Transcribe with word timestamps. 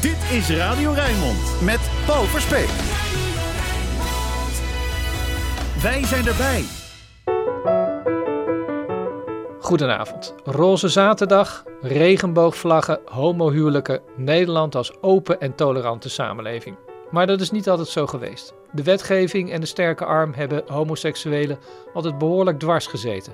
Dit 0.00 0.30
is 0.30 0.50
Radio 0.50 0.92
Rijnmond 0.92 1.60
met 1.62 1.90
Paul 2.06 2.24
Verspeek. 2.24 2.68
Wij 5.82 6.04
zijn 6.04 6.26
erbij. 6.26 6.64
Goedenavond. 9.60 10.34
Roze 10.44 10.88
zaterdag, 10.88 11.64
regenboogvlaggen, 11.80 13.00
homohuwelijken, 13.04 14.00
Nederland 14.16 14.74
als 14.74 15.02
open 15.02 15.40
en 15.40 15.54
tolerante 15.54 16.08
samenleving. 16.08 16.76
Maar 17.10 17.26
dat 17.26 17.40
is 17.40 17.50
niet 17.50 17.68
altijd 17.68 17.88
zo 17.88 18.06
geweest. 18.06 18.54
De 18.72 18.82
wetgeving 18.82 19.50
en 19.52 19.60
de 19.60 19.66
sterke 19.66 20.04
arm 20.04 20.32
hebben 20.32 20.62
homoseksuelen 20.66 21.58
altijd 21.94 22.18
behoorlijk 22.18 22.58
dwars 22.58 22.86
gezeten. 22.86 23.32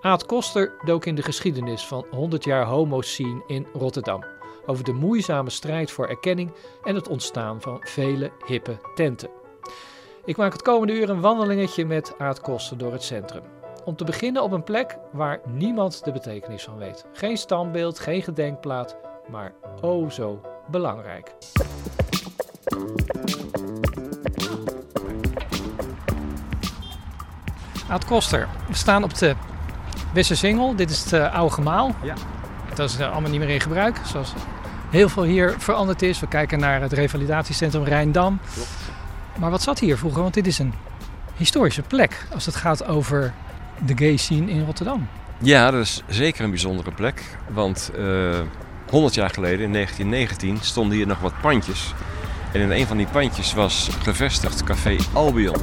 Aad 0.00 0.26
Koster 0.26 0.72
dook 0.84 1.06
in 1.06 1.14
de 1.14 1.22
geschiedenis 1.22 1.86
van 1.86 2.06
100 2.10 2.44
jaar 2.44 2.64
homo-scene 2.64 3.42
in 3.46 3.66
Rotterdam. 3.72 4.33
Over 4.66 4.84
de 4.84 4.92
moeizame 4.92 5.50
strijd 5.50 5.90
voor 5.90 6.06
erkenning 6.06 6.52
en 6.84 6.94
het 6.94 7.08
ontstaan 7.08 7.60
van 7.60 7.76
vele 7.80 8.32
hippe 8.46 8.76
tenten. 8.94 9.28
Ik 10.24 10.36
maak 10.36 10.52
het 10.52 10.62
komende 10.62 10.92
uur 10.92 11.10
een 11.10 11.20
wandelingetje 11.20 11.86
met 11.86 12.14
Aad 12.18 12.40
Koster 12.40 12.78
door 12.78 12.92
het 12.92 13.02
centrum. 13.02 13.42
Om 13.84 13.96
te 13.96 14.04
beginnen 14.04 14.42
op 14.42 14.52
een 14.52 14.64
plek 14.64 14.98
waar 15.12 15.40
niemand 15.46 16.04
de 16.04 16.12
betekenis 16.12 16.64
van 16.64 16.78
weet. 16.78 17.06
Geen 17.12 17.36
standbeeld, 17.36 17.98
geen 17.98 18.22
gedenkplaat, 18.22 18.96
maar 19.28 19.52
oh 19.80 20.10
zo 20.10 20.40
belangrijk. 20.70 21.34
Aad 27.88 28.04
Koster, 28.04 28.48
we 28.68 28.74
staan 28.74 29.04
op 29.04 29.14
de 29.14 29.34
Westersingel. 30.14 30.76
Dit 30.76 30.90
is 30.90 31.04
het 31.04 31.12
uh, 31.12 31.34
oude 31.34 31.54
gemaal. 31.54 31.94
Ja. 32.02 32.14
Dat 32.74 32.90
is 32.90 32.98
uh, 32.98 33.12
allemaal 33.12 33.30
niet 33.30 33.40
meer 33.40 33.48
in 33.48 33.60
gebruik, 33.60 33.96
zoals 34.04 34.32
heel 34.90 35.08
veel 35.08 35.22
hier 35.22 35.54
veranderd 35.58 36.02
is. 36.02 36.20
We 36.20 36.28
kijken 36.28 36.58
naar 36.58 36.80
het 36.80 36.92
revalidatiecentrum 36.92 37.84
Rijndam. 37.84 38.40
Klopt. 38.54 38.68
Maar 39.38 39.50
wat 39.50 39.62
zat 39.62 39.78
hier 39.78 39.98
vroeger? 39.98 40.22
Want 40.22 40.34
dit 40.34 40.46
is 40.46 40.58
een 40.58 40.74
historische 41.36 41.82
plek 41.82 42.26
als 42.32 42.46
het 42.46 42.54
gaat 42.54 42.86
over 42.86 43.32
de 43.86 43.96
gay 43.96 44.16
scene 44.16 44.50
in 44.50 44.64
Rotterdam. 44.64 45.08
Ja, 45.38 45.70
dat 45.70 45.80
is 45.80 46.02
zeker 46.08 46.44
een 46.44 46.50
bijzondere 46.50 46.92
plek. 46.92 47.22
Want 47.48 47.90
uh, 47.98 48.40
100 48.90 49.14
jaar 49.14 49.30
geleden, 49.30 49.60
in 49.60 49.72
1919, 49.72 50.58
stonden 50.60 50.96
hier 50.96 51.06
nog 51.06 51.20
wat 51.20 51.40
pandjes. 51.40 51.94
En 52.52 52.60
in 52.60 52.70
een 52.70 52.86
van 52.86 52.96
die 52.96 53.06
pandjes 53.06 53.54
was 53.54 53.88
gevestigd 54.02 54.64
Café 54.64 54.96
Albion. 55.12 55.56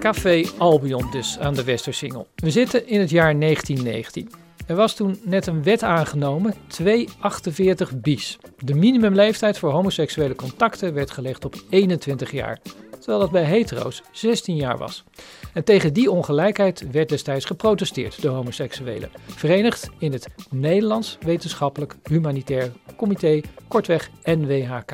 Café 0.00 0.44
Albion 0.58 1.10
dus 1.10 1.38
aan 1.38 1.54
de 1.54 1.64
Westersingel. 1.64 2.28
We 2.34 2.50
zitten 2.50 2.88
in 2.88 3.00
het 3.00 3.10
jaar 3.10 3.38
1919. 3.38 4.47
Er 4.68 4.76
was 4.76 4.94
toen 4.94 5.20
net 5.22 5.46
een 5.46 5.62
wet 5.62 5.82
aangenomen, 5.82 6.54
248 6.66 8.00
bis. 8.00 8.38
De 8.56 8.74
minimumleeftijd 8.74 9.58
voor 9.58 9.70
homoseksuele 9.70 10.34
contacten 10.34 10.94
werd 10.94 11.10
gelegd 11.10 11.44
op 11.44 11.54
21 11.70 12.30
jaar, 12.30 12.58
terwijl 12.90 13.18
dat 13.18 13.30
bij 13.30 13.44
hetero's 13.44 14.02
16 14.12 14.56
jaar 14.56 14.78
was. 14.78 15.04
En 15.52 15.64
tegen 15.64 15.92
die 15.92 16.10
ongelijkheid 16.10 16.90
werd 16.90 17.08
destijds 17.08 17.44
geprotesteerd 17.44 18.22
door 18.22 18.34
homoseksuelen, 18.34 19.10
verenigd 19.26 19.90
in 19.98 20.12
het 20.12 20.26
Nederlands 20.50 21.18
Wetenschappelijk 21.20 21.96
Humanitair 22.02 22.72
Comité, 22.96 23.40
kortweg 23.68 24.10
NWHK. 24.24 24.92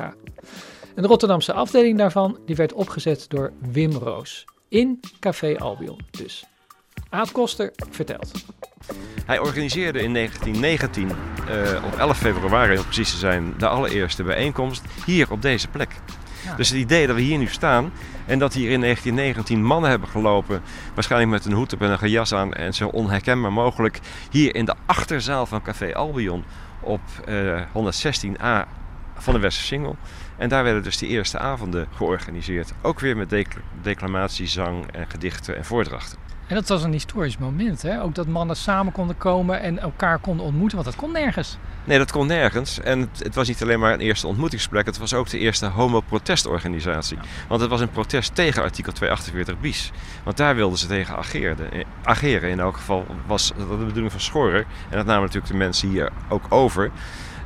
En 0.95 1.01
de 1.01 1.07
Rotterdamse 1.07 1.53
afdeling 1.53 1.97
daarvan 1.97 2.37
die 2.45 2.55
werd 2.55 2.73
opgezet 2.73 3.25
door 3.29 3.51
Wim 3.71 3.91
Roos. 3.91 4.45
In 4.69 4.99
Café 5.19 5.57
Albion 5.57 5.99
dus. 6.11 6.45
Aad 7.15 7.31
Koster 7.31 7.71
vertelt. 7.89 8.31
Hij 9.25 9.39
organiseerde 9.39 10.01
in 10.01 10.13
1919, 10.13 11.07
uh, 11.07 11.85
op 11.85 11.95
11 11.95 12.17
februari 12.17 12.77
om 12.77 12.83
precies 12.83 13.11
te 13.11 13.17
zijn, 13.17 13.53
de 13.57 13.67
allereerste 13.67 14.23
bijeenkomst 14.23 14.83
hier 15.05 15.31
op 15.31 15.41
deze 15.41 15.67
plek. 15.67 15.89
Ja. 16.43 16.55
Dus 16.55 16.69
het 16.69 16.77
idee 16.77 17.07
dat 17.07 17.15
we 17.15 17.21
hier 17.21 17.37
nu 17.37 17.47
staan 17.47 17.91
en 18.25 18.39
dat 18.39 18.53
hier 18.53 18.71
in 18.71 18.81
1919 18.81 19.63
mannen 19.63 19.89
hebben 19.89 20.09
gelopen, 20.09 20.61
waarschijnlijk 20.93 21.31
met 21.31 21.45
een 21.45 21.51
hoed 21.51 21.73
op 21.73 21.81
en 21.81 21.91
een 21.91 21.97
gejas 21.97 22.33
aan 22.33 22.53
en 22.53 22.73
zo 22.73 22.87
onherkenbaar 22.87 23.53
mogelijk, 23.53 23.99
hier 24.31 24.55
in 24.55 24.65
de 24.65 24.75
achterzaal 24.85 25.45
van 25.45 25.61
Café 25.61 25.95
Albion 25.95 26.43
op 26.81 27.01
uh, 27.29 27.61
116a 27.61 28.67
van 29.17 29.33
de 29.33 29.39
Westersingel. 29.39 29.95
En 30.37 30.49
daar 30.49 30.63
werden 30.63 30.83
dus 30.83 30.97
de 30.97 31.07
eerste 31.07 31.39
avonden 31.39 31.87
georganiseerd. 31.95 32.73
Ook 32.81 32.99
weer 32.99 33.17
met 33.17 33.29
decl 33.29 33.57
declamatie, 33.81 34.47
zang 34.47 34.91
en 34.91 35.09
gedichten 35.09 35.57
en 35.57 35.65
voordrachten. 35.65 36.24
En 36.47 36.55
dat 36.55 36.67
was 36.67 36.83
een 36.83 36.91
historisch 36.91 37.37
moment, 37.37 37.81
hè? 37.81 38.01
Ook 38.01 38.15
dat 38.15 38.27
mannen 38.27 38.55
samen 38.55 38.91
konden 38.91 39.17
komen 39.17 39.61
en 39.61 39.79
elkaar 39.79 40.19
konden 40.19 40.45
ontmoeten, 40.45 40.77
want 40.77 40.89
dat 40.89 40.99
kon 40.99 41.11
nergens. 41.11 41.57
Nee, 41.83 41.97
dat 41.97 42.11
kon 42.11 42.27
nergens. 42.27 42.79
En 42.79 43.09
het, 43.17 43.35
was 43.35 43.47
niet 43.47 43.61
alleen 43.61 43.79
maar 43.79 43.93
een 43.93 43.99
eerste 43.99 44.27
ontmoetingsplek, 44.27 44.85
het 44.85 44.97
was 44.97 45.13
ook 45.13 45.29
de 45.29 45.39
eerste 45.39 45.65
homo-protestorganisatie. 45.65 47.17
Want 47.47 47.61
het 47.61 47.69
was 47.69 47.81
een 47.81 47.89
protest 47.89 48.35
tegen 48.35 48.63
artikel 48.63 48.93
248 48.93 49.59
bis. 49.59 49.91
Want 50.23 50.37
daar 50.37 50.55
wilden 50.55 50.77
ze 50.77 50.87
tegen 50.87 51.17
ageren. 51.17 51.57
ageren. 52.03 52.49
In 52.49 52.59
elk 52.59 52.75
geval 52.75 53.05
was 53.25 53.53
dat 53.57 53.69
de 53.69 53.85
bedoeling 53.85 54.11
van 54.11 54.21
Schorer. 54.21 54.65
En 54.89 54.97
dat 54.97 55.05
namen 55.05 55.21
natuurlijk 55.21 55.51
de 55.51 55.57
mensen 55.57 55.89
hier 55.89 56.11
ook 56.29 56.45
over. 56.49 56.91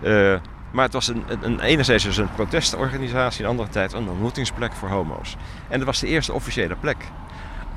Uh, 0.03 0.35
maar 0.71 0.83
het 0.83 0.93
was 0.93 1.07
een, 1.07 1.23
een, 1.27 1.43
een, 1.43 1.59
enerzijds 1.59 2.03
dus 2.03 2.17
een 2.17 2.33
protestorganisatie, 2.33 3.43
een 3.43 3.49
andere 3.49 3.69
tijd 3.69 3.93
een 3.93 4.09
ontmoetingsplek 4.09 4.73
voor 4.73 4.89
homo's. 4.89 5.35
En 5.67 5.77
dat 5.77 5.87
was 5.87 5.99
de 5.99 6.07
eerste 6.07 6.33
officiële 6.33 6.75
plek. 6.75 6.97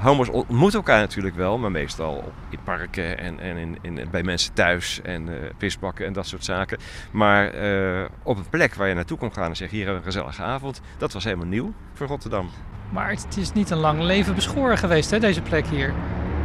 Homo's 0.03 0.29
ontmoeten 0.29 0.79
elkaar 0.79 1.01
natuurlijk 1.01 1.35
wel, 1.35 1.59
maar 1.59 1.71
meestal 1.71 2.33
in 2.51 2.59
parken 2.65 3.19
en, 3.19 3.41
en 3.41 3.57
in, 3.57 3.79
in, 3.81 4.09
bij 4.11 4.23
mensen 4.23 4.53
thuis 4.53 5.01
en 5.03 5.29
uh, 5.29 5.35
pisbakken 5.57 6.07
en 6.07 6.13
dat 6.13 6.27
soort 6.27 6.45
zaken. 6.45 6.79
Maar 7.11 7.55
uh, 7.55 8.05
op 8.23 8.37
een 8.37 8.49
plek 8.49 8.75
waar 8.75 8.89
je 8.89 8.95
naartoe 8.95 9.19
kon 9.19 9.33
gaan 9.33 9.49
en 9.49 9.57
zeggen: 9.57 9.77
hier 9.77 9.87
hebben 9.87 10.03
we 10.03 10.09
een 10.09 10.15
gezellige 10.15 10.43
avond, 10.43 10.81
dat 10.99 11.13
was 11.13 11.25
helemaal 11.25 11.47
nieuw 11.47 11.73
voor 11.95 12.07
Rotterdam. 12.07 12.51
Maar 12.91 13.11
het 13.11 13.37
is 13.37 13.53
niet 13.53 13.71
een 13.71 13.79
lang 13.79 14.01
leven 14.01 14.35
beschoren 14.35 14.79
geweest, 14.79 15.11
hè, 15.11 15.19
deze 15.19 15.43
plek 15.43 15.67
hier? 15.67 15.95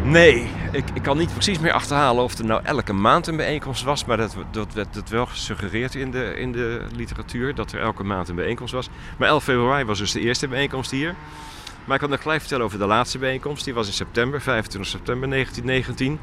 Nee, 0.04 0.50
ik, 0.72 0.84
ik 0.94 1.02
kan 1.02 1.18
niet 1.18 1.34
precies 1.34 1.60
meer 1.60 1.72
achterhalen 1.72 2.24
of 2.24 2.38
er 2.38 2.46
nou 2.46 2.62
elke 2.64 2.94
maand 2.94 3.28
een 3.28 3.36
bijeenkomst 3.36 3.84
was. 3.84 4.06
Maar 4.06 4.18
dat, 4.18 4.36
dat 4.52 4.74
werd 4.74 4.94
dat 4.94 5.10
wel 5.10 5.26
gesuggereerd 5.26 5.96
in 5.96 6.12
de, 6.12 6.36
in 6.36 6.52
de 6.52 6.82
literatuur, 6.96 7.56
dat 7.56 7.72
er 7.72 7.80
elke 7.80 8.04
maand 8.04 8.30
een 8.30 8.36
bijeenkomst 8.36 8.74
was. 8.74 8.90
Maar 9.18 9.28
11 9.28 9.44
februari 9.44 9.86
was 9.86 9.98
dus 9.98 10.12
de 10.12 10.20
eerste 10.20 10.48
bijeenkomst 10.48 10.92
hier. 10.92 11.16
Maar 11.88 11.96
ik 11.96 12.02
kan 12.02 12.10
nog 12.10 12.22
gelijk 12.22 12.40
vertellen 12.40 12.66
over 12.66 12.80
de 12.80 12.86
laatste 12.86 13.18
bijeenkomst. 13.18 13.66
Die 13.66 13.74
was 13.74 13.88
in 13.88 13.94
september, 13.94 14.42
25 14.42 14.92
september 14.92 15.30
1919. 15.30 16.20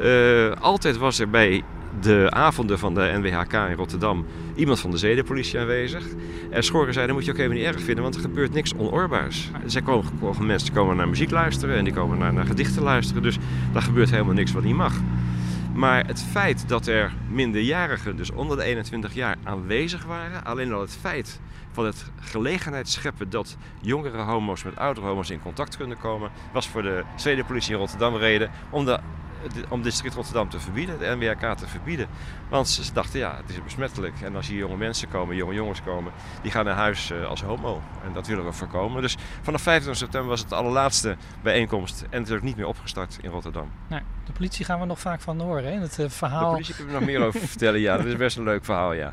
Uh, 0.00 0.62
altijd 0.62 0.96
was 0.96 1.18
er 1.18 1.30
bij 1.30 1.62
de 2.00 2.26
avonden 2.30 2.78
van 2.78 2.94
de 2.94 3.12
NWHK 3.14 3.52
in 3.52 3.74
Rotterdam 3.74 4.26
iemand 4.54 4.80
van 4.80 4.90
de 4.90 4.96
zedenpolitie 4.96 5.60
aanwezig. 5.60 6.04
En 6.50 6.62
Schoren 6.62 6.92
zei, 6.92 7.06
dat 7.06 7.14
moet 7.14 7.24
je 7.24 7.30
ook 7.30 7.38
even 7.38 7.54
niet 7.54 7.64
erg 7.64 7.80
vinden, 7.80 8.02
want 8.02 8.14
er 8.14 8.20
gebeurt 8.20 8.52
niks 8.52 8.74
onoorbaars. 8.74 9.50
Zij 9.66 9.82
komen, 9.82 10.06
mensen 10.46 10.72
komen 10.72 10.96
naar 10.96 11.08
muziek 11.08 11.30
luisteren 11.30 11.76
en 11.76 11.84
die 11.84 11.92
komen 11.92 12.18
naar, 12.18 12.32
naar 12.32 12.46
gedichten 12.46 12.82
luisteren. 12.82 13.22
Dus 13.22 13.38
daar 13.72 13.82
gebeurt 13.82 14.10
helemaal 14.10 14.34
niks 14.34 14.52
wat 14.52 14.62
niet 14.64 14.74
mag. 14.74 14.94
Maar 15.74 16.06
het 16.06 16.22
feit 16.22 16.68
dat 16.68 16.86
er 16.86 17.12
minderjarigen, 17.28 18.16
dus 18.16 18.30
onder 18.30 18.56
de 18.56 18.62
21 18.62 19.14
jaar, 19.14 19.36
aanwezig 19.44 20.04
waren, 20.04 20.44
alleen 20.44 20.72
al 20.72 20.80
het 20.80 20.96
feit 21.00 21.40
van 21.72 21.84
het 21.84 22.10
gelegenheid 22.20 22.88
scheppen 22.88 23.30
dat 23.30 23.56
jongere 23.80 24.22
homo's 24.22 24.62
met 24.62 24.76
oudere 24.76 25.06
homo's 25.06 25.30
in 25.30 25.42
contact 25.42 25.76
kunnen 25.76 25.98
komen, 25.98 26.30
was 26.52 26.68
voor 26.68 26.82
de 26.82 27.04
zedenpolitie 27.16 27.72
in 27.72 27.78
Rotterdam 27.78 28.16
reden 28.16 28.50
om 28.70 28.84
de 28.84 28.98
om 29.68 29.82
district 29.82 30.14
Rotterdam 30.14 30.48
te 30.48 30.60
verbieden, 30.60 30.98
de 30.98 31.16
NWK 31.16 31.56
te 31.56 31.66
verbieden. 31.66 32.06
Want 32.48 32.68
ze 32.68 32.92
dachten, 32.92 33.18
ja, 33.18 33.36
het 33.36 33.50
is 33.50 33.62
besmettelijk. 33.62 34.20
En 34.20 34.36
als 34.36 34.48
hier 34.48 34.58
jonge 34.58 34.76
mensen 34.76 35.08
komen, 35.08 35.36
jonge 35.36 35.54
jongens 35.54 35.82
komen, 35.82 36.12
die 36.42 36.50
gaan 36.50 36.64
naar 36.64 36.74
huis 36.74 37.10
uh, 37.10 37.26
als 37.26 37.42
homo. 37.42 37.82
En 38.04 38.12
dat 38.12 38.26
willen 38.26 38.44
we 38.44 38.52
voorkomen. 38.52 39.02
Dus 39.02 39.16
vanaf 39.42 39.62
25 39.62 40.02
september 40.02 40.30
was 40.30 40.40
het 40.40 40.48
de 40.48 40.54
allerlaatste 40.54 41.16
bijeenkomst. 41.42 42.04
En 42.10 42.18
het 42.18 42.28
is 42.28 42.36
ook 42.36 42.42
niet 42.42 42.56
meer 42.56 42.66
opgestart 42.66 43.18
in 43.20 43.30
Rotterdam. 43.30 43.70
De 44.24 44.32
politie 44.32 44.64
gaan 44.64 44.80
we 44.80 44.86
nog 44.86 45.00
vaak 45.00 45.20
van 45.20 45.40
horen, 45.40 45.64
hè? 45.64 45.80
Het 45.80 45.98
uh, 45.98 46.08
verhaal... 46.08 46.48
De 46.48 46.50
politie 46.50 46.74
kunnen 46.74 46.94
we 46.94 47.00
nog 47.00 47.08
meer 47.08 47.26
over 47.26 47.40
vertellen, 47.48 47.80
ja. 47.80 47.96
Dat 47.96 48.06
is 48.06 48.16
best 48.16 48.36
een 48.36 48.44
leuk 48.44 48.64
verhaal, 48.64 48.92
ja. 48.92 49.12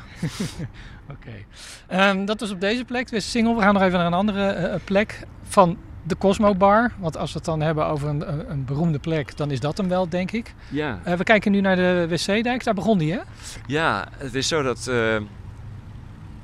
Oké. 1.10 1.46
Okay. 1.88 2.10
Um, 2.10 2.24
dat 2.24 2.40
was 2.40 2.50
op 2.50 2.60
deze 2.60 2.84
plek, 2.84 3.08
de 3.08 3.20
single. 3.20 3.54
We 3.54 3.60
gaan 3.60 3.74
nog 3.74 3.82
even 3.82 3.98
naar 3.98 4.06
een 4.06 4.12
andere 4.12 4.68
uh, 4.68 4.74
plek 4.84 5.26
van 5.42 5.78
de 6.02 6.16
Cosmo 6.18 6.54
Bar. 6.54 6.92
Want 6.98 7.16
als 7.16 7.32
we 7.32 7.36
het 7.36 7.46
dan 7.46 7.60
hebben 7.60 7.86
over 7.86 8.08
een, 8.08 8.50
een 8.50 8.64
beroemde 8.64 8.98
plek, 8.98 9.36
dan 9.36 9.50
is 9.50 9.60
dat 9.60 9.76
hem 9.76 9.88
wel, 9.88 10.08
denk 10.08 10.30
ik. 10.30 10.54
Ja. 10.68 11.00
Uh, 11.06 11.14
we 11.14 11.24
kijken 11.24 11.52
nu 11.52 11.60
naar 11.60 11.76
de 11.76 12.06
WC-dijk. 12.08 12.64
Daar 12.64 12.74
begon 12.74 12.98
die, 12.98 13.12
hè? 13.12 13.18
Ja, 13.66 14.08
het 14.16 14.34
is 14.34 14.48
zo 14.48 14.62
dat... 14.62 14.86
Uh, 14.90 15.16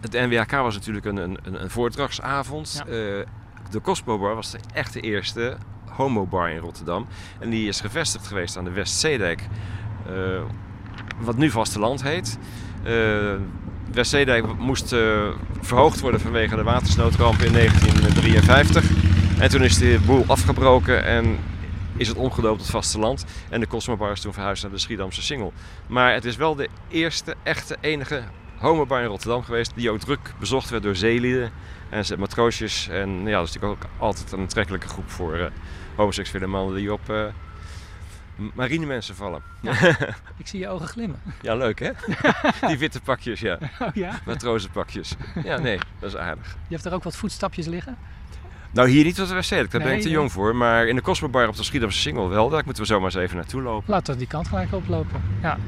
het 0.00 0.12
NWHK 0.12 0.50
was 0.50 0.74
natuurlijk 0.74 1.06
een, 1.06 1.16
een, 1.16 1.38
een 1.42 1.70
voordragsavond. 1.70 2.82
Ja. 2.86 2.92
Uh, 2.92 3.24
de 3.70 3.80
Cosmo 3.82 4.18
Bar 4.18 4.34
was 4.34 4.50
de 4.50 4.58
echte 4.74 5.00
eerste 5.00 5.56
homo-bar 5.84 6.50
in 6.50 6.58
Rotterdam. 6.58 7.06
En 7.38 7.50
die 7.50 7.68
is 7.68 7.80
gevestigd 7.80 8.26
geweest 8.26 8.56
aan 8.56 8.64
de 8.64 8.70
Westzeedijk. 8.70 9.42
wat 11.18 11.36
nu 11.36 11.50
vasteland 11.50 12.02
heet. 12.02 12.38
Westzeedijk 13.92 14.58
moest 14.58 14.88
verhoogd 15.60 16.00
worden 16.00 16.20
vanwege 16.20 16.56
de 16.56 16.62
watersnoodramp 16.62 17.40
in 17.40 17.52
1953. 17.52 19.05
En 19.38 19.48
toen 19.50 19.62
is 19.62 19.78
de 19.78 20.00
boel 20.06 20.24
afgebroken 20.26 21.04
en 21.04 21.38
is 21.96 22.08
het 22.08 22.16
omgedoopt 22.16 22.58
tot 22.58 22.70
vasteland. 22.70 23.24
En 23.48 23.60
de 23.60 23.66
Cosmobar 23.66 24.12
is 24.12 24.20
toen 24.20 24.32
verhuisd 24.32 24.62
naar 24.62 24.72
de 24.72 24.78
Schiedamse 24.78 25.22
Singel. 25.22 25.52
Maar 25.86 26.12
het 26.12 26.24
is 26.24 26.36
wel 26.36 26.54
de 26.54 26.68
eerste 26.88 27.34
echte 27.42 27.76
enige 27.80 28.22
homobar 28.58 29.00
in 29.00 29.06
Rotterdam 29.06 29.42
geweest, 29.42 29.72
die 29.74 29.90
ook 29.90 29.98
druk 29.98 30.32
bezocht 30.38 30.70
werd 30.70 30.82
door 30.82 30.96
zeelieden 30.96 31.50
en 31.88 32.04
ze- 32.04 32.18
matroosjes. 32.18 32.88
En 32.88 33.10
ja, 33.26 33.38
dat 33.38 33.48
is 33.48 33.54
natuurlijk 33.54 33.84
ook 33.84 33.90
altijd 33.98 34.32
een 34.32 34.38
aantrekkelijke 34.40 34.88
groep 34.88 35.10
voor 35.10 35.34
eh, 35.34 35.46
homoseksuele 35.96 36.46
mannen 36.46 36.74
die 36.74 36.92
op 36.92 37.10
eh 37.10 37.24
marinemensen 38.54 39.14
vallen. 39.14 39.42
Ik 40.36 40.46
zie 40.46 40.60
je 40.60 40.68
ogen 40.68 40.86
glimmen. 40.88 41.20
Ja, 41.42 41.54
leuk 41.54 41.78
hè? 41.78 41.90
die 42.68 42.78
witte 42.78 43.00
pakjes, 43.00 43.40
ja. 43.40 43.58
Oh 43.78 43.88
ja? 43.94 44.18
Matrozenpakjes. 44.26 45.14
Ja, 45.44 45.58
nee, 45.58 45.78
dat 45.98 46.10
is 46.10 46.16
aardig. 46.16 46.56
Je 46.68 46.74
hebt 46.74 46.86
er 46.86 46.92
ook 46.94 47.02
wat 47.02 47.16
voetstapjes 47.16 47.66
liggen? 47.66 47.96
Nou, 48.76 48.88
hier 48.88 49.04
niet 49.04 49.18
wat 49.18 49.30
we 49.30 49.42
stedelijk, 49.42 49.72
daar 49.72 49.82
ben 49.82 49.92
ik 49.92 50.00
te 50.00 50.10
jong 50.10 50.32
voor. 50.32 50.56
Maar 50.56 50.86
in 50.86 50.96
de 50.96 51.02
Cosmobar 51.02 51.48
op 51.48 51.56
de 51.56 51.62
Schiedamse 51.62 51.98
Singel 51.98 52.28
wel, 52.28 52.48
daar 52.48 52.62
moeten 52.64 52.82
we 52.82 52.88
zomaar 52.88 53.04
eens 53.04 53.14
even 53.14 53.36
naartoe 53.36 53.62
lopen. 53.62 53.90
Laten 53.90 54.12
we 54.12 54.18
die 54.18 54.28
kant 54.28 54.48
gelijk 54.48 54.72
oplopen. 54.72 55.22
Ja. 55.42 55.58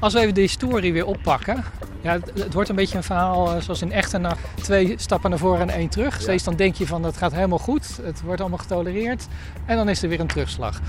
Als 0.00 0.12
we 0.12 0.20
even 0.20 0.34
de 0.34 0.40
historie 0.40 0.92
weer 0.92 1.06
oppakken. 1.06 1.64
Ja, 2.00 2.12
het, 2.12 2.30
het 2.34 2.54
wordt 2.54 2.68
een 2.68 2.76
beetje 2.76 2.96
een 2.96 3.02
verhaal 3.02 3.54
eh, 3.54 3.60
zoals 3.60 3.82
in 3.82 3.92
echte 3.92 4.36
twee 4.54 4.94
stappen 4.96 5.30
naar 5.30 5.38
voren 5.38 5.60
en 5.60 5.70
één 5.70 5.88
terug. 5.88 6.20
Steeds 6.20 6.44
dan 6.44 6.56
denk 6.56 6.74
je 6.74 6.86
van 6.86 7.02
het 7.02 7.16
gaat 7.16 7.32
helemaal 7.32 7.58
goed, 7.58 7.98
het 8.02 8.22
wordt 8.22 8.40
allemaal 8.40 8.58
getolereerd. 8.58 9.26
En 9.64 9.76
dan 9.76 9.88
is 9.88 10.02
er 10.02 10.08
weer 10.08 10.20
een 10.20 10.26
terugslag. 10.26 10.80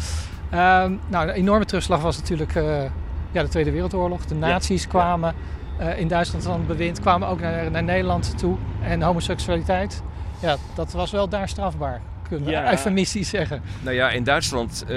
Ehm, 0.50 0.94
nou, 1.08 1.28
een 1.28 1.34
enorme 1.34 1.66
terugslag 1.66 2.02
was 2.02 2.18
natuurlijk 2.18 2.56
eh, 2.56 2.84
ja, 3.32 3.42
de 3.42 3.48
Tweede 3.50 3.72
Wereldoorlog. 3.72 4.26
De 4.26 4.36
nazi's 4.36 4.88
kwamen 4.88 5.36
eh, 5.78 6.00
in 6.00 6.08
Duitsland 6.08 6.44
van 6.44 6.54
het 6.54 6.68
bewind, 6.68 7.00
kwamen 7.00 7.28
ook 7.28 7.40
naar, 7.40 7.72
naar 7.72 7.84
Nederland 7.84 8.38
toe. 8.38 8.58
En 8.82 9.02
homoseksualiteit, 9.02 10.02
ja, 10.42 10.56
dat 10.76 10.92
was 10.92 11.12
wel 11.12 11.30
daar 11.30 11.50
strafbaar. 11.50 12.02
Kunnen 12.28 12.46
we 12.48 12.52
Ja. 12.54 12.72
eufemistisch 12.72 13.30
zeggen. 13.30 13.62
Nou 13.82 13.96
ja, 13.96 14.10
in 14.10 14.24
Duitsland 14.24 14.84
eh, 14.88 14.90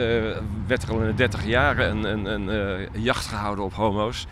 werd 0.67 0.83
er 0.83 0.91
al 0.91 1.01
in 1.01 1.07
de 1.07 1.15
30 1.15 1.45
jaren 1.47 1.91
een, 1.91 2.05
een, 2.05 2.25
een 2.49 2.79
eh, 2.81 2.89
jacht 3.03 3.27
gehouden 3.27 3.65
op 3.65 3.73
homo's. 3.75 4.27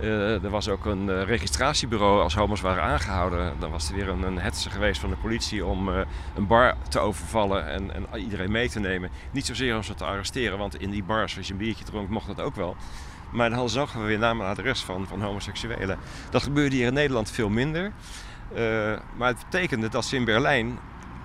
Er 0.00 0.50
was 0.50 0.68
ook 0.68 0.84
een 0.84 1.24
registratiebureau 1.24 2.22
als 2.22 2.34
homo's 2.34 2.60
waren 2.60 2.82
aangehouden. 2.82 3.52
Dan 3.58 3.70
was 3.70 3.88
er 3.88 3.94
weer 3.94 4.08
een, 4.08 4.22
een 4.22 4.38
hetze 4.38 4.70
geweest 4.70 5.00
van 5.00 5.10
de 5.10 5.16
politie 5.16 5.64
om 5.64 5.88
een 6.34 6.46
bar 6.46 6.74
te 6.88 6.98
overvallen 6.98 7.68
en, 7.68 7.90
en 7.94 8.06
iedereen 8.20 8.50
mee 8.50 8.68
te 8.68 8.80
nemen. 8.80 9.10
Niet 9.30 9.46
zozeer 9.46 9.76
om 9.76 9.82
ze 9.82 9.94
te 9.94 10.04
arresteren, 10.04 10.58
want 10.58 10.80
in 10.80 10.90
die 10.90 11.04
bars, 11.04 11.36
als 11.36 11.46
je 11.46 11.52
een 11.52 11.58
biertje 11.58 11.84
dronk, 11.84 12.08
mocht 12.08 12.26
dat 12.26 12.40
ook 12.40 12.54
wel. 12.54 12.76
Maar 13.36 13.48
dan 13.48 13.58
hadden 13.58 13.74
ze 13.74 13.80
ook 13.80 14.06
weer 14.06 14.18
naam 14.18 14.40
en 14.40 14.46
adres 14.46 14.82
van, 14.82 15.06
van 15.08 15.22
homoseksuelen. 15.22 15.98
Dat 16.30 16.42
gebeurde 16.42 16.76
hier 16.76 16.86
in 16.86 16.94
Nederland 16.94 17.30
veel 17.30 17.48
minder. 17.48 17.92
Eh, 18.54 18.62
maar 19.16 19.28
het 19.28 19.44
betekende 19.50 19.88
dat 19.88 20.04
ze 20.04 20.16
in 20.16 20.24
Berlijn 20.24 20.78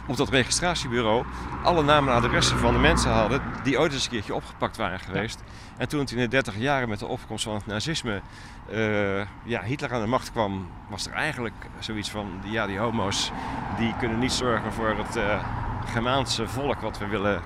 op 0.07 0.17
dat 0.17 0.29
registratiebureau 0.29 1.25
alle 1.63 1.83
namen 1.83 2.13
en 2.13 2.23
adressen 2.23 2.57
van 2.57 2.73
de 2.73 2.79
mensen 2.79 3.11
hadden 3.11 3.41
die 3.63 3.79
ooit 3.79 3.93
eens 3.93 4.03
een 4.03 4.11
keertje 4.11 4.35
opgepakt 4.35 4.77
waren 4.77 4.99
geweest. 4.99 5.43
En 5.77 5.87
toen 5.87 5.99
het 5.99 6.11
in 6.11 6.17
de 6.17 6.27
30 6.27 6.57
jaren 6.57 6.89
met 6.89 6.99
de 6.99 7.05
opkomst 7.05 7.43
van 7.43 7.53
het 7.53 7.65
nazisme 7.65 8.21
eh, 8.69 9.17
ja, 9.43 9.61
Hitler 9.63 9.93
aan 9.93 10.01
de 10.01 10.07
macht 10.07 10.31
kwam, 10.31 10.67
was 10.89 11.05
er 11.05 11.13
eigenlijk 11.13 11.55
zoiets 11.79 12.09
van, 12.09 12.41
ja 12.43 12.67
die 12.67 12.77
homo's 12.77 13.31
die 13.77 13.95
kunnen 13.99 14.19
niet 14.19 14.31
zorgen 14.31 14.73
voor 14.73 14.95
het 14.97 15.15
eh 15.15 15.43
Germaanse 15.85 16.47
volk 16.47 16.81
wat 16.81 16.97
we 16.97 17.07
willen 17.07 17.41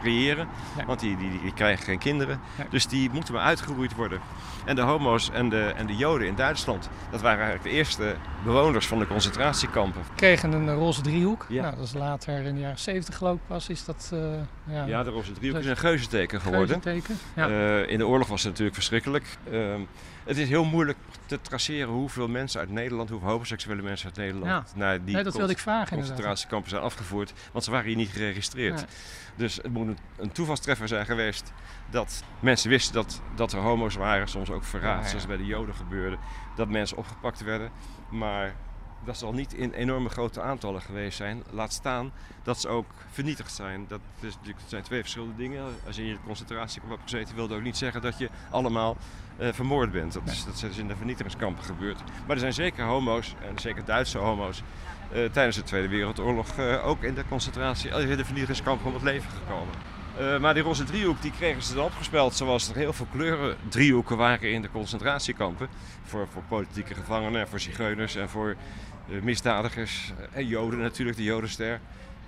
creëren. 0.00 0.48
Nee. 0.76 0.86
Want 0.86 1.00
die, 1.00 1.16
die, 1.16 1.40
die 1.42 1.52
krijgen 1.54 1.84
geen 1.84 1.98
kinderen. 1.98 2.40
Nee. 2.58 2.66
Dus 2.70 2.86
die 2.86 3.10
moeten 3.12 3.34
maar 3.34 3.42
uitgeroeid 3.42 3.94
worden. 3.94 4.20
En 4.64 4.76
de 4.76 4.82
homo's 4.82 5.30
en 5.30 5.48
de, 5.48 5.72
en 5.76 5.86
de 5.86 5.96
joden 5.96 6.26
in 6.26 6.34
Duitsland, 6.34 6.88
dat 7.10 7.20
waren 7.20 7.38
eigenlijk 7.44 7.70
de 7.70 7.76
eerste 7.76 8.14
bewoners 8.44 8.86
van 8.86 8.98
de 8.98 9.06
concentratiekampen. 9.06 10.02
kregen 10.14 10.52
een 10.52 10.74
roze 10.74 11.00
driehoek. 11.00 11.46
Ja. 11.48 11.62
Nou, 11.62 11.76
dat 11.76 11.84
is 11.84 11.92
later 11.94 12.42
in 12.42 12.54
de 12.54 12.60
jaren 12.60 12.78
70 12.78 13.16
geloof 13.16 13.34
ik 13.34 13.40
pas 13.46 13.68
is 13.68 13.84
dat 13.84 14.10
eh 14.12 14.18
ja, 14.74 14.84
Ja, 14.84 15.02
de 15.02 15.10
roze 15.10 15.32
driehoek 15.32 15.58
is 15.60 15.66
een 15.66 15.76
geuzenteken 15.76 16.40
geworden. 16.40 16.82
geuzenteken. 16.82 17.18
Ja. 17.34 17.48
Eh, 17.48 17.90
in 17.90 17.98
de 17.98 18.06
oorlog 18.06 18.28
was 18.28 18.40
het 18.40 18.48
natuurlijk 18.48 18.74
verschrikkelijk. 18.76 19.24
Ehm, 19.50 19.80
het 20.24 20.36
is 20.38 20.48
heel 20.48 20.64
moeilijk 20.64 20.98
te 21.26 21.40
traceren 21.40 21.88
hoeveel 21.92 22.28
mensen 22.28 22.60
uit 22.60 22.70
Nederland, 22.70 23.08
hoeveel 23.10 23.28
homoseksuele 23.28 23.82
mensen 23.82 24.06
uit 24.06 24.16
Nederland 24.16 24.46
Ja. 24.46 24.64
naar 24.78 25.04
die 25.04 25.14
nee, 25.14 25.24
dat 25.24 25.34
wilde 25.36 25.52
ik 25.52 25.58
vragen 25.58 25.80
inderdaad. 25.82 26.08
concentratiekampen 26.08 26.70
zijn 26.70 26.82
afgevoerd. 26.82 27.32
Want 27.52 27.64
ze 27.64 27.70
waren 27.70 27.86
hier 27.86 27.96
niet 27.96 28.08
geregistreerd. 28.10 28.74
Nee. 28.76 28.84
Dus 29.36 29.56
het 29.56 29.72
moet 29.72 29.86
een, 29.86 29.98
een 30.18 30.32
toevalstreffer 30.32 30.88
zijn 30.88 31.06
geweest 31.06 31.52
dat 31.90 32.22
mensen 32.40 32.70
wisten 32.70 32.94
dat, 32.94 33.20
dat 33.34 33.52
er 33.52 33.58
homo's 33.58 33.94
waren. 33.94 34.28
Soms 34.28 34.50
ook 34.50 34.64
verraad, 34.64 34.96
Ja, 34.98 35.02
ja. 35.02 35.08
zoals 35.08 35.26
bij 35.26 35.36
de 35.36 35.46
Joden 35.46 35.74
gebeurde. 35.74 36.16
Dat 36.56 36.68
mensen 36.68 36.96
opgepakt 36.96 37.40
werden. 37.40 37.70
Maar 38.10 38.54
dat 39.04 39.16
zal 39.16 39.32
niet 39.32 39.54
in 39.54 39.72
enorme 39.72 40.08
grote 40.08 40.40
aantallen 40.40 40.82
geweest 40.82 41.16
zijn. 41.16 41.42
Laat 41.50 41.72
staan 41.72 42.12
dat 42.42 42.60
ze 42.60 42.68
ook 42.68 42.86
vernietigd 43.10 43.52
zijn. 43.52 43.84
Dat, 43.88 44.00
is, 44.20 44.36
dat 44.42 44.54
zijn 44.66 44.82
twee 44.82 45.00
verschillende 45.00 45.36
dingen. 45.36 45.64
Als 45.86 45.96
je 45.96 46.04
in 46.04 46.12
de 46.12 46.18
concentratiekamp 46.26 46.92
hebt 46.92 47.10
gezeten, 47.10 47.34
wil 47.34 47.48
dat 47.48 47.56
ook 47.56 47.64
niet 47.64 47.76
zeggen 47.76 48.02
dat 48.02 48.18
je 48.18 48.30
allemaal 48.50 48.96
eh, 49.40 49.48
vermoord 49.52 49.92
bent. 49.92 50.12
Dat, 50.12 50.22
is, 50.26 50.44
dat 50.44 50.54
is 50.54 50.60
dus 50.60 50.78
in 50.78 50.88
de 50.88 50.96
vernietigingskampen 50.96 51.64
gebeurd. 51.64 52.02
Maar 52.26 52.34
er 52.36 52.38
zijn 52.38 52.52
zeker 52.52 52.84
homo's, 52.84 53.34
en 53.48 53.58
zeker 53.58 53.84
Duitse 53.84 54.18
homo's, 54.18 54.62
eh, 55.12 55.24
tijdens 55.24 55.56
de 55.56 55.62
Tweede 55.62 55.88
Wereldoorlog 55.88 56.56
eh, 56.56 56.86
ook 56.86 57.02
in 57.02 57.14
de 57.14 57.24
concentratie, 57.28 57.90
in 57.90 58.16
de 58.16 58.24
vernietigingskampen 58.24 58.86
om 58.86 58.94
het 58.94 59.02
leven 59.02 59.30
gekomen. 59.30 59.74
Maar 60.40 60.54
die 60.54 60.62
roze 60.62 60.84
driehoek 60.84 61.22
die 61.22 61.30
kregen 61.30 61.62
ze 61.62 61.74
dan 61.74 61.84
opgespeld 61.84 62.34
zoals 62.34 62.68
er 62.68 62.76
heel 62.76 62.92
veel 62.92 63.06
kleuren 63.12 63.56
driehoeken 63.68 64.16
waren 64.16 64.52
in 64.52 64.62
de 64.62 64.70
concentratiekampen. 64.70 65.68
Voor, 66.04 66.28
voor 66.32 66.42
politieke 66.48 66.94
gevangenen, 66.94 67.40
en 67.40 67.48
voor 67.48 67.60
zigeuners 67.60 68.16
en 68.16 68.28
voor 68.28 68.56
misdadigers. 69.22 70.12
En 70.32 70.46
joden 70.46 70.78
natuurlijk, 70.78 71.16
de 71.16 71.22
jodenster. 71.24 71.80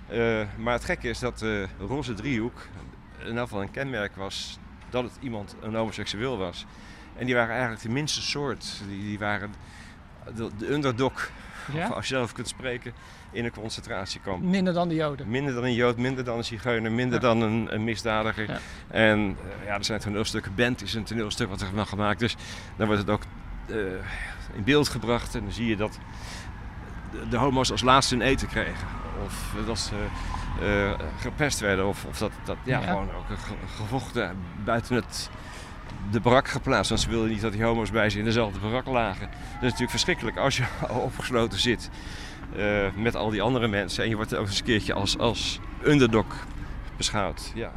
Eh, 0.07 0.41
maar 0.57 0.73
het 0.73 0.85
gekke 0.85 1.09
is 1.09 1.19
dat 1.19 1.39
de 1.39 1.67
roze 1.79 2.13
driehoek 2.13 2.67
in 3.19 3.37
elk 3.37 3.47
geval 3.47 3.61
een 3.61 3.71
kenmerk 3.71 4.15
was 4.15 4.59
dat 4.89 5.03
het 5.03 5.13
iemand 5.19 5.55
een 5.61 5.75
homoseksueel 5.75 6.37
was. 6.37 6.65
En 7.17 7.25
die 7.25 7.35
waren 7.35 7.51
eigenlijk 7.51 7.81
de 7.81 7.89
minste 7.89 8.21
soort. 8.21 8.81
Die, 8.87 9.01
die 9.01 9.19
waren 9.19 9.53
de, 10.35 10.49
de 10.57 10.71
underdog, 10.73 11.29
Ja? 11.73 11.87
als 11.95 12.07
je 12.07 12.13
zelf 12.15 12.31
kunt 12.33 12.47
spreken, 12.47 12.93
in 13.31 13.45
een 13.45 13.51
concentratiekamp. 13.51 14.43
Minder 14.43 14.73
dan 14.73 14.87
de 14.89 14.95
Joden. 14.95 15.29
Minder 15.29 15.53
dan 15.53 15.63
een 15.63 15.73
Jood, 15.73 15.97
minder 15.97 16.23
dan 16.23 16.37
een 16.37 16.43
Zigeuner, 16.43 16.91
minder 16.91 17.21
Ja. 17.21 17.27
dan 17.27 17.41
een, 17.41 17.73
een 17.73 17.83
misdadiger. 17.83 18.49
Ja. 18.49 18.59
En 18.87 19.37
eh, 19.59 19.65
ja, 19.65 19.73
er 19.77 19.85
zijn 19.85 19.99
toneelstukken. 19.99 20.55
Band 20.55 20.81
is 20.81 20.93
een 20.93 21.03
toneelstuk 21.03 21.49
wat 21.49 21.61
er 21.61 21.67
van 21.75 21.87
gemaakt. 21.87 22.19
Dus 22.19 22.35
dan 22.77 22.87
wordt 22.87 23.01
het 23.01 23.09
ook 23.11 23.23
eh, 23.67 23.75
in 24.53 24.63
beeld 24.63 24.87
gebracht. 24.87 25.35
En 25.35 25.41
dan 25.41 25.51
zie 25.51 25.67
je 25.67 25.75
dat 25.75 25.99
de, 27.29 27.37
homo's 27.37 27.71
als 27.71 27.81
laatste 27.81 28.15
hun 28.15 28.23
eten 28.25 28.47
kregen. 28.47 28.87
Of 29.25 29.55
dat 29.65 29.79
ze 29.79 29.95
eh, 30.61 30.91
gepest 31.21 31.59
werden. 31.59 31.87
Of, 31.87 32.05
of 32.05 32.17
dat, 32.17 32.31
dat 32.43 32.57
ja, 32.63 32.79
Ja. 32.79 32.85
gewoon 32.87 33.09
ook 33.11 33.25
ge- 33.39 33.75
gevochten 33.83 34.37
buiten 34.65 34.95
het, 34.95 35.29
de 36.11 36.19
barak 36.19 36.47
geplaatst. 36.47 36.89
Want 36.89 37.01
ze 37.01 37.09
wilden 37.09 37.29
niet 37.29 37.41
dat 37.41 37.51
die 37.51 37.63
homo's 37.63 37.91
bij 37.91 38.09
ze 38.09 38.17
in 38.19 38.25
dezelfde 38.25 38.59
barak 38.59 38.85
lagen. 38.85 39.27
Dat 39.29 39.53
is 39.53 39.61
natuurlijk 39.61 39.89
verschrikkelijk 39.89 40.37
als 40.37 40.57
je 40.57 40.63
opgesloten 40.89 41.59
zit. 41.59 41.89
eh, 42.55 42.87
met 42.95 43.15
al 43.15 43.29
die 43.29 43.41
andere 43.41 43.67
mensen. 43.67 44.03
En 44.03 44.09
je 44.09 44.15
wordt 44.15 44.35
ook 44.35 44.45
eens 44.47 44.57
een 44.59 44.65
keertje 44.65 44.93
als, 44.93 45.17
als 45.17 45.59
underdog 45.85 46.25
beschouwd. 46.97 47.51
Ja. 47.55 47.71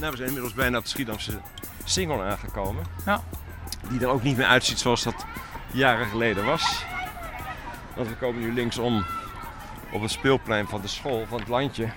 Nou, 0.00 0.10
we 0.10 0.16
zijn 0.16 0.26
inmiddels 0.28 0.54
bijna 0.54 0.76
op 0.78 0.82
de 0.82 0.88
Schiedamse 0.90 1.40
Singel 1.88 2.22
aangekomen. 2.22 2.84
Ja. 3.04 3.22
Die 3.88 4.00
er 4.00 4.08
ook 4.08 4.22
niet 4.22 4.36
meer 4.36 4.46
uitziet 4.46 4.78
zoals 4.78 5.02
dat 5.02 5.26
jaren 5.72 6.06
geleden 6.06 6.44
was. 6.44 6.84
Want 7.96 8.08
we 8.08 8.14
komen 8.14 8.40
nu 8.40 8.52
linksom 8.52 9.04
op 9.92 10.02
het 10.02 10.10
speelplein 10.10 10.66
van 10.68 10.80
de 10.80 10.88
school, 10.88 11.26
van 11.28 11.38
het 11.38 11.48
landje. 11.48 11.88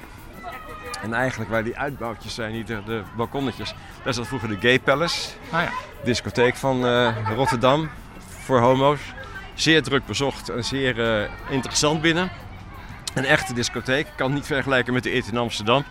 En 1.01 1.13
eigenlijk 1.13 1.49
waar 1.49 1.63
die 1.63 1.77
uitbouwtjes 1.77 2.33
zijn, 2.33 2.51
die 2.51 2.63
de, 2.63 2.83
de 2.85 3.03
balkonnetjes, 3.15 3.73
daar 4.03 4.13
zat 4.13 4.27
vroeger 4.27 4.49
de 4.49 4.57
Gay 4.59 4.79
Palace 4.79 5.29
Ah 5.51 5.61
ja. 5.61 5.71
discotheek 6.03 6.55
van 6.55 6.85
eh, 6.85 7.33
Rotterdam 7.35 7.89
voor 8.27 8.59
homo's. 8.59 8.99
Zeer 9.53 9.83
druk 9.83 10.05
bezocht 10.05 10.49
en 10.49 10.63
zeer 10.63 11.21
eh, 11.21 11.29
interessant 11.49 12.01
binnen. 12.01 12.31
Een 13.13 13.25
echte 13.25 13.53
discotheek. 13.53 14.07
Kan 14.15 14.33
niet 14.33 14.45
vergelijken 14.45 14.93
met 14.93 15.03
de 15.03 15.15
Eet 15.15 15.27
in 15.27 15.37
Amsterdam. 15.37 15.83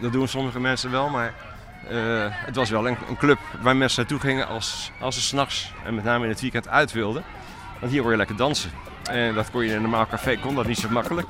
Dat 0.00 0.12
doen 0.12 0.28
sommige 0.28 0.60
mensen 0.60 0.90
wel, 0.90 1.08
maar 1.08 1.34
eh, 1.88 2.26
het 2.30 2.56
was 2.56 2.70
wel 2.70 2.88
een, 2.88 2.96
club 3.18 3.38
waar 3.60 3.76
mensen 3.76 4.00
naartoe 4.00 4.20
gingen 4.20 4.46
als, 4.46 4.92
als 5.00 5.14
ze 5.14 5.20
s'nachts 5.20 5.72
en 5.84 5.94
met 5.94 6.04
name 6.04 6.24
in 6.24 6.30
het 6.30 6.40
weekend 6.40 6.68
uit 6.68 6.92
wilden. 6.92 7.24
Want 7.80 7.92
hier 7.92 8.02
kon 8.02 8.10
je 8.10 8.16
lekker 8.16 8.36
dansen. 8.36 8.70
En 9.10 9.34
dat 9.34 9.50
kon 9.50 9.62
je 9.62 9.68
in 9.68 9.74
een 9.76 9.82
normaal 9.82 10.06
café, 10.06 10.36
kon 10.36 10.54
dat 10.54 10.66
niet 10.66 10.78
zo 10.78 10.88
makkelijk. 10.88 11.26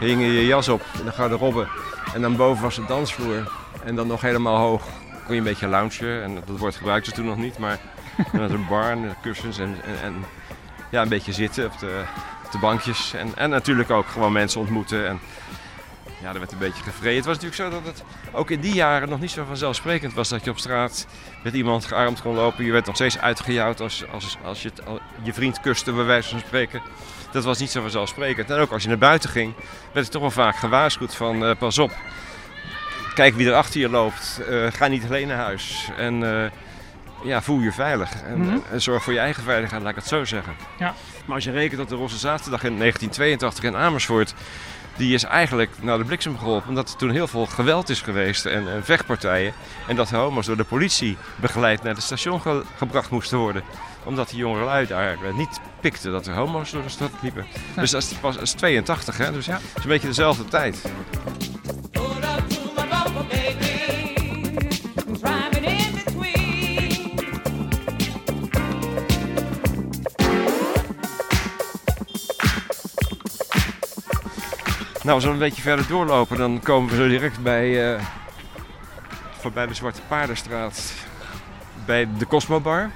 Hing 0.00 0.20
je 0.20 0.32
je 0.32 0.46
jas 0.46 0.68
op 0.68 0.82
in 0.98 1.04
de 1.04 1.12
garderobe. 1.12 1.66
En 2.14 2.20
dan 2.20 2.36
boven 2.36 2.62
was 2.62 2.74
de 2.74 2.84
dansvloer. 2.86 3.52
En 3.84 3.96
dan 3.96 4.06
nog 4.06 4.20
helemaal 4.20 4.56
hoog 4.56 4.82
kon 5.24 5.34
je 5.34 5.40
een 5.40 5.46
beetje 5.46 5.66
loungen. 5.66 6.22
En 6.22 6.34
dat 6.46 6.58
woord 6.58 6.76
gebruikten 6.76 7.12
ze 7.12 7.18
toen 7.20 7.28
nog 7.28 7.36
niet, 7.36 7.58
maar 7.58 7.78
met 8.32 8.50
een 8.50 8.66
bar 8.68 8.90
en 8.90 9.14
kussens 9.22 9.58
en, 9.58 9.76
en, 9.84 10.02
en 10.02 10.14
ja, 10.90 11.02
een 11.02 11.08
beetje 11.08 11.32
zitten 11.32 11.66
op 11.66 11.78
de, 11.78 12.02
op 12.44 12.52
de 12.52 12.58
bankjes. 12.58 13.14
En, 13.14 13.32
en 13.36 13.50
natuurlijk 13.50 13.90
ook 13.90 14.06
gewoon 14.06 14.32
mensen 14.32 14.60
ontmoeten. 14.60 15.08
En 15.08 15.20
ja, 16.22 16.32
er 16.32 16.38
werd 16.38 16.52
een 16.52 16.58
beetje 16.58 16.82
gevreden. 16.82 17.16
Het 17.16 17.24
was 17.24 17.38
natuurlijk 17.40 17.62
zo 17.62 17.82
dat 17.82 17.94
het 17.94 18.04
ook 18.32 18.50
in 18.50 18.60
die 18.60 18.74
jaren 18.74 19.08
nog 19.08 19.20
niet 19.20 19.30
zo 19.30 19.44
vanzelfsprekend 19.44 20.14
was 20.14 20.28
dat 20.28 20.44
je 20.44 20.50
op 20.50 20.58
straat 20.58 21.06
met 21.42 21.54
iemand 21.54 21.84
gearmd 21.84 22.22
kon 22.22 22.34
lopen. 22.34 22.64
Je 22.64 22.72
werd 22.72 22.86
nog 22.86 22.94
steeds 22.94 23.18
uitgejouwd 23.18 23.80
als, 23.80 24.04
als, 24.12 24.36
als 24.44 24.62
je 24.62 24.72
je 25.22 25.32
vriend 25.32 25.60
kuste, 25.60 25.92
bij 25.92 26.04
wijze 26.04 26.28
van 26.28 26.38
spreken. 26.38 26.82
Dat 27.32 27.44
was 27.44 27.58
niet 27.58 27.70
zo 27.70 27.80
vanzelfsprekend. 27.80 28.50
En 28.50 28.58
ook 28.58 28.72
als 28.72 28.82
je 28.82 28.88
naar 28.88 28.98
buiten 28.98 29.30
ging, 29.30 29.54
werd 29.92 30.06
je 30.06 30.12
toch 30.12 30.20
wel 30.20 30.30
vaak 30.30 30.56
gewaarschuwd 30.56 31.14
van 31.14 31.44
eh, 31.44 31.56
pas 31.58 31.78
op. 31.78 31.90
Kijk 33.14 33.34
wie 33.34 33.48
er 33.48 33.54
achter 33.54 33.80
je 33.80 33.88
loopt. 33.88 34.40
Eh, 34.48 34.66
ga 34.72 34.86
niet 34.86 35.04
alleen 35.04 35.28
naar 35.28 35.36
huis. 35.36 35.90
En 35.96 36.42
eh, 36.42 36.50
ja, 37.22 37.42
voel 37.42 37.60
je 37.60 37.72
veilig. 37.72 38.22
En, 38.22 38.40
Mhm. 38.40 38.58
en 38.72 38.80
zorg 38.82 39.02
voor 39.02 39.12
je 39.12 39.18
eigen 39.18 39.42
veiligheid, 39.42 39.82
laat 39.82 39.90
ik 39.90 39.96
het 39.96 40.06
zo 40.06 40.24
zeggen. 40.24 40.52
Ja. 40.78 40.94
Maar 41.24 41.34
als 41.34 41.44
je 41.44 41.50
rekent 41.50 41.78
dat 41.78 41.88
de 41.88 41.94
Roze 41.94 42.18
Zaterdag 42.18 42.64
in 42.64 42.78
1982 42.78 43.64
in 43.64 43.76
Amersfoort... 43.76 44.34
die 44.96 45.14
is 45.14 45.22
eigenlijk 45.24 45.70
naar 45.80 45.98
de 45.98 46.04
bliksem 46.04 46.38
geholpen... 46.38 46.68
omdat 46.68 46.90
er 46.90 46.96
toen 46.96 47.10
heel 47.10 47.26
veel 47.26 47.46
geweld 47.46 47.88
is 47.88 48.00
geweest 48.02 48.46
en, 48.46 48.68
en 48.72 48.84
vechtpartijen... 48.84 49.52
en 49.88 49.96
dat 49.96 50.08
de 50.08 50.16
homo's 50.16 50.46
door 50.46 50.56
de 50.56 50.64
politie 50.64 51.16
begeleid 51.36 51.82
naar 51.82 51.94
het 51.94 52.02
station 52.02 52.40
ge- 52.40 52.64
gebracht 52.76 53.10
moesten 53.10 53.38
worden. 53.38 53.62
Omdat 54.04 54.28
die 54.28 54.38
jongelui 54.38 54.86
daar 54.86 55.12
eh, 55.24 55.34
niet 55.34 55.60
pikten 55.80 56.12
dat 56.12 56.26
er 56.26 56.34
homo's 56.34 56.70
door 56.70 56.82
de 56.82 56.88
stad 56.88 57.10
liepen. 57.22 57.46
Dus 57.76 57.90
dat 57.90 58.02
is 58.02 58.12
pas 58.12 58.34
dat 58.34 58.42
is 58.42 58.52
82, 58.52 59.16
hè? 59.18 59.32
Dus 59.32 59.46
Ja. 59.46 59.52
het 59.52 59.62
is 59.76 59.82
een 59.82 59.88
beetje 59.88 60.06
dezelfde 60.08 60.44
tijd. 60.44 60.82
Nou, 75.02 75.14
als 75.14 75.24
we 75.24 75.30
een 75.30 75.38
beetje 75.38 75.62
verder 75.62 75.86
doorlopen, 75.86 76.36
dan 76.36 76.60
komen 76.62 76.90
we 76.90 76.96
zo 76.96 77.08
direct 77.08 77.42
bij, 77.42 77.94
eh, 77.94 78.02
voorbij 79.38 79.66
de 79.66 79.74
Zwarte 79.74 80.00
Paardenstraat, 80.08 80.92
bij 81.86 82.08
de 82.18 82.26
Cosmo 82.26 82.60
Bar. 82.60 82.90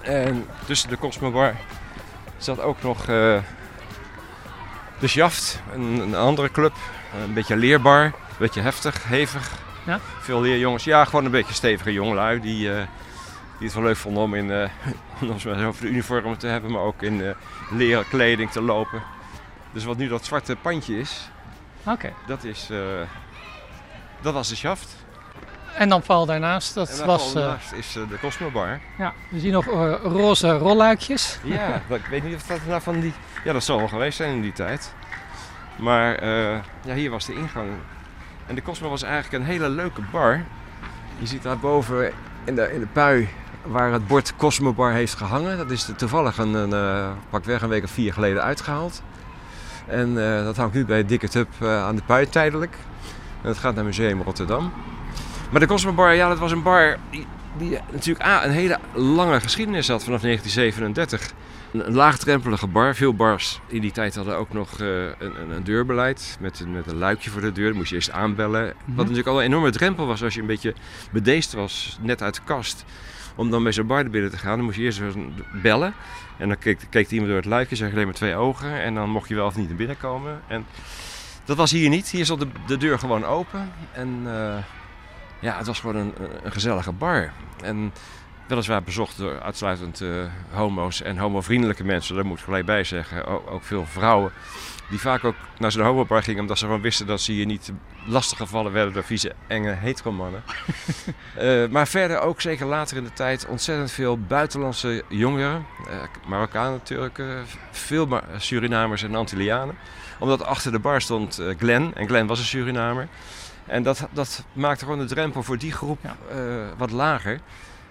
En 0.00 0.46
tussen 0.66 0.88
de 0.88 0.98
Cosmo 0.98 1.30
Bar 1.30 1.56
zat 2.36 2.60
ook 2.60 2.82
nog 2.82 3.00
eh, 3.00 3.38
de 4.98 5.06
Sjaft, 5.06 5.62
een, 5.72 5.98
een 6.00 6.14
andere 6.14 6.50
club. 6.50 6.74
Een 7.24 7.34
beetje 7.34 7.56
leerbar, 7.56 8.04
een 8.04 8.12
beetje 8.38 8.60
heftig, 8.60 9.04
hevig. 9.04 9.52
Ja? 9.86 10.00
Veel 10.20 10.40
leerjongens, 10.40 10.84
ja, 10.84 11.04
gewoon 11.04 11.24
een 11.24 11.30
beetje 11.30 11.54
stevige 11.54 11.92
jongelui 11.92 12.40
die, 12.40 12.72
eh, 12.72 12.86
die 13.58 13.66
het 13.66 13.74
wel 13.74 13.82
leuk 13.84 13.96
vonden 13.96 14.22
om 14.22 14.34
in, 14.34 14.50
om 15.20 15.36
maar 15.44 15.66
over 15.66 15.82
de 15.82 15.88
uniformen 15.90 16.38
te 16.38 16.46
hebben, 16.46 16.70
maar 16.70 16.82
ook 16.82 17.02
in 17.02 17.34
leren 17.70 18.08
kleding 18.08 18.50
te 18.50 18.62
lopen. 18.62 19.02
Dus 19.72 19.84
wat 19.84 19.96
nu 19.96 20.08
dat 20.08 20.24
zwarte 20.24 20.56
pandje 20.56 20.98
is, 20.98 21.30
Oké. 21.84 22.12
dat 22.26 22.44
is. 22.44 22.68
eh, 22.70 22.78
dat 24.20 24.34
was 24.34 24.48
de 24.48 24.56
shaft. 24.56 24.96
En 25.76 25.88
dan 25.88 26.02
val 26.02 26.26
daarnaast, 26.26 26.74
dat 26.74 27.04
was... 27.04 27.32
pal 27.32 27.42
eh, 27.42 27.52
is 27.78 27.96
eh, 27.96 28.08
de 28.08 28.18
Cosmo 28.20 28.50
Bar. 28.50 28.80
ja, 28.98 29.12
we 29.30 29.38
zien 29.38 29.52
nog 29.52 29.64
roze 30.02 30.50
rolluikjes. 30.58 31.38
Ja, 31.42 31.80
dat- 31.88 31.98
ik 31.98 32.06
weet 32.06 32.24
niet 32.24 32.34
of 32.34 32.42
dat 32.42 32.58
nou 32.66 32.82
van 32.82 33.00
die. 33.00 33.12
Ja, 33.44 33.52
dat 33.52 33.64
zal 33.64 33.78
wel 33.78 33.88
geweest 33.88 34.16
zijn 34.16 34.34
in 34.34 34.40
die 34.42 34.52
tijd. 34.52 34.94
Maar 35.76 36.24
ja, 36.84 36.94
hier 36.94 37.10
was 37.10 37.24
de 37.26 37.34
ingang. 37.34 37.68
En 38.46 38.54
de 38.54 38.62
Cosmo 38.62 38.88
was 38.88 39.02
eigenlijk 39.02 39.32
een 39.42 39.50
hele 39.50 39.68
leuke 39.68 40.00
bar. 40.10 40.44
Je 41.18 41.26
ziet 41.26 41.42
daar 41.42 41.58
boven 41.58 42.12
in 42.44 42.54
de, 42.54 42.72
in 42.72 42.80
de 42.80 42.86
pui 42.86 43.28
waar 43.62 43.92
het 43.92 44.06
bord 44.06 44.36
Cosmo 44.36 44.72
Bar 44.72 44.92
heeft 44.92 45.14
gehangen. 45.14 45.56
Dat 45.56 45.70
is 45.70 45.90
toevallig 45.96 46.38
een, 46.38 46.54
een 46.72 47.14
pakweg 47.30 47.62
een 47.62 47.68
week 47.68 47.84
of 47.84 47.90
vier 47.90 48.12
geleden 48.12 48.42
uitgehaald. 48.42 49.02
En 49.88 50.36
eh, 50.38 50.44
dat 50.44 50.56
hangt 50.56 50.74
nu 50.74 50.84
bij 50.84 51.04
Dikke 51.06 51.28
Tub 51.28 51.48
eh, 51.60 51.82
aan 51.84 51.96
de 51.96 52.02
pui 52.06 52.28
tijdelijk. 52.28 52.76
En 53.42 53.48
dat 53.48 53.58
gaat 53.58 53.74
naar 53.74 53.84
Museum 53.84 54.22
Rotterdam. 54.22 54.72
Maar 55.50 55.60
de 55.60 55.66
Cosmo 55.66 55.92
Bar, 55.92 56.14
ja, 56.14 56.28
dat 56.28 56.38
was 56.38 56.52
een 56.52 56.62
bar 56.62 56.96
die, 57.10 57.26
die 57.58 57.78
natuurlijk 57.92 58.26
A, 58.26 58.44
een 58.44 58.50
hele 58.50 58.78
lange 58.94 59.40
geschiedenis 59.40 59.88
had 59.88 60.04
vanaf 60.04 60.20
1937. 60.20 61.32
Een, 61.72 61.86
een 61.86 61.94
laagdrempelige 61.94 62.66
bar. 62.66 62.94
Veel 62.94 63.14
bars 63.14 63.60
in 63.66 63.80
die 63.80 63.90
tijd 63.92 64.14
hadden 64.14 64.36
ook 64.36 64.52
nog 64.52 64.80
eh, 64.80 64.86
een, 65.04 65.12
een, 65.18 65.50
een 65.50 65.64
deurbeleid 65.64 66.36
met, 66.40 66.60
een- 66.60 66.72
met 66.72 66.86
een 66.86 66.98
luikje 66.98 67.30
voor 67.30 67.40
de 67.40 67.52
deur. 67.52 67.66
Dat 67.68 67.76
moest 67.76 67.88
je 67.88 67.94
eerst 67.94 68.10
aanbellen. 68.10 68.66
Wat 68.84 68.96
natuurlijk 68.96 69.26
al 69.28 69.38
een 69.38 69.44
enorme 69.46 69.70
drempel 69.70 70.06
was 70.06 70.22
als 70.22 70.34
je 70.34 70.40
een 70.40 70.46
beetje 70.46 70.74
bedeesd 71.12 71.52
was, 71.52 71.98
net 72.02 72.22
uit 72.22 72.34
de 72.34 72.40
kast. 72.44 72.84
Om 73.38 73.50
dan 73.50 73.62
bij 73.62 73.72
zo'n 73.72 73.86
bar 73.86 74.10
binnen 74.10 74.30
te 74.30 74.38
gaan, 74.38 74.56
dan 74.56 74.64
moest 74.64 74.76
je 74.76 74.82
eerst 74.82 75.00
bellen. 75.62 75.94
En 76.36 76.48
dan 76.48 76.58
keek, 76.58 76.80
keek 76.90 77.10
iemand 77.10 77.28
door 77.28 77.36
het 77.36 77.46
luikje, 77.46 77.76
zag 77.76 77.92
alleen 77.92 78.04
maar 78.04 78.14
twee 78.14 78.34
ogen. 78.34 78.82
En 78.82 78.94
dan 78.94 79.10
mocht 79.10 79.28
je 79.28 79.34
wel 79.34 79.46
of 79.46 79.56
niet 79.56 79.68
naar 79.68 79.76
binnen 79.76 79.98
komen. 79.98 80.40
En 80.46 80.66
dat 81.44 81.56
was 81.56 81.70
hier 81.70 81.88
niet. 81.88 82.08
Hier 82.08 82.24
zat 82.24 82.40
de, 82.40 82.48
de 82.66 82.76
deur 82.76 82.98
gewoon 82.98 83.24
open. 83.24 83.72
En 83.92 84.22
eh, 84.24 84.56
ja, 85.40 85.56
het 85.56 85.66
was 85.66 85.80
gewoon 85.80 85.96
een, 85.96 86.12
gezellige 86.44 86.92
bar. 86.92 87.32
En 87.62 87.92
weliswaar 88.46 88.82
bezocht 88.82 89.16
door 89.16 89.40
uitsluitend 89.40 90.00
eh, 90.00 90.08
homo's 90.50 91.02
en 91.02 91.18
homovriendelijke 91.18 91.84
mensen. 91.84 92.14
Daar 92.14 92.26
moet 92.26 92.38
ik 92.38 92.44
gelijk 92.44 92.66
bij 92.66 92.84
zeggen. 92.84 93.46
Ook 93.48 93.64
veel 93.64 93.86
vrouwen. 93.86 94.32
Die 94.90 95.00
vaak 95.00 95.24
ook 95.24 95.34
naar 95.58 95.72
zo'n 95.72 95.82
homobar 95.84 96.22
gingen 96.22 96.40
omdat 96.40 96.58
ze 96.58 96.64
gewoon 96.64 96.80
wisten 96.80 97.06
dat 97.06 97.20
ze 97.20 97.32
hier 97.32 97.46
niet 97.46 97.72
lastiggevallen 98.06 98.72
werden 98.72 98.92
door 98.94 99.04
vieze, 99.04 99.32
enge 99.46 99.70
heteromannen. 99.72 100.42
Eh 101.36 101.66
maar 101.70 101.88
verder 101.88 102.20
ook 102.20 102.40
zeker 102.40 102.66
later 102.66 102.96
in 102.96 103.04
de 103.04 103.12
tijd 103.12 103.46
ontzettend 103.46 103.90
veel 103.90 104.18
buitenlandse 104.18 105.02
jongeren. 105.08 105.66
eh 105.88 105.96
Marokkanen, 106.26 106.82
Turken, 106.82 107.44
veel 107.70 108.06
Ma- 108.06 108.22
Surinamers 108.36 109.02
en 109.02 109.14
Antillianen. 109.14 109.76
Omdat 110.18 110.44
achter 110.44 110.72
de 110.72 110.78
bar 110.78 111.00
stond 111.00 111.38
eh, 111.38 111.54
Glenn. 111.58 111.94
En 111.94 112.06
Glenn 112.06 112.26
was 112.26 112.38
een 112.38 112.44
Surinamer. 112.44 113.08
En 113.66 113.82
dat, 113.82 114.08
dat 114.12 114.44
maakte 114.52 114.84
gewoon 114.84 114.98
de 114.98 115.04
drempel 115.14 115.42
voor 115.42 115.58
die 115.58 115.72
groep 115.72 115.98
Ja. 116.02 116.16
eh, 116.30 116.38
wat 116.76 116.90
lager. 116.90 117.40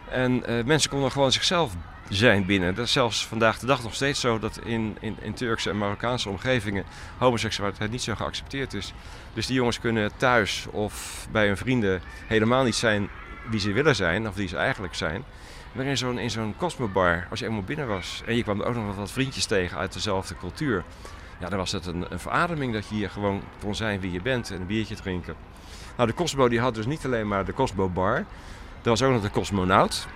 En 0.10 0.46
eh, 0.46 0.64
mensen 0.66 0.90
konden 0.90 1.12
gewoon 1.12 1.32
zichzelf 1.32 1.74
zijn 2.10 2.46
binnen. 2.46 2.76
Dat 2.76 2.86
is 2.86 2.92
zelfs 2.92 3.28
vandaag 3.28 3.60
de 3.60 3.66
dag 3.66 3.84
nog 3.84 3.94
steeds 3.94 4.20
zo 4.20 4.40
dat 4.40 4.60
in, 4.64 4.98
in, 5.00 5.18
in 5.22 5.34
Turkse 5.34 5.70
en 5.70 5.78
Marokkaanse 5.78 6.30
omgevingen 6.30 6.84
homoseksualiteit 7.18 7.92
niet 7.92 8.02
zo 8.02 8.16
geaccepteerd 8.16 8.74
is. 8.74 8.94
Dus 9.34 9.48
die 9.48 9.56
jongens 9.56 9.80
kunnen 9.80 10.12
thuis 10.18 10.66
of 10.72 11.28
bij 11.32 11.48
hun 11.48 11.58
vrienden 11.58 12.02
helemaal 12.28 12.64
niet 12.64 12.76
zijn 12.76 13.10
wie 13.50 13.60
ze 13.60 13.72
willen 13.72 13.96
zijn 13.96 14.28
of 14.28 14.36
wie 14.36 14.48
ze 14.48 14.58
eigenlijk 14.58 14.96
zijn. 14.96 15.24
Maar 15.72 15.86
in 15.86 15.98
zo'n, 15.98 16.18
in 16.18 16.30
zo'n 16.30 16.54
Cosmobar, 16.58 17.28
als 17.30 17.40
je 17.40 17.46
eenmaal 17.46 17.64
binnen 17.64 17.88
was 17.88 18.22
en 18.26 18.36
je 18.36 18.44
kwam 18.44 18.62
ook 18.62 18.76
nog 18.76 18.96
wat 18.96 19.12
vriendjes 19.12 19.46
tegen 19.46 19.78
uit 19.78 19.94
dezelfde 19.94 20.36
cultuur. 20.36 20.84
Ja, 21.40 21.50
dan 21.50 21.58
was 21.58 21.72
het 21.72 21.86
een, 21.86 22.06
een 22.10 22.20
verademing 22.20 22.74
dat 22.74 22.88
je 22.88 22.96
hier 22.96 23.10
gewoon 23.10 23.42
kon 23.62 23.76
zijn 23.76 24.00
wie 24.00 24.12
je 24.12 24.22
bent 24.22 24.52
en 24.52 24.62
een 24.62 24.68
biertje 24.68 24.96
drinken. 24.96 25.36
Nou, 25.96 26.10
de 26.10 26.16
Cosmo 26.16 26.50
die 26.50 26.60
had 26.60 26.76
dus 26.76 26.86
niet 26.86 27.06
alleen 27.06 27.28
maar 27.28 27.46
de 27.46 27.54
Cosmo 27.54 27.90
Bar. 27.90 28.16
Er 28.82 28.90
was 28.90 29.02
ook 29.02 29.12
nog 29.12 29.22
de 29.22 29.30
Cosmonaut. 29.30 30.08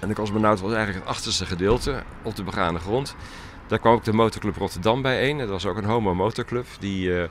En 0.00 0.08
de 0.08 0.14
Cosmonaut 0.14 0.60
was 0.60 0.72
eigenlijk 0.72 1.04
het 1.04 1.14
achterste 1.14 1.46
gedeelte 1.46 2.02
op 2.22 2.36
de 2.36 2.42
begane 2.42 2.78
grond. 2.78 3.16
Daar 3.66 3.78
kwam 3.78 3.92
ook 3.94 4.04
de 4.04 4.12
motorclub 4.12 4.56
Rotterdam 4.56 5.02
bijeen. 5.02 5.38
Dat 5.38 5.48
was 5.48 5.66
ook 5.66 5.76
een 5.76 5.84
homo 5.84 6.14
motorclub 6.14 6.66
die, 6.80 7.20
eh, 7.22 7.28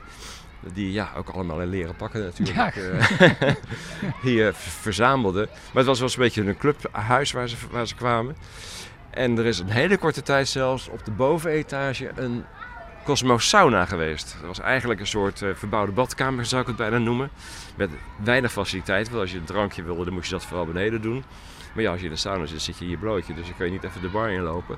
die 0.72 0.92
ja, 0.92 1.10
ook 1.16 1.28
allemaal 1.28 1.60
in 1.60 1.68
leren 1.68 1.96
pakken 1.96 2.20
natuurlijk 2.20 2.74
Ja. 2.76 2.82
eh, 2.82 3.54
hier 4.22 4.54
v- 4.54 4.80
verzamelde. 4.82 5.48
Maar 5.52 5.84
het 5.84 5.86
was 5.86 5.98
wel 5.98 6.08
eens 6.08 6.16
een 6.16 6.22
beetje 6.22 6.42
een 6.46 6.56
clubhuis 6.58 7.32
waar 7.32 7.48
ze, 7.48 7.56
waar 7.70 7.86
ze 7.86 7.94
kwamen. 7.94 8.36
En 9.10 9.38
er 9.38 9.46
is 9.46 9.58
een 9.58 9.68
hele 9.70 9.96
korte 9.98 10.22
tijd 10.22 10.48
zelfs 10.48 10.88
op 10.88 11.04
de 11.04 11.10
bovenetage 11.10 12.10
een 12.14 12.44
Cosmo 13.04 13.38
Sauna 13.38 13.84
geweest. 13.84 14.36
Dat 14.38 14.46
was 14.46 14.60
eigenlijk 14.60 15.00
een 15.00 15.06
soort 15.06 15.42
eh, 15.42 15.48
verbouwde 15.54 15.92
badkamer, 15.92 16.44
zou 16.46 16.60
ik 16.62 16.66
het 16.68 16.76
bijna 16.76 16.98
noemen. 16.98 17.30
Met 17.76 17.90
weinig 18.24 18.52
faciliteit. 18.52 19.08
Want 19.08 19.20
als 19.20 19.32
je 19.32 19.38
een 19.38 19.44
drankje 19.44 19.82
wilde, 19.82 20.04
dan 20.04 20.12
moest 20.14 20.28
je 20.28 20.34
dat 20.34 20.44
vooral 20.44 20.66
beneden 20.66 21.02
doen. 21.02 21.24
Maar 21.76 21.84
ja, 21.84 21.90
als 21.90 22.00
je 22.00 22.06
in 22.06 22.12
de 22.12 22.18
sauna 22.18 22.46
zit, 22.46 22.62
zit 22.62 22.78
je 22.78 22.84
in 22.84 22.90
je 22.90 22.96
blootje. 22.96 23.34
Dus 23.34 23.46
dan 23.46 23.56
kun 23.56 23.66
je 23.66 23.72
niet 23.72 23.84
even 23.84 24.00
de 24.00 24.08
bar 24.08 24.30
inlopen. 24.30 24.76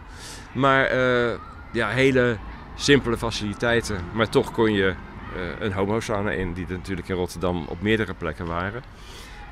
Maar 0.53 0.85
eh, 0.85 1.39
ja, 1.73 1.89
hele 1.89 2.37
simpele 2.75 3.17
faciliteiten. 3.17 4.05
Maar 4.13 4.29
toch 4.29 4.53
kon 4.53 4.73
je 4.73 4.87
eh, 4.89 5.43
een 5.59 5.73
homo-sauna 5.73 6.31
in, 6.31 6.53
die 6.53 6.67
er 6.67 6.73
natuurlijk 6.73 7.09
in 7.09 7.15
Rotterdam 7.15 7.65
op 7.69 7.83
meerdere 7.83 8.15
plekken 8.15 8.47
waren. 8.47 8.83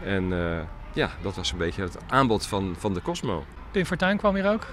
En 0.05 0.33
eh, 0.33 0.63
ja, 0.93 1.11
dat 1.23 1.37
was 1.37 1.53
een 1.53 1.59
beetje 1.59 1.83
het 1.83 1.99
aanbod 2.09 2.47
van, 2.47 2.75
van 2.79 2.95
de 2.95 3.03
Cosmo. 3.03 3.45
Pim 3.71 3.85
Fortuyn 3.85 4.17
kwam 4.17 4.35
hier 4.35 4.51
ook. 4.51 4.67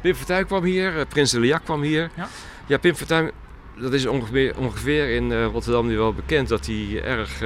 Pim 0.00 0.14
Fortuyn 0.14 0.46
kwam 0.46 0.64
hier, 0.64 1.06
Prins 1.06 1.32
Eliak 1.32 1.64
kwam 1.64 1.82
hier. 1.82 2.10
Ja. 2.16 2.28
ja, 2.66 2.78
Pim 2.78 2.94
Fortuyn, 2.94 3.30
dat 3.76 3.92
is 3.92 4.06
ongeveer, 4.06 4.58
ongeveer 4.58 5.10
in 5.10 5.44
Rotterdam 5.44 5.86
nu 5.86 5.96
wel 5.96 6.14
bekend 6.14 6.48
dat 6.48 6.66
hij 6.66 7.02
erg 7.02 7.42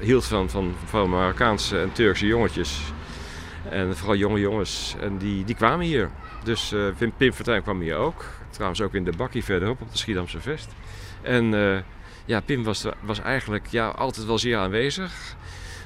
hield 0.00 0.24
van, 0.24 0.50
van 0.50 0.74
vooral 0.84 1.08
Marokkaanse 1.08 1.80
en 1.80 1.92
Turkse 1.92 2.26
jongetjes. 2.26 2.92
En 3.72 3.96
vooral 3.96 4.16
jonge 4.16 4.40
jongens. 4.40 4.94
En 5.00 5.18
die, 5.18 5.44
die 5.44 5.54
kwamen 5.54 5.86
hier. 5.86 6.10
Dus 6.44 6.72
eh, 6.72 6.80
Pim, 6.98 7.12
Pim 7.16 7.32
Fortuyn 7.32 7.62
kwam 7.62 7.80
hier 7.80 7.96
ook. 7.96 8.24
Trouwens 8.50 8.80
ook 8.80 8.94
in 8.94 9.04
de 9.04 9.12
bakkie 9.16 9.44
verderop 9.44 9.80
op 9.80 9.92
de 9.92 9.98
Schiedamse 9.98 10.40
Vest. 10.40 10.74
En 11.22 11.54
eh, 11.54 11.78
ja, 12.24 12.40
Pim 12.40 12.64
was, 12.64 12.86
was 13.00 13.20
eigenlijk 13.20 13.66
ja, 13.66 13.88
altijd 13.88 14.26
wel 14.26 14.38
zeer 14.38 14.56
aanwezig. 14.56 15.36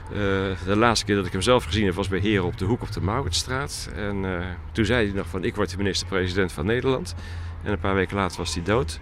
Eh, 0.08 0.16
de 0.64 0.76
laatste 0.76 1.06
keer 1.06 1.14
dat 1.14 1.26
ik 1.26 1.32
hem 1.32 1.42
zelf 1.42 1.64
gezien 1.64 1.84
heb 1.84 1.94
was 1.94 2.08
bij 2.08 2.18
Heren 2.18 2.44
op 2.44 2.58
de 2.58 2.64
hoek 2.64 2.82
op 2.82 2.92
de 2.92 3.00
Mauritsstraat. 3.00 3.90
En 3.96 4.24
toen 4.72 4.84
zei 4.84 5.06
hij 5.06 5.16
nog 5.16 5.26
van 5.28 5.44
ik 5.44 5.54
word 5.54 5.70
de 5.70 5.76
minister-president 5.76 6.52
van 6.52 6.66
Nederland. 6.66 7.14
En 7.62 7.72
een 7.72 7.78
paar 7.78 7.94
weken 7.94 8.16
later 8.16 8.38
was 8.38 8.54
hij 8.54 8.62
dood. 8.62 9.00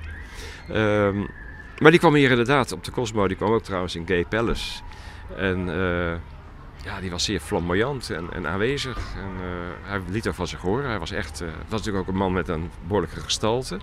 Ehm, 0.68 1.18
maar 1.78 1.90
die 1.90 2.00
kwam 2.00 2.14
hier 2.14 2.30
inderdaad 2.30 2.72
op 2.72 2.84
de 2.84 2.90
Cosmo. 2.90 3.28
Die 3.28 3.36
kwam 3.36 3.52
ook 3.52 3.62
trouwens 3.62 3.94
in 3.94 4.06
Gay 4.06 4.24
Palace. 4.24 4.80
En 5.36 5.68
ja, 6.84 7.00
die 7.00 7.10
was 7.10 7.24
zeer 7.24 7.40
flamboyant 7.40 8.10
en, 8.10 8.32
en 8.32 8.46
aanwezig. 8.46 8.96
En, 9.16 9.30
eh, 9.40 9.90
hij 9.90 10.00
liet 10.08 10.28
ook 10.28 10.34
van 10.34 10.46
zich 10.46 10.60
horen. 10.60 10.88
Hij 10.88 10.98
was 10.98 11.10
echt, 11.10 11.40
eh, 11.40 11.48
was 11.48 11.80
natuurlijk 11.80 12.08
ook 12.08 12.14
een 12.14 12.20
man 12.20 12.32
met 12.32 12.48
een 12.48 12.70
behoorlijke 12.86 13.20
gestalte. 13.20 13.78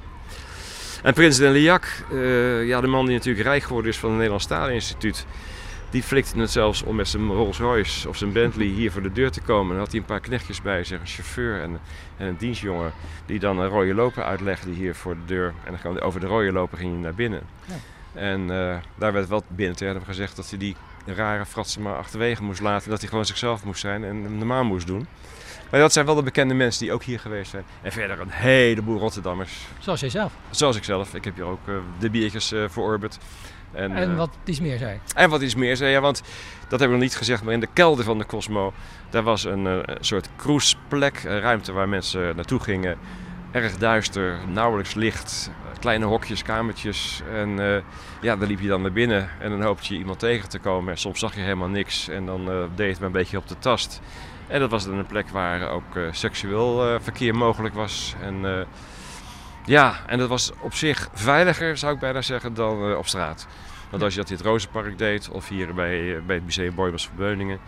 En 1.04 1.14
Prins 1.14 1.38
Deliac, 1.38 2.04
eh 2.12 2.68
ja, 2.68 2.82
de 2.82 2.88
man 2.88 3.06
die 3.06 3.16
natuurlijk 3.16 3.46
rijk 3.46 3.64
geworden 3.64 3.92
is 3.92 3.98
van 3.98 4.08
het 4.08 4.18
Nederlands 4.18 4.46
Taleninstituut. 4.46 5.26
Die 5.90 6.04
flikte 6.04 6.40
het 6.40 6.52
zelfs 6.52 6.84
om 6.84 6.96
met 6.96 7.08
zijn 7.08 7.28
Rolls 7.28 7.60
Royce 7.60 8.10
of 8.10 8.18
zijn 8.18 8.32
Bentley 8.32 8.68
hier 8.68 8.92
voor 8.92 9.02
de 9.02 9.12
deur 9.12 9.32
te 9.32 9.42
komen. 9.42 9.64
En 9.66 9.70
dan 9.70 9.80
had 9.80 9.92
hij 9.92 10.00
een 10.00 10.06
paar 10.06 10.20
knechtjes 10.20 10.62
bij 10.62 10.84
zich, 10.84 11.00
een 11.00 11.08
chauffeur 11.08 11.62
en, 11.62 11.80
en 12.18 12.28
een 12.28 12.38
dienstjongen. 12.38 12.92
Die 13.26 13.40
dan 13.40 13.60
een 13.60 13.68
rode 13.68 13.94
loper 13.94 14.24
uitlegde 14.24 14.72
hier 14.72 14.96
voor 14.96 15.14
de 15.14 15.26
deur. 15.26 15.54
En 15.64 15.80
dan 15.84 16.00
over 16.00 16.20
de 16.20 16.26
rode 16.26 16.52
loper 16.52 16.78
ging 16.78 16.92
hij 16.92 17.02
naar 17.02 17.16
binnen. 17.16 17.42
Ja. 17.66 17.76
En 18.14 18.48
daar 18.96 19.14
werd 19.14 19.28
wel 19.28 19.44
binnen 19.48 19.76
tegen 19.76 19.96
hem 19.96 20.04
gezegd 20.04 20.36
dat 20.36 20.50
hij 20.50 20.60
die 20.60 20.76
rare 21.06 21.46
fratsen 21.46 21.82
maar 21.82 21.98
achterwege 21.98 22.44
moest 22.44 22.62
laten. 22.62 22.90
Dat 22.90 23.00
hij 23.00 23.10
gewoon 23.10 23.26
zichzelf 23.26 23.64
moest 23.64 23.82
zijn 23.82 24.04
en 24.04 24.24
hem 24.24 24.38
normaal 24.38 24.64
moest 24.64 24.88
doen. 24.88 25.08
Maar 25.70 25.80
dat 25.80 25.94
zijn 25.94 26.06
wel 26.06 26.16
de 26.16 26.24
bekende 26.24 26.54
mensen 26.54 26.82
die 26.82 26.94
ook 26.94 27.04
hier 27.04 27.20
geweest 27.20 27.52
zijn. 27.52 27.64
En 27.82 27.92
verder 27.92 28.20
een 28.20 28.30
heleboel 28.30 29.00
Rotterdammers. 29.00 29.68
Zoals 29.80 30.00
jij 30.00 30.10
zelf. 30.10 30.34
Zoals 30.50 30.76
ik 30.76 30.84
zelf. 30.84 31.14
Ik 31.14 31.24
heb 31.24 31.36
hier 31.36 31.46
ook 31.46 31.68
eh, 31.68 31.74
de 32.00 32.10
biertjes 32.10 32.54
voor 32.68 32.84
Orbit. 32.84 33.18
En, 33.72 33.96
En 33.96 34.12
eh, 34.12 34.18
wat 34.18 34.30
iets 34.46 34.60
meer 34.60 34.78
zei. 34.78 35.00
en 35.16 35.30
wat 35.30 35.42
iets 35.42 35.56
meer 35.56 35.78
zei, 35.78 35.92
ja, 35.92 36.00
want 36.00 36.22
dat 36.60 36.80
hebben 36.80 36.88
we 36.88 36.94
nog 36.94 37.04
niet 37.04 37.16
gezegd, 37.16 37.44
maar 37.44 37.54
in 37.54 37.60
de 37.60 37.68
kelder 37.74 38.06
van 38.06 38.18
de 38.18 38.26
Cosmo, 38.26 38.74
daar 39.10 39.24
was 39.24 39.44
een, 39.44 39.86
soort 40.00 40.30
cruiseplek, 40.36 41.24
een 41.24 41.40
ruimte 41.40 41.72
waar 41.72 41.90
mensen 41.90 42.36
naartoe 42.36 42.60
gingen. 42.60 42.98
Erg 43.52 43.78
duister, 43.78 44.40
nauwelijks 44.48 44.94
licht, 44.94 45.52
kleine 45.82 46.06
hokjes, 46.06 46.44
kamertjes. 46.44 47.22
En 47.34 47.60
eh, 47.60 47.82
ja, 48.22 48.36
daar 48.36 48.48
liep 48.48 48.60
je 48.60 48.68
dan 48.68 48.82
naar 48.82 48.92
binnen 48.92 49.30
en 49.40 49.50
dan 49.50 49.62
hoopte 49.62 49.94
je 49.94 50.00
iemand 50.00 50.20
tegen 50.20 50.50
te 50.50 50.60
komen. 50.60 50.92
En 50.92 50.98
soms 50.98 51.20
zag 51.20 51.36
je 51.36 51.42
helemaal 51.42 51.68
niks 51.68 52.08
en 52.08 52.26
dan 52.26 52.50
eh, 52.50 52.56
deed 52.76 52.90
het 52.90 53.00
maar 53.00 53.08
een 53.08 53.14
beetje 53.14 53.38
op 53.38 53.48
de 53.48 53.60
tast. 53.60 54.02
En 54.48 54.60
dat 54.60 54.70
was 54.70 54.86
dan 54.86 54.98
een 54.98 55.06
plek 55.06 55.30
waar 55.30 55.70
ook 55.70 55.96
eh, 55.96 56.04
seksueel 56.12 57.00
verkeer 57.02 57.36
mogelijk 57.36 57.74
was. 57.74 58.16
En 58.22 58.66
ja, 59.66 60.00
en 60.08 60.18
dat 60.18 60.30
was 60.30 60.52
op 60.60 60.74
zich 60.74 61.10
veiliger, 61.14 61.78
zou 61.78 61.94
ik 61.94 62.00
bijna 62.00 62.22
zeggen, 62.22 62.54
dan 62.54 62.90
eh, 62.90 62.98
op 62.98 63.08
straat. 63.08 63.48
Want 63.90 64.04
als 64.04 64.14
je 64.14 64.20
dat 64.20 64.30
in 64.30 64.36
het 64.36 64.46
Rozenpark 64.46 64.98
deed, 64.98 65.30
of 65.30 65.48
hier 65.48 65.74
bij, 65.74 66.16
eh, 66.16 66.22
bij 66.26 66.36
het 66.36 66.46
Museum 66.46 66.76
Boybos 66.76 67.06
Verbeuningen, 67.06 67.60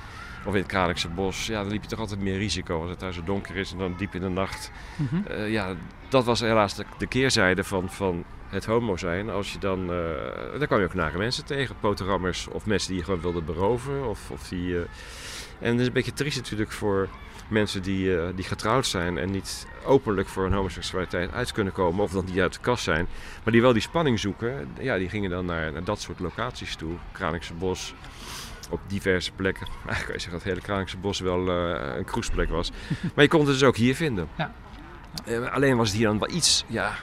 of 0.46 0.54
in 0.54 0.60
het 0.60 0.68
Kralingse 0.68 1.10
Bos, 1.10 1.48
ja, 1.48 1.62
dan 1.62 1.72
liep 1.72 1.82
je 1.82 1.90
toch 1.90 2.00
altijd 2.00 2.20
meer 2.20 2.38
risico 2.38 2.82
als 2.82 2.90
het 2.90 3.00
daar 3.00 3.14
zo 3.14 3.24
donker 3.24 3.56
is 3.56 3.72
en 3.72 3.78
dan 3.78 3.96
diep 3.98 4.16
in 4.16 4.22
de 4.22 4.30
nacht. 4.30 4.72
Mhm. 4.96 5.28
Eh, 5.28 5.52
ja, 5.52 5.74
dat 6.10 6.26
was 6.26 6.40
helaas 6.40 6.76
de, 6.76 6.86
de 6.98 7.08
keerzijde 7.08 7.64
van, 7.64 7.90
van 7.90 8.24
het 8.50 8.66
homo 8.66 8.98
zijn. 8.98 9.30
Als 9.30 9.54
je 9.54 9.60
dan, 9.60 9.88
daar 10.58 10.68
kwam 10.68 10.80
je 10.80 10.86
ook 10.86 10.94
nare 10.94 11.18
mensen 11.18 11.46
tegen, 11.46 11.76
potenrammers 11.80 12.48
of 12.48 12.66
mensen 12.66 12.90
die 12.90 12.98
je 12.98 13.04
gewoon 13.04 13.22
wilden 13.22 13.46
beroven. 13.46 14.08
Of, 14.10 14.32
of 14.32 14.48
die, 14.48 14.76
en 15.63 15.72
het 15.72 15.79
is 15.79 15.88
een 15.88 15.93
beetje 15.93 16.13
triest 16.13 16.38
natuurlijk 16.38 16.72
voor 16.72 17.10
mensen 17.48 17.82
die, 17.82 18.17
eh, 18.17 18.27
die 18.36 18.46
getrouwd 18.46 18.86
zijn 18.86 19.17
en 19.17 19.32
niet 19.32 19.67
openlijk 19.86 20.27
voor 20.27 20.43
hun 20.43 20.53
homoseksualiteit 20.53 21.32
uit 21.32 21.51
kunnen 21.51 21.74
komen 21.74 22.03
of 22.03 22.12
dan 22.12 22.25
die 22.25 22.41
uit 22.41 22.53
de 22.53 22.60
kast 22.60 22.84
zijn, 22.84 23.08
maar 23.43 23.53
die 23.53 23.62
wel 23.62 23.74
die 23.74 23.82
spanning 23.82 24.20
zoeken. 24.20 24.67
Ja, 24.79 24.98
die 24.98 25.10
gingen 25.10 25.29
dan 25.29 25.46
naar, 25.46 25.72
naar 25.72 25.84
dat 25.84 26.01
soort 26.01 26.20
locaties 26.20 26.75
toe. 26.75 26.93
Kralingse 27.12 27.53
Bos, 27.53 27.93
op 28.70 28.79
diverse 28.88 29.32
plekken. 29.32 29.67
Eigenlijk 29.72 30.05
kan 30.05 30.13
je 30.13 30.22
zeggen 30.22 30.32
dat 30.32 30.43
het 30.43 30.51
hele 30.51 30.62
Kralingse 30.65 30.98
Bos 30.98 31.20
wel 31.20 31.48
eh, 31.50 31.96
een 31.98 32.05
cruiseplek 32.05 32.50
was. 32.50 32.72
maar 33.15 33.24
je 33.24 33.29
kon 33.29 33.39
het 33.39 33.50
dus 33.50 33.63
ook 33.63 33.75
hier 33.75 33.96
vinden. 33.96 34.27
Ja. 34.38 34.53
Eh, 35.25 35.53
alleen 35.53 35.77
was 35.77 35.88
het 35.88 35.98
hier 35.98 36.08
dan 36.08 36.20
wel 36.20 36.32
iets, 36.32 36.65
ja, 36.67 36.96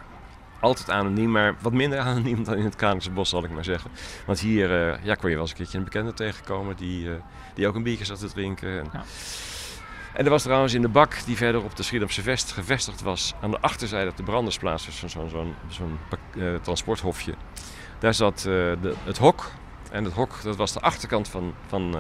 altijd 0.61 0.91
anoniem, 0.91 1.31
maar 1.31 1.55
wat 1.61 1.73
minder 1.73 1.99
anoniem 1.99 2.45
dan 2.45 2.55
in 2.57 2.65
het 2.65 2.77
Kralingse 2.77 3.11
Bos, 3.11 3.29
zal 3.29 3.45
ik 3.45 3.51
maar 3.51 3.65
zeggen. 3.65 3.91
Want 4.27 4.41
hier 4.41 4.93
eh, 4.93 5.05
ja, 5.05 5.15
kon 5.15 5.29
je 5.29 5.35
wel 5.35 5.45
eens 5.45 5.51
een 5.51 5.57
keertje 5.57 5.79
een 5.79 5.85
bekende 5.85 6.15
tegenkomen 6.15 6.77
die, 6.77 7.11
eh, 7.11 7.17
die 7.55 7.67
ook 7.69 7.75
een 7.75 7.83
biertje 7.83 8.05
zat 8.05 8.19
te 8.19 8.29
drinken. 8.33 8.79
En, 8.79 8.87
Ja. 8.93 9.03
en 10.15 10.25
er 10.25 10.31
was 10.31 10.43
trouwens 10.43 10.75
in 10.75 10.83
de 10.83 10.89
bak 10.89 11.17
die 11.25 11.37
verder 11.37 11.63
op 11.65 11.77
de 11.77 11.83
Schiedamse 11.83 12.23
Vest 12.23 12.53
gevestigd 12.53 13.03
was, 13.03 13.35
aan 13.41 13.51
de 13.51 13.61
achterzijde 13.61 14.11
op 14.11 14.17
de 14.17 14.23
brandersplaats, 14.23 14.85
dus 14.85 14.99
zo'n 14.99 15.29
zo'n 15.29 15.55
zo'n 15.69 15.99
eh, 16.39 16.55
transporthofje. 16.63 17.35
Daar 17.99 18.15
zat 18.15 18.39
de, 18.41 18.95
het 19.05 19.19
hok. 19.19 19.51
En 19.91 20.05
het 20.05 20.13
hok, 20.13 20.43
dat 20.43 20.57
was 20.57 20.73
de 20.73 20.81
achterkant 20.81 21.29
van, 21.29 21.55
van 21.67 21.91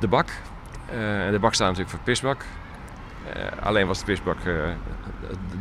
de 0.00 0.08
bak. 0.08 0.28
En 0.90 1.32
de 1.32 1.38
bak 1.38 1.54
staat 1.54 1.66
natuurlijk 1.68 1.94
voor 1.96 2.04
pisbak. 2.04 2.44
Eh, 3.34 3.62
alleen 3.62 3.86
was 3.86 4.04
de 4.04 4.12
eh, 4.12 4.52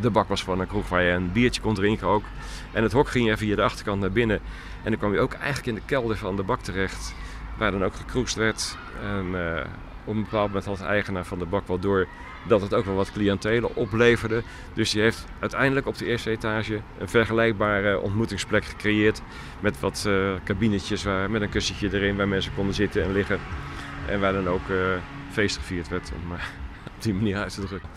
de 0.02 0.10
bak 0.10 0.28
was 0.28 0.44
gewoon 0.44 0.60
een 0.60 0.68
kroeg 0.68 0.90
waar 0.90 1.02
je 1.02 1.12
een 1.12 1.32
biertje 1.32 1.62
kon 1.62 1.74
drinken 1.74 2.08
ook. 2.08 2.24
En 2.72 2.84
het 2.84 2.92
hok 2.92 3.08
ging 3.08 3.28
je 3.28 3.38
via 3.38 3.56
de 3.56 3.62
achterkant 3.62 4.00
naar 4.00 4.12
binnen. 4.12 4.40
En 4.84 4.90
dan 4.90 4.98
kwam 4.98 5.14
je 5.14 5.20
ook 5.20 5.34
eigenlijk 5.34 5.68
in 5.68 5.76
de 5.76 5.82
kelder 5.86 6.18
van 6.18 6.36
de 6.36 6.44
bak 6.44 6.62
terecht. 6.62 7.16
Waar 7.58 7.72
dan 7.72 7.84
ook 7.84 7.96
gekroest 7.96 8.36
werd. 8.36 8.78
En 9.02 9.56
eh, 9.56 9.66
op 10.04 10.16
een 10.16 10.24
bepaald 10.24 10.48
moment 10.48 10.66
had 10.66 10.78
de 10.78 10.84
eigenaar 10.84 11.26
van 11.26 11.40
de 11.40 11.46
bak 11.46 11.68
wel 11.68 11.80
door 11.80 12.08
dat 12.48 12.62
het 12.62 12.74
ook 12.74 12.86
wel 12.86 12.96
wat 12.96 13.12
cliëntelen 13.12 13.76
opleverde. 13.76 14.44
Dus 14.74 14.92
die 14.92 15.02
heeft 15.02 15.26
uiteindelijk 15.40 15.88
op 15.88 15.98
de 15.98 16.06
eerste 16.06 16.30
etage 16.30 16.82
een 16.98 17.10
vergelijkbare 17.10 18.00
ontmoetingsplek 18.00 18.66
gecreëerd. 18.66 19.22
Met 19.60 19.80
wat 19.80 20.04
eh, 20.08 20.34
kabinetjes 20.44 21.04
waar, 21.04 21.30
met 21.30 21.42
een 21.42 21.50
kussentje 21.50 21.90
erin 21.94 22.16
waar 22.16 22.28
mensen 22.28 22.54
konden 22.56 22.76
zitten 22.76 23.04
en 23.04 23.12
liggen. 23.12 23.40
En 24.08 24.20
waar 24.20 24.34
dan 24.34 24.48
ook 24.48 24.62
feest 25.32 25.58
gevierd 25.58 25.88
werd, 25.88 26.12
om 26.16 26.38
op 26.98 27.04
die 27.04 27.14
manier 27.14 27.38
uit 27.38 27.54
te 27.54 27.62
drukken. 27.66 27.90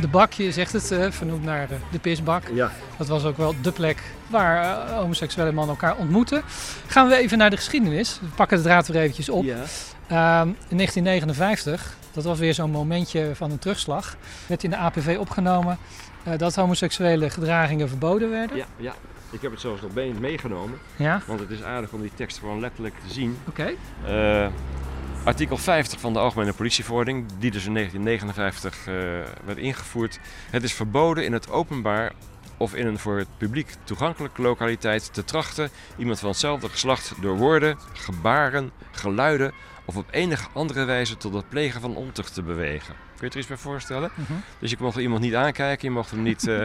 De 0.00 0.08
bak, 0.08 0.32
je 0.32 0.52
zegt 0.52 0.72
het, 0.72 0.90
eh, 0.90 1.10
vernoemd 1.10 1.42
naar 1.44 1.68
de, 1.68 1.74
de 1.90 1.98
pisbak. 1.98 2.42
Ja, 2.54 2.70
Dat 2.96 3.08
was 3.08 3.24
ook 3.24 3.36
wel 3.36 3.54
de 3.62 3.72
plek 3.72 4.02
waar 4.26 4.62
eh, 4.62 4.96
homoseksuele 4.96 5.52
mannen 5.52 5.74
elkaar 5.74 5.96
ontmoeten. 5.96 6.42
Gaan 6.86 7.08
we 7.08 7.16
even 7.16 7.38
naar 7.38 7.50
de 7.50 7.56
geschiedenis. 7.56 8.18
We 8.20 8.26
pakken 8.26 8.56
de 8.56 8.62
draad 8.62 8.86
weer 8.88 9.00
eventjes 9.02 9.28
op. 9.28 9.44
ja. 9.44 9.56
Ehm, 10.06 10.48
in 10.68 10.76
1959, 10.76 11.96
dat 12.12 12.24
was 12.24 12.38
weer 12.38 12.54
zo'n 12.54 12.70
momentje 12.70 13.30
van 13.34 13.50
een 13.50 13.58
terugslag, 13.58 14.16
werd 14.46 14.64
in 14.64 14.70
de 14.70 14.76
APV 14.76 15.16
opgenomen 15.20 15.78
eh, 16.24 16.38
dat 16.38 16.54
homoseksuele 16.54 17.30
gedragingen 17.30 17.88
verboden 17.88 18.30
werden. 18.30 18.56
ja, 18.56 18.66
ja. 18.76 18.92
Ik 19.32 19.42
heb 19.42 19.50
het 19.50 19.60
zelfs 19.60 19.82
nog 19.82 19.94
mee- 19.94 20.14
meegenomen, 20.20 20.78
Ja, 20.96 21.20
want 21.26 21.40
het 21.40 21.50
is 21.50 21.62
aardig 21.62 21.92
om 21.92 22.00
die 22.00 22.10
tekst 22.14 22.38
gewoon 22.38 22.60
letterlijk 22.60 22.94
te 23.06 23.12
zien. 23.12 23.38
oké. 23.48 23.72
Eh, 24.06 24.46
artikel 25.24 25.56
50 25.56 26.00
van 26.00 26.12
de 26.12 26.18
Algemene 26.18 26.52
Politieverordening, 26.52 27.26
die 27.38 27.50
dus 27.50 27.64
in 27.66 27.72
1959 27.72 28.78
eh, 28.86 28.94
werd 29.44 29.58
ingevoerd. 29.58 30.18
Het 30.50 30.62
is 30.62 30.72
verboden 30.74 31.24
in 31.24 31.32
het 31.32 31.50
openbaar 31.50 32.12
of 32.56 32.74
in 32.74 32.86
een 32.86 32.98
voor 32.98 33.18
het 33.18 33.28
publiek 33.38 33.74
toegankelijke 33.84 34.42
lokaliteit 34.42 35.12
te 35.14 35.24
trachten 35.24 35.70
iemand 35.96 36.18
van 36.20 36.28
hetzelfde 36.28 36.68
geslacht 36.68 37.12
door 37.20 37.36
woorden, 37.36 37.76
gebaren, 37.92 38.70
geluiden 38.90 39.52
of 39.84 39.96
op 39.96 40.06
enige 40.10 40.48
andere 40.52 40.84
wijze 40.84 41.16
tot 41.16 41.34
het 41.34 41.48
plegen 41.48 41.80
van 41.80 41.96
ontucht 41.96 42.34
te 42.34 42.42
bewegen. 42.42 42.94
Kun 43.16 43.26
je 43.26 43.32
er 43.32 43.38
iets 43.38 43.46
bij 43.46 43.56
voorstellen? 43.56 44.10
Mhm. 44.14 44.32
Dus 44.58 44.70
je 44.70 44.76
mocht 44.80 44.96
iemand 44.96 45.20
niet 45.22 45.34
aankijken, 45.34 45.88
je 45.88 45.94
mocht 45.94 46.10
hem 46.10 46.22
niet 46.22 46.48
eh, 46.48 46.62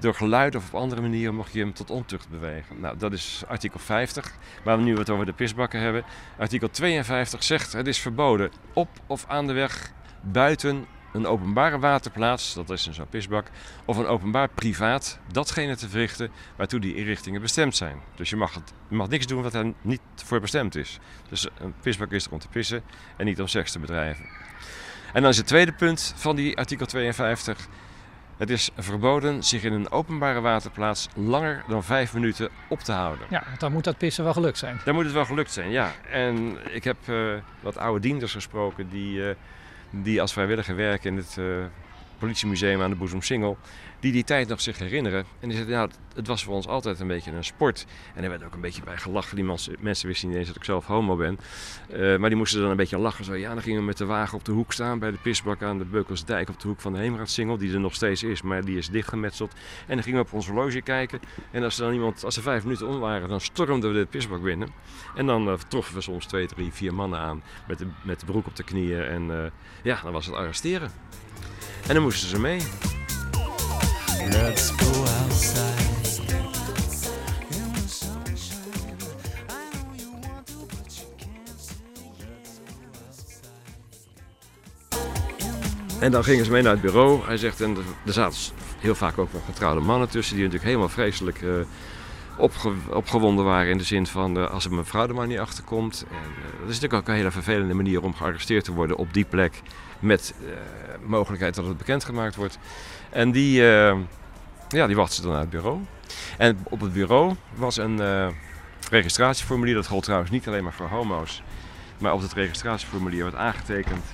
Door 0.00 0.14
geluid 0.14 0.54
of 0.54 0.66
op 0.66 0.80
andere 0.80 1.00
manieren 1.00 1.34
mocht 1.34 1.52
je 1.52 1.60
hem 1.60 1.72
tot 1.72 1.90
ontucht 1.90 2.28
bewegen. 2.28 2.80
Nou, 2.80 2.96
dat 2.96 3.12
is 3.12 3.42
artikel 3.48 3.78
50, 3.78 4.32
waar 4.64 4.76
we 4.76 4.82
nu 4.82 4.98
het 4.98 5.10
over 5.10 5.26
de 5.26 5.32
pisbakken 5.32 5.80
hebben. 5.80 6.04
Artikel 6.38 6.70
52 6.70 7.42
zegt 7.42 7.72
het 7.72 7.86
is 7.86 7.98
verboden 7.98 8.50
op 8.72 8.88
of 9.06 9.24
aan 9.28 9.46
de 9.46 9.52
weg, 9.52 9.92
buiten 10.20 10.86
een 11.12 11.26
openbare 11.26 11.78
waterplaats, 11.78 12.54
dat 12.54 12.70
is 12.70 12.86
een 12.86 12.94
zo'n 12.94 13.08
pisbak, 13.08 13.46
of 13.84 13.96
een 13.96 14.06
openbaar 14.06 14.48
privaat, 14.48 15.18
datgene 15.32 15.76
te 15.76 15.88
verrichten 15.88 16.30
waartoe 16.56 16.80
die 16.80 16.94
inrichtingen 16.94 17.40
bestemd 17.40 17.76
zijn. 17.76 18.00
Dus 18.14 18.30
je 18.30 18.36
mag, 18.36 18.54
het, 18.54 18.72
je 18.88 18.96
mag 18.96 19.08
niks 19.08 19.26
doen 19.26 19.42
wat 19.42 19.54
er 19.54 19.72
niet 19.80 20.00
voor 20.14 20.40
bestemd 20.40 20.74
is. 20.74 20.98
Dus 21.28 21.46
een 21.58 21.74
pisbak 21.80 22.12
is 22.12 22.26
er 22.26 22.32
om 22.32 22.38
te 22.38 22.48
pissen 22.48 22.82
en 23.16 23.24
niet 23.24 23.40
om 23.40 23.46
seks 23.46 23.72
te 23.72 23.78
bedrijven. 23.78 24.24
En 25.12 25.22
dan 25.22 25.30
is 25.30 25.36
het 25.36 25.46
tweede 25.46 25.72
punt 25.72 26.14
van 26.16 26.36
die 26.36 26.56
artikel 26.56 26.86
52. 26.86 27.68
Het 28.40 28.50
is 28.50 28.70
verboden 28.76 29.42
zich 29.42 29.62
in 29.62 29.72
een 29.72 29.90
openbare 29.90 30.40
waterplaats 30.40 31.08
langer 31.14 31.64
dan 31.68 31.84
vijf 31.84 32.14
minuten 32.14 32.48
op 32.68 32.80
te 32.80 32.92
houden. 32.92 33.26
Ja, 33.30 33.44
dan 33.58 33.72
moet 33.72 33.84
dat 33.84 33.98
pissen 33.98 34.24
wel 34.24 34.32
gelukt 34.32 34.58
zijn. 34.58 34.80
Dan 34.84 34.94
moet 34.94 35.04
het 35.04 35.12
wel 35.12 35.24
gelukt 35.24 35.52
zijn, 35.52 35.70
ja. 35.70 35.92
En 36.10 36.56
ik 36.74 36.84
heb 36.84 36.96
eh, 37.06 37.32
wat 37.60 37.76
oude 37.76 38.00
dienders 38.00 38.32
gesproken 38.32 38.88
die, 38.88 39.28
eh, 39.28 39.34
die 39.90 40.20
als 40.20 40.32
vrijwilliger 40.32 40.76
werken 40.76 41.10
in 41.10 41.16
het 41.16 41.36
eh, 41.38 41.44
politiemuseum 42.20 42.82
aan 42.82 42.90
de 42.90 42.96
Boezemsingel. 42.96 43.58
Die 44.00 44.12
die 44.12 44.24
tijd 44.24 44.48
nog 44.48 44.60
zich 44.60 44.78
herinneren. 44.78 45.24
En 45.40 45.48
die 45.48 45.56
zeiden, 45.56 45.76
nou, 45.76 45.90
het 46.14 46.26
was 46.26 46.44
voor 46.44 46.54
ons 46.54 46.66
altijd 46.66 47.00
een 47.00 47.06
beetje 47.06 47.30
een 47.30 47.44
sport. 47.44 47.86
En 48.14 48.24
er 48.24 48.30
werd 48.30 48.44
ook 48.44 48.54
een 48.54 48.60
beetje 48.60 48.82
bij 48.82 48.96
gelachen. 48.96 49.36
Die 49.36 49.44
mensen, 49.44 49.76
mensen 49.80 50.08
wisten 50.08 50.28
niet 50.28 50.36
eens 50.36 50.46
dat 50.46 50.56
ik 50.56 50.64
zelf 50.64 50.86
homo 50.86 51.16
ben. 51.16 51.38
Eh, 51.90 52.16
maar 52.16 52.28
die 52.28 52.38
moesten 52.38 52.60
dan 52.60 52.70
een 52.70 52.76
beetje 52.76 52.98
lachen. 52.98 53.24
Zo, 53.24 53.34
ja, 53.34 53.54
dan 53.54 53.62
gingen 53.62 53.80
we 53.80 53.86
met 53.86 53.98
de 53.98 54.04
wagen 54.04 54.38
op 54.38 54.44
de 54.44 54.52
hoek 54.52 54.72
staan 54.72 54.98
bij 54.98 55.10
de 55.10 55.16
pisbak 55.22 55.62
aan 55.62 55.78
de 55.78 55.84
Beukelsdijk. 55.84 56.48
Op 56.48 56.60
de 56.60 56.68
hoek 56.68 56.80
van 56.80 56.92
de 56.92 56.98
Heemraadsingel, 56.98 57.56
die 57.56 57.72
er 57.72 57.80
nog 57.80 57.94
steeds 57.94 58.22
is. 58.22 58.42
Maar 58.42 58.64
die 58.64 58.78
is 58.78 58.88
dichtgemetseld. 58.88 59.52
En 59.86 59.94
dan 59.94 60.02
gingen 60.02 60.20
we 60.20 60.26
op 60.26 60.32
ons 60.32 60.46
horloge 60.46 60.80
kijken. 60.80 61.20
En 61.50 61.62
als 61.62 61.78
er 61.78 61.84
dan 61.84 61.92
iemand, 61.92 62.24
als 62.24 62.36
er 62.36 62.42
vijf 62.42 62.62
minuten 62.62 62.86
om 62.86 62.98
waren, 62.98 63.28
dan 63.28 63.40
stormden 63.40 63.92
we 63.92 63.98
de 63.98 64.06
pisbak 64.06 64.42
binnen. 64.42 64.68
En 65.14 65.26
dan 65.26 65.48
eh, 65.48 65.54
troffen 65.68 65.94
we 65.94 66.00
soms 66.00 66.26
twee, 66.26 66.46
drie, 66.46 66.72
vier 66.72 66.94
mannen 66.94 67.18
aan 67.18 67.42
met 67.68 67.78
de, 67.78 67.86
met 68.02 68.20
de 68.20 68.26
broek 68.26 68.46
op 68.46 68.56
de 68.56 68.64
knieën. 68.64 69.02
En 69.02 69.30
eh, 69.30 69.50
ja, 69.82 70.00
dan 70.02 70.12
was 70.12 70.26
het 70.26 70.34
arresteren. 70.34 70.90
En 71.86 71.94
dan 71.94 72.02
moesten 72.02 72.28
ze 72.28 72.40
mee. 72.40 72.60
Let's 74.30 74.70
go 74.70 75.04
outside. 75.04 75.78
En 86.00 86.10
dan 86.10 86.24
gingen 86.24 86.44
ze 86.44 86.50
mee 86.50 86.62
naar 86.62 86.72
het 86.72 86.80
bureau. 86.80 87.24
Hij 87.24 87.36
zegt, 87.36 87.60
en 87.60 87.76
er- 88.04 88.12
zaten 88.12 88.38
heel 88.78 88.94
vaak 88.94 89.18
ook 89.18 89.32
wel 89.32 89.40
getrouwde 89.46 89.80
mannen 89.80 90.08
tussen 90.08 90.34
die 90.34 90.44
natuurlijk 90.44 90.70
helemaal 90.70 90.92
vreselijk 90.94 91.42
eh, 91.42 91.50
opge- 92.36 92.72
opgewonden 92.90 93.44
waren. 93.44 93.70
In 93.70 93.78
de 93.78 93.84
zin 93.84 94.06
van, 94.06 94.38
eh, 94.38 94.50
als 94.50 94.64
er 94.64 94.72
mijn 94.72 94.84
vrouw 94.86 95.08
er 95.08 95.14
maar 95.14 95.26
niet 95.26 95.38
achter 95.38 95.64
komt. 95.64 96.04
En, 96.10 96.16
eh, 96.16 96.42
dat 96.60 96.68
is 96.68 96.80
natuurlijk 96.80 96.94
ook 96.94 97.08
een 97.08 97.14
hele 97.14 97.30
vervelende 97.30 97.74
manier 97.74 98.02
om 98.02 98.14
gearresteerd 98.14 98.64
te 98.64 98.72
worden 98.72 98.96
op 98.96 99.12
die 99.14 99.24
plek. 99.24 99.62
Met 100.00 100.34
eh, 100.44 100.52
mogelijkheid 101.04 101.54
dat 101.54 101.66
het 101.66 101.76
bekendgemaakt 101.78 102.36
wordt. 102.36 102.58
En 103.10 103.30
die, 103.30 103.60
eh, 103.62 103.96
ja, 104.68 104.86
die 104.86 104.96
wachten 104.96 105.14
ze 105.16 105.22
dan 105.22 105.30
naar 105.30 105.40
het 105.40 105.50
bureau. 105.50 105.80
En 106.38 106.58
op 106.62 106.80
het 106.80 106.92
bureau 106.92 107.34
was 107.54 107.76
een 107.76 108.00
eh, 108.00 108.28
registratieformulier. 108.90 109.74
Dat 109.74 109.86
gold 109.86 110.04
trouwens 110.04 110.30
niet 110.30 110.46
alleen 110.46 110.64
maar 110.64 110.72
voor 110.72 110.88
homo's. 110.88 111.42
Maar 111.98 112.12
op 112.12 112.20
het 112.20 112.32
registratieformulier 112.32 113.22
werd 113.22 113.36
aangetekend 113.36 114.04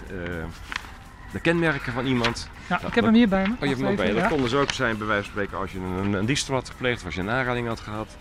de 1.32 1.40
kenmerken 1.40 1.92
van 1.92 2.06
iemand. 2.06 2.48
Ja, 2.52 2.60
Ja, 2.68 2.76
ik 2.76 2.82
heb 2.82 2.94
dat- 2.94 3.04
hem 3.04 3.14
hier 3.14 3.28
bij 3.28 3.42
me. 3.46 3.52
Oh, 3.54 3.60
je 3.60 3.66
hebt 3.66 3.80
hem 3.80 3.96
bij 3.96 4.12
Dat 4.12 4.28
kon 4.28 4.42
dus 4.42 4.54
ook 4.54 4.70
zijn, 4.72 4.98
bij 4.98 5.06
wijze 5.06 5.22
van 5.22 5.30
spreken, 5.32 5.58
als 5.58 5.72
je 5.72 5.78
een, 5.78 6.12
een 6.12 6.26
diefstal 6.26 6.54
had 6.54 6.68
gepleegd, 6.68 6.98
of 6.98 7.04
als 7.04 7.14
je 7.14 7.20
een 7.20 7.30
aanrading 7.30 7.66
had 7.66 7.80
gehad. 7.80 8.16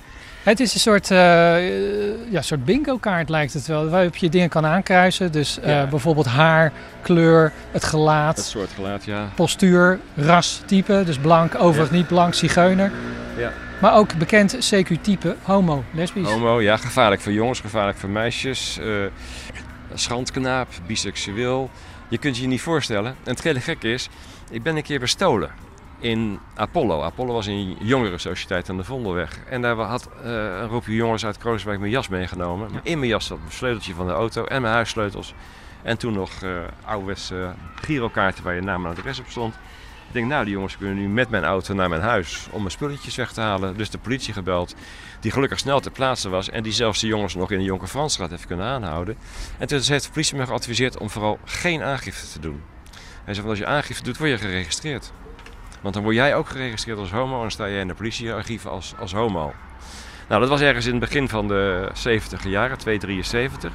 Het 0.46 0.60
is 0.60 0.74
een 0.74 0.80
soort, 0.80 1.12
eh, 1.12 1.18
ja, 2.32 2.42
soort 2.42 2.66
bingo-kaart 2.66 3.30
lijkt 3.30 3.54
het 3.54 3.68
wel. 3.68 3.90
Waarop 3.90 4.16
je 4.16 4.30
dingen 4.30 4.50
kan 4.50 4.66
aankruisen. 4.66 5.32
Dus 5.32 5.60
eh, 5.60 5.70
Ja. 5.70 5.88
bijvoorbeeld 5.88 6.26
haar, 6.26 6.72
kleur, 7.02 7.52
het 7.72 7.84
gelaat, 7.84 8.36
Dat 8.36 8.46
soort 8.46 8.70
gelaat, 8.76 9.04
ja. 9.06 9.30
postuur, 9.36 10.00
ras, 10.16 10.62
type. 10.66 11.04
Dus 11.06 11.18
blank, 11.18 11.56
overigens 11.56 11.90
niet 11.98 12.08
blank, 12.08 12.34
zigeuner. 12.34 12.92
Ja. 13.38 13.52
Maar 13.82 13.94
ook 13.96 14.18
bekend 14.18 14.58
CQ-type, 14.74 15.36
homo, 15.44 15.84
lesbisch. 15.94 16.30
Homo, 16.30 16.62
ja, 16.62 16.78
gevaarlijk 16.78 17.22
voor 17.22 17.32
jongens, 17.32 17.60
gevaarlijk 17.60 17.98
voor 17.98 18.10
meisjes. 18.10 18.80
schandknaap, 19.94 20.68
biseksueel. 20.88 21.70
Je 22.08 22.18
kunt 22.18 22.36
je 22.36 22.42
je 22.42 22.48
niet 22.48 22.62
voorstellen. 22.62 23.16
En 23.24 23.32
het 23.34 23.44
hele 23.44 23.60
gekke 23.60 23.92
is, 23.92 24.10
ik 24.50 24.64
ben 24.64 24.76
een 24.76 24.84
keer 24.84 25.00
bestolen 25.00 25.65
in 26.00 26.40
Apollo. 26.56 27.02
Apollo 27.02 27.34
was 27.34 27.46
een 27.46 27.78
jongere 27.80 28.18
sociëteit 28.18 28.70
aan 28.70 28.78
de 28.78 28.84
Vondelweg. 28.84 29.40
En 29.50 29.62
daar 29.62 29.76
had 29.76 30.10
eh, 30.24 30.60
een 30.62 30.68
groepje 30.68 30.96
jongens 30.96 31.26
uit 31.26 31.38
Krooswijk 31.38 31.80
mijn 31.80 31.92
jas 31.92 32.08
meegenomen. 32.08 32.70
In 32.84 33.00
mijn 33.00 33.12
jas 33.12 33.26
zat 33.26 33.40
mijn 33.40 33.52
sleuteltje 33.52 33.94
van 33.94 34.08
de 34.08 34.14
auto 34.14 34.46
en 34.46 34.62
mijn 34.62 34.74
huissleutels. 34.74 35.34
En 35.82 35.98
toen 35.98 36.14
nog 36.14 36.44
eh 36.44 36.50
ouderwetse 36.86 37.54
girokaarten 37.76 38.44
waar 38.44 38.56
je 38.56 38.62
naam 38.62 38.86
en 38.86 38.92
adres 38.92 39.20
op 39.20 39.26
stond. 39.28 39.54
Ik 40.08 40.14
denk, 40.14 40.28
nou, 40.28 40.44
die 40.46 40.54
jongens 40.54 40.78
kunnen 40.78 40.96
nu 40.96 41.08
met 41.08 41.30
mijn 41.30 41.44
auto 41.44 41.74
naar 41.74 41.90
mijn 41.90 42.02
huis 42.02 42.48
om 42.52 42.60
mijn 42.60 42.72
spulletjes 42.72 43.16
weg 43.16 43.32
te 43.32 43.42
halen. 43.42 43.78
Dus 43.78 43.90
de 43.90 43.98
politie 43.98 44.34
gebeld, 44.34 44.76
die 45.20 45.32
gelukkig 45.32 45.60
snel 45.60 45.80
ter 45.80 45.92
plaatse 45.92 46.30
was. 46.30 46.50
En 46.50 46.64
die 46.64 46.72
zelfs 46.72 47.00
de 47.00 47.08
jongens 47.08 47.36
nog 47.36 47.52
in 47.52 47.58
de 47.58 47.64
Jonker 47.64 47.88
Fransstraat 47.88 48.30
heeft 48.30 48.46
kunnen 48.46 48.66
aanhouden. 48.66 49.18
En 49.58 49.68
toen 49.68 49.82
heeft 49.86 50.04
de 50.04 50.12
politie 50.12 50.38
me 50.38 50.46
geadviseerd 50.46 50.98
om 50.98 51.10
vooral 51.10 51.40
geen 51.46 51.82
aangifte 51.82 52.32
te 52.32 52.40
doen. 52.40 52.62
Hij 53.24 53.34
zei, 53.34 53.42
van 53.42 53.50
als 53.50 53.60
je 53.60 53.66
aangifte 53.66 54.04
doet, 54.04 54.18
word 54.18 54.30
je 54.30 54.38
geregistreerd. 54.38 55.12
Want 55.86 55.98
dan 55.98 56.06
word 56.06 56.16
jij 56.16 56.36
ook 56.36 56.48
geregistreerd 56.48 56.98
als 56.98 57.12
homo 57.12 57.34
en 57.34 57.42
dan 57.42 57.52
sta 57.52 57.70
jij 57.70 57.80
in 57.80 57.88
de 57.88 57.94
politiearchieven 57.94 58.72
als, 58.72 58.94
als 59.00 59.14
homo. 59.14 59.54
Nou, 60.28 60.42
dat 60.42 60.50
was 60.50 60.62
ergens 60.62 60.86
in 60.86 60.92
het 60.92 61.00
begin 61.00 61.30
van 61.30 61.48
de 61.48 61.90
70 61.94 62.44
jaren, 62.44 62.78
273. 62.78 63.72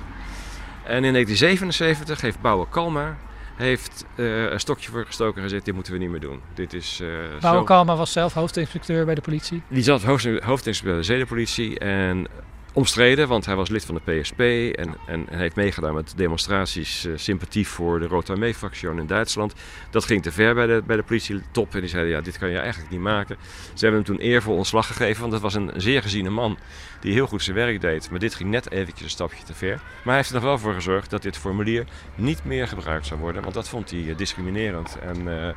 En 0.85 1.05
in 1.05 1.13
1977 1.13 2.21
heeft 2.21 2.41
Bouwe 2.41 2.69
Kalmar 2.69 3.17
heeft, 3.57 4.05
eh, 4.15 4.51
een 4.51 4.61
stokje 4.61 4.91
voor 4.91 5.07
gestoken 5.07 5.37
en 5.37 5.43
gezegd, 5.43 5.65
dit 5.65 5.75
moeten 5.75 5.93
we 5.93 5.99
niet 5.99 6.11
meer 6.11 6.21
doen. 6.21 6.41
Dit 6.55 6.73
is 6.73 7.01
eh, 7.01 7.09
Bouwe 7.41 7.59
zo... 7.59 7.65
Kalma 7.65 7.97
was 7.97 8.13
zelf 8.13 8.33
hoofdinspecteur 8.33 9.05
bij 9.05 9.15
de 9.15 9.21
politie. 9.21 9.63
Die 9.69 9.83
zat 9.83 10.03
hoofd, 10.03 10.25
hoofdinspecteur 10.25 10.93
bij 10.93 11.01
de 11.01 11.13
zedenpolitie 11.13 11.79
en 11.79 12.27
omstreden, 12.73 13.29
want 13.29 13.47
hij 13.47 13.57
was 13.57 13.69
lid 13.69 13.85
van 13.85 14.01
de 14.05 14.13
PSP 14.13 14.41
en, 14.41 14.97
en, 15.07 15.29
en 15.29 15.39
heeft 15.39 15.57
meegedaan 15.57 15.95
met 15.95 16.13
demonstraties 16.17 17.05
eh, 17.05 17.13
sympathie 17.17 17.69
voor 17.69 17.99
de 17.99 18.07
Rote 18.07 18.33
Armee-fractie 18.33 18.89
in 18.91 19.07
Duitsland. 19.07 19.55
Dat 19.91 20.05
ging 20.05 20.23
te 20.23 20.33
ver 20.33 20.55
bij 20.55 20.67
de, 20.67 20.83
bij 20.87 20.97
de 20.97 21.03
politietop 21.03 21.75
en 21.75 21.81
die 21.81 21.89
zeiden, 21.89 22.13
ja, 22.13 22.21
dit 22.21 22.39
kan 22.39 22.51
je 22.51 22.59
eigenlijk 22.59 22.91
niet 22.91 23.01
maken. 23.01 23.37
Ze 23.75 23.85
hebben 23.85 24.05
hem 24.05 24.17
toen 24.17 24.27
eervol 24.27 24.57
ontslag 24.57 24.87
gegeven, 24.87 25.21
want 25.21 25.33
dat 25.33 25.41
was 25.41 25.55
een 25.55 25.71
zeer 25.77 26.03
geziene 26.03 26.31
man 26.31 26.59
die 27.01 27.13
heel 27.13 27.27
goed 27.27 27.43
zijn 27.43 27.57
werk 27.57 27.81
deed. 27.81 28.11
Maar 28.11 28.19
dit 28.19 28.35
ging 28.35 28.51
net 28.51 28.71
eventjes 28.71 29.05
een 29.05 29.11
stapje 29.11 29.45
te 29.45 29.55
ver. 29.55 29.77
Maar 29.77 30.05
hij 30.05 30.17
heeft 30.17 30.29
er 30.29 30.35
nog 30.35 30.45
wel 30.45 30.59
voor 30.59 30.75
gezorgd 30.75 31.11
dat 31.11 31.23
dit 31.23 31.37
formulier 31.37 31.85
niet 32.15 32.45
meer 32.45 32.69
gebruikt 32.69 33.07
zou 33.07 33.21
worden, 33.21 33.43
want 33.43 33.55
dat 33.55 33.69
vond 33.69 33.91
hij 33.91 34.09
eh, 34.09 34.17
discriminerend 34.17 34.99
en... 34.99 35.47
eh, 35.47 35.55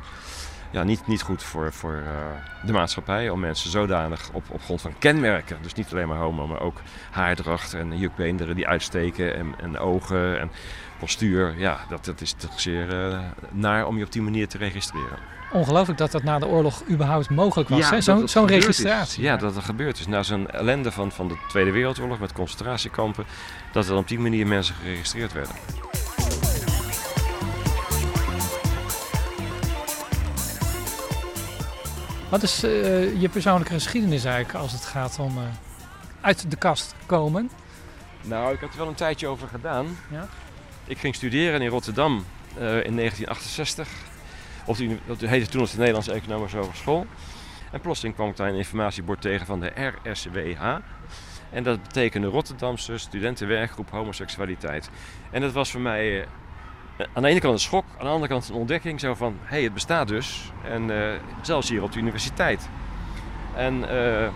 ja, 0.74 0.82
niet, 0.82 1.06
niet 1.06 1.22
goed 1.22 1.42
voor, 1.42 1.72
voor 1.72 2.02
eh, 2.06 2.66
de 2.66 2.72
maatschappij 2.72 3.28
om 3.30 3.40
mensen 3.40 3.70
zodanig 3.70 4.30
op, 4.32 4.44
op 4.50 4.62
grond 4.62 4.80
van 4.80 4.98
kenmerken, 4.98 5.56
dus 5.62 5.74
niet 5.74 5.92
alleen 5.92 6.08
maar 6.08 6.18
homo, 6.18 6.46
maar 6.46 6.60
ook 6.60 6.80
haardracht 7.10 7.74
en 7.74 7.98
jukbeenderen 7.98 8.56
die 8.56 8.66
uitsteken 8.66 9.36
en, 9.36 9.54
en 9.60 9.78
ogen 9.78 10.40
en 10.40 10.50
postuur. 10.98 11.54
Ja, 11.58 11.80
dat, 11.88 12.04
dat 12.04 12.20
is 12.20 12.32
toch 12.32 12.60
zeer 12.60 13.10
eh, 13.12 13.18
naar 13.50 13.86
om 13.86 13.98
je 13.98 14.04
op 14.04 14.12
die 14.12 14.22
manier 14.22 14.48
te 14.48 14.58
registreren. 14.58 15.18
Ongelooflijk 15.52 15.98
dat 15.98 16.10
dat 16.10 16.22
na 16.22 16.38
de 16.38 16.46
oorlog 16.46 16.82
überhaupt 16.90 17.30
mogelijk 17.30 17.68
was. 17.68 17.90
dat 17.90 18.30
Zo'n 18.30 18.46
dat 18.46 18.50
is. 18.50 18.64
registratie. 18.64 19.22
Ja, 19.22 19.36
dat 19.36 19.56
er 19.56 19.62
gebeurd 19.62 19.98
is. 19.98 20.06
Na 20.06 20.22
zo'n 20.22 20.50
ellende 20.50 20.92
van, 20.92 21.12
van 21.12 21.28
de 21.28 21.36
Tweede 21.48 21.70
Wereldoorlog 21.70 22.18
met 22.18 22.32
concentratiekampen, 22.32 23.24
dat 23.72 23.88
er 23.88 23.96
op 23.96 24.08
die 24.08 24.18
manier 24.18 24.46
mensen 24.46 24.74
geregistreerd 24.74 25.32
werden. 25.32 25.54
Wat 32.28 32.42
is 32.42 32.62
eh, 32.62 33.20
je 33.20 33.28
persoonlijke 33.28 33.72
geschiedenis 33.72 34.24
eigenlijk 34.24 34.58
als 34.58 34.72
het 34.72 34.84
gaat 34.84 35.18
om 35.18 35.38
eh, 35.38 35.44
uit 36.20 36.50
de 36.50 36.56
kast 36.56 36.94
komen? 37.06 37.50
Nou, 38.22 38.54
ik 38.54 38.60
had 38.60 38.72
er 38.72 38.78
wel 38.78 38.88
een 38.88 38.94
tijdje 38.94 39.26
over 39.26 39.48
gedaan. 39.48 39.98
Ja. 40.10 40.28
Ik 40.84 40.98
ging 40.98 41.14
studeren 41.14 41.60
in 41.60 41.68
Rotterdam 41.68 42.24
eh, 42.54 42.84
in 42.84 42.96
1968. 42.96 43.88
Op 44.66 44.76
de, 45.18 45.28
heette 45.28 45.50
toen 45.50 45.60
nog 45.60 45.70
de 45.70 45.76
Nederlandse 45.78 46.12
Economische 46.12 46.56
Hogeschool. 46.56 47.06
En 47.70 47.80
plotseling 47.80 48.14
kwam 48.14 48.28
ik 48.28 48.36
daar 48.36 48.48
een 48.48 48.54
informatiebord 48.54 49.20
tegen 49.20 49.46
van 49.46 49.60
de 49.60 49.92
RSWH. 50.02 50.62
En 51.50 51.62
dat 51.62 51.82
betekende 51.82 52.26
Rotterdamse 52.26 52.98
Studentenwerkgroep 52.98 53.90
Homoseksualiteit. 53.90 54.90
En 55.30 55.40
dat 55.40 55.52
was 55.52 55.70
voor 55.70 55.80
mij 55.80 56.26
aan 56.96 57.22
de 57.22 57.28
ene 57.28 57.40
kant 57.40 57.52
een 57.54 57.60
schok, 57.60 57.84
aan 57.98 58.04
de 58.04 58.12
andere 58.12 58.32
kant 58.32 58.48
een 58.48 58.54
ontdekking. 58.54 59.00
Zo 59.00 59.14
van, 59.14 59.36
hé, 59.40 59.48
hey, 59.48 59.62
het 59.62 59.74
bestaat 59.74 60.08
dus. 60.08 60.52
En 60.62 60.90
eh, 60.90 61.20
zelfs 61.42 61.68
hier 61.68 61.82
op 61.82 61.92
de 61.92 61.98
universiteit. 61.98 62.68
En 63.54 63.88
eh, 63.88 64.28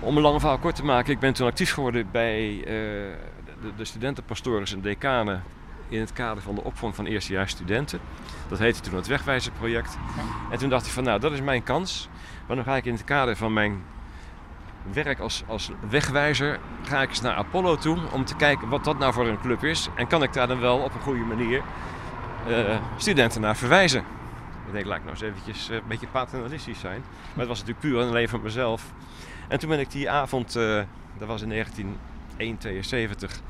om 0.00 0.16
een 0.16 0.22
lang 0.22 0.40
verhaal 0.40 0.58
kort 0.58 0.74
te 0.76 0.84
maken, 0.84 1.12
ik 1.12 1.18
ben 1.18 1.32
toen 1.32 1.46
actief 1.46 1.72
geworden 1.72 2.08
bij 2.10 2.58
eh, 2.58 2.64
de, 2.64 3.72
de 3.76 3.84
studentenpastores 3.84 4.72
en 4.72 4.80
decanen 4.80 5.42
in 5.88 6.00
het 6.00 6.12
kader 6.12 6.42
van 6.42 6.54
de 6.54 6.64
opvang 6.64 6.94
van 6.94 7.06
eerstejaars 7.06 7.52
studenten. 7.52 8.00
Dat 8.48 8.58
heette 8.58 8.80
toen 8.80 8.94
het 8.94 9.06
Wegwijzerproject. 9.06 9.98
En 10.50 10.58
toen 10.58 10.68
dacht 10.68 10.86
ik 10.86 10.92
van 10.92 11.04
nou, 11.04 11.20
dat 11.20 11.32
is 11.32 11.40
mijn 11.40 11.62
kans. 11.62 12.08
Maar 12.46 12.56
dan 12.56 12.64
ga 12.64 12.76
ik 12.76 12.84
in 12.84 12.92
het 12.92 13.04
kader 13.04 13.36
van 13.36 13.52
mijn 13.52 13.82
werk 14.92 15.18
als, 15.18 15.42
als 15.46 15.70
wegwijzer, 15.88 16.58
ga 16.82 17.02
ik 17.02 17.08
eens 17.08 17.20
naar 17.20 17.34
Apollo 17.34 17.76
toe 17.76 17.98
om 18.12 18.24
te 18.24 18.36
kijken 18.36 18.68
wat 18.68 18.84
dat 18.84 18.98
nou 18.98 19.12
voor 19.12 19.26
een 19.26 19.40
club 19.40 19.64
is. 19.64 19.88
En 19.96 20.06
kan 20.06 20.22
ik 20.22 20.32
daar 20.32 20.48
dan 20.48 20.60
wel 20.60 20.78
op 20.78 20.94
een 20.94 21.00
goede 21.00 21.24
manier 21.24 21.62
eh, 22.46 22.78
studenten 22.96 23.40
naar 23.40 23.56
verwijzen. 23.56 24.04
Ik 24.66 24.72
denk, 24.72 24.84
laat 24.84 24.96
ik 24.96 25.04
nou 25.04 25.16
eens 25.16 25.24
eventjes 25.24 25.68
eh, 25.68 25.76
een 25.76 25.82
beetje 25.88 26.06
paternalistisch 26.06 26.80
zijn. 26.80 27.00
Maar 27.00 27.38
het 27.38 27.48
was 27.48 27.58
natuurlijk 27.58 27.86
puur 27.86 28.00
en 28.00 28.08
alleen 28.08 28.28
van 28.28 28.42
mezelf. 28.42 28.92
En 29.48 29.58
toen 29.58 29.68
ben 29.68 29.80
ik 29.80 29.90
die 29.90 30.10
avond, 30.10 30.56
eh, 30.56 30.82
dat 31.18 31.28
was 31.28 31.42
in 31.42 31.48
1972, 31.48 33.40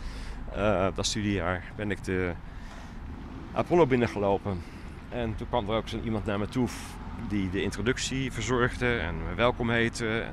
eh, 0.53 0.87
dat 0.95 1.07
studiejaar, 1.07 1.65
ben 1.77 1.91
ik 1.91 2.05
de 2.05 2.33
Apollo 3.53 3.87
binnengelopen. 3.87 4.63
En 5.09 5.35
toen 5.37 5.49
kwam 5.49 5.71
er 5.71 5.77
ook 5.77 5.89
iemand 5.89 6.25
naar 6.25 6.39
me 6.39 6.49
toe 6.49 6.69
die 7.29 7.51
de 7.51 7.63
introductie 7.63 8.33
verzorgde 8.33 8.97
en 8.97 9.15
me 9.29 9.35
welkom 9.35 9.71
heette. 9.71 10.25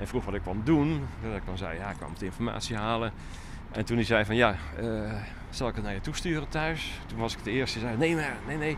En 0.00 0.06
vroeg 0.06 0.24
wat 0.24 0.34
ik 0.34 0.42
kwam 0.42 0.60
doen. 0.64 1.06
Dat 1.22 1.36
ik 1.36 1.46
dan 1.46 1.58
zei, 1.58 1.78
ja, 1.78 1.90
ik 1.90 1.96
kwam 1.96 2.12
de 2.18 2.24
informatie 2.24 2.76
halen. 2.76 3.12
En 3.72 3.84
toen 3.84 3.96
hij 3.96 4.04
zei 4.04 4.24
van, 4.24 4.36
ja, 4.36 4.54
eh, 4.78 5.12
zal 5.50 5.68
ik 5.68 5.74
het 5.74 5.84
naar 5.84 5.94
je 5.94 6.00
toesturen 6.00 6.48
thuis? 6.48 7.00
Toen 7.06 7.18
was 7.18 7.36
ik 7.36 7.44
de 7.44 7.50
eerste 7.50 7.78
die 7.78 7.88
zei, 7.88 7.98
nee, 7.98 8.14
maar, 8.14 8.36
nee, 8.46 8.56
nee, 8.56 8.76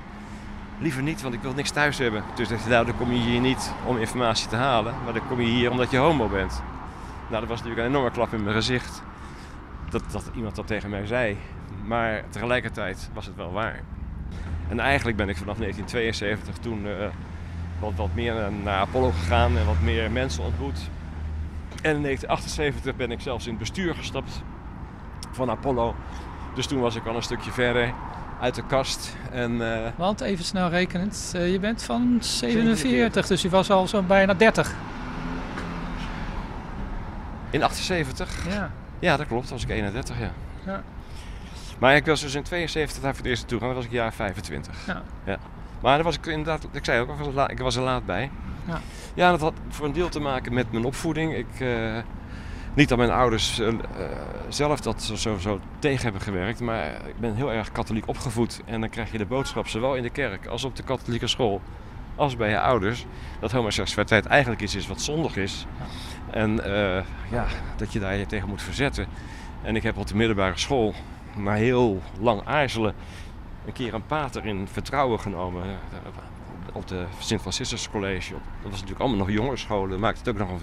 liever 0.78 1.02
niet, 1.02 1.22
want 1.22 1.34
ik 1.34 1.40
wil 1.40 1.52
niks 1.52 1.70
thuis 1.70 1.98
hebben. 1.98 2.22
Dus 2.34 2.48
dacht 2.48 2.68
nou, 2.68 2.86
dan 2.86 2.96
kom 2.96 3.12
je 3.12 3.18
hier 3.18 3.40
niet 3.40 3.72
om 3.86 3.98
informatie 3.98 4.48
te 4.48 4.56
halen, 4.56 4.94
maar 5.04 5.12
dan 5.12 5.26
kom 5.28 5.40
je 5.40 5.46
hier 5.46 5.70
omdat 5.70 5.90
je 5.90 5.96
homo 5.96 6.28
bent. 6.28 6.62
Nou, 7.28 7.40
dat 7.40 7.48
was 7.48 7.58
natuurlijk 7.58 7.86
een 7.86 7.92
enorme 7.92 8.10
klap 8.10 8.32
in 8.32 8.42
mijn 8.42 8.54
gezicht. 8.54 9.02
Dat, 9.90 10.02
dat 10.10 10.30
iemand 10.34 10.56
dat 10.56 10.66
tegen 10.66 10.90
mij 10.90 11.06
zei. 11.06 11.36
Maar 11.84 12.24
tegelijkertijd 12.30 13.10
was 13.12 13.26
het 13.26 13.36
wel 13.36 13.52
waar. 13.52 13.80
En 14.68 14.80
eigenlijk 14.80 15.16
ben 15.16 15.28
ik 15.28 15.36
vanaf 15.36 15.56
1972 15.56 16.56
toen 16.56 16.86
eh, 16.86 17.06
wat, 17.80 17.92
wat 17.96 18.14
meer 18.14 18.52
naar 18.62 18.78
Apollo 18.78 19.10
gegaan 19.10 19.56
en 19.56 19.66
wat 19.66 19.80
meer 19.80 20.10
mensen 20.10 20.44
ontmoet. 20.44 20.90
En 21.82 21.94
in 21.96 22.02
1978 22.02 22.96
ben 22.96 23.10
ik 23.10 23.20
zelfs 23.20 23.44
in 23.44 23.50
het 23.50 23.58
bestuur 23.58 23.94
gestapt 23.94 24.42
van 25.30 25.50
Apollo. 25.50 25.94
Dus 26.54 26.66
toen 26.66 26.80
was 26.80 26.94
ik 26.94 27.06
al 27.06 27.16
een 27.16 27.22
stukje 27.22 27.50
verder. 27.50 27.92
uit 28.40 28.54
de 28.54 28.66
kast. 28.66 29.16
En 29.30 29.74
eh, 29.84 29.90
Want 29.96 30.20
even 30.20 30.44
snel 30.44 30.68
rekenend, 30.68 31.32
eh, 31.36 31.52
je 31.52 31.58
bent 31.60 31.82
van 31.82 32.16
47, 32.20 33.26
dus 33.26 33.42
je 33.42 33.48
was 33.50 33.70
al 33.70 33.86
zo'n 33.86 34.06
bijna 34.06 34.34
30. 34.34 34.74
in 37.50 37.62
78, 37.62 38.46
Ja. 38.48 38.70
ja 38.98 39.16
dat 39.16 39.26
klopt, 39.26 39.50
was 39.50 39.62
ik 39.62 39.68
31, 39.68 40.18
ja. 40.18 40.30
Ja. 40.66 40.82
Maar 41.78 41.96
ik 41.96 42.06
was 42.06 42.20
dus 42.20 42.34
in 42.34 42.42
72 42.42 43.02
daar 43.02 43.10
voor 43.14 43.20
het 43.22 43.30
eerst 43.30 43.40
naartoe 43.40 43.58
gegaan, 43.58 43.74
dan 43.74 43.82
was 43.82 43.92
ik 43.92 43.98
jaar 43.98 44.12
25. 44.12 44.86
Ja. 45.24 45.38
Maar 45.80 45.94
daar 45.94 46.04
was 46.04 46.16
ik 46.16 46.26
inderdaad, 46.26 46.66
ik 46.72 46.84
zei 46.84 47.00
ook, 47.00 47.34
laat, 47.34 47.50
ik 47.50 47.58
was 47.58 47.76
er 47.76 47.82
laat 47.82 48.06
bij. 48.06 48.30
Ja. 48.66 48.80
ja, 49.14 49.30
dat 49.30 49.40
had 49.40 49.54
voor 49.68 49.86
een 49.86 49.92
deel 49.92 50.08
te 50.08 50.20
maken 50.20 50.54
met 50.54 50.72
mijn 50.72 50.84
opvoeding. 50.84 51.34
Ik, 51.34 51.60
eh, 51.60 51.98
niet 52.74 52.88
dat 52.88 52.98
mijn 52.98 53.10
ouders 53.10 53.58
eh, 53.58 53.68
zelf 54.48 54.80
dat 54.80 55.02
zo, 55.02 55.14
zo, 55.14 55.38
zo 55.38 55.60
tegen 55.78 56.02
hebben 56.02 56.20
gewerkt, 56.20 56.60
maar 56.60 56.86
ik 56.86 57.20
ben 57.20 57.34
heel 57.34 57.52
erg 57.52 57.72
katholiek 57.72 58.08
opgevoed. 58.08 58.60
En 58.64 58.80
dan 58.80 58.88
krijg 58.90 59.12
je 59.12 59.18
de 59.18 59.26
boodschap, 59.26 59.68
zowel 59.68 59.94
in 59.94 60.02
de 60.02 60.10
kerk 60.10 60.46
als 60.46 60.64
op 60.64 60.76
de 60.76 60.82
katholieke 60.82 61.26
school, 61.26 61.60
als 62.14 62.36
bij 62.36 62.50
je 62.50 62.60
ouders, 62.60 63.06
dat 63.40 63.52
homoseksualiteit 63.52 64.26
eigenlijk 64.26 64.62
iets 64.62 64.74
is 64.74 64.86
wat 64.86 65.00
zondig 65.00 65.36
is. 65.36 65.66
En 66.30 66.64
eh, 66.64 67.04
ja, 67.30 67.46
dat 67.76 67.92
je 67.92 67.98
daar 67.98 68.16
je 68.16 68.26
tegen 68.26 68.48
moet 68.48 68.62
verzetten. 68.62 69.06
En 69.62 69.76
ik 69.76 69.82
heb 69.82 69.96
op 69.96 70.06
de 70.06 70.16
middelbare 70.16 70.58
school, 70.58 70.94
na 71.36 71.52
heel 71.52 72.02
lang 72.20 72.40
aarzelen, 72.44 72.94
een 73.66 73.72
keer 73.72 73.94
een 73.94 74.06
pater 74.06 74.46
in 74.46 74.68
vertrouwen 74.68 75.20
genomen. 75.20 75.62
Op 76.72 76.88
de 76.88 77.04
Sint-Franciscus 77.18 77.90
College. 77.90 78.32
Dat 78.32 78.42
was 78.62 78.72
natuurlijk 78.72 79.00
allemaal 79.00 79.18
nog 79.18 79.30
jongensscholen. 79.30 79.90
Dat 79.90 79.98
maakte 79.98 80.18
het 80.18 80.28
ook 80.28 80.48
nog 80.48 80.60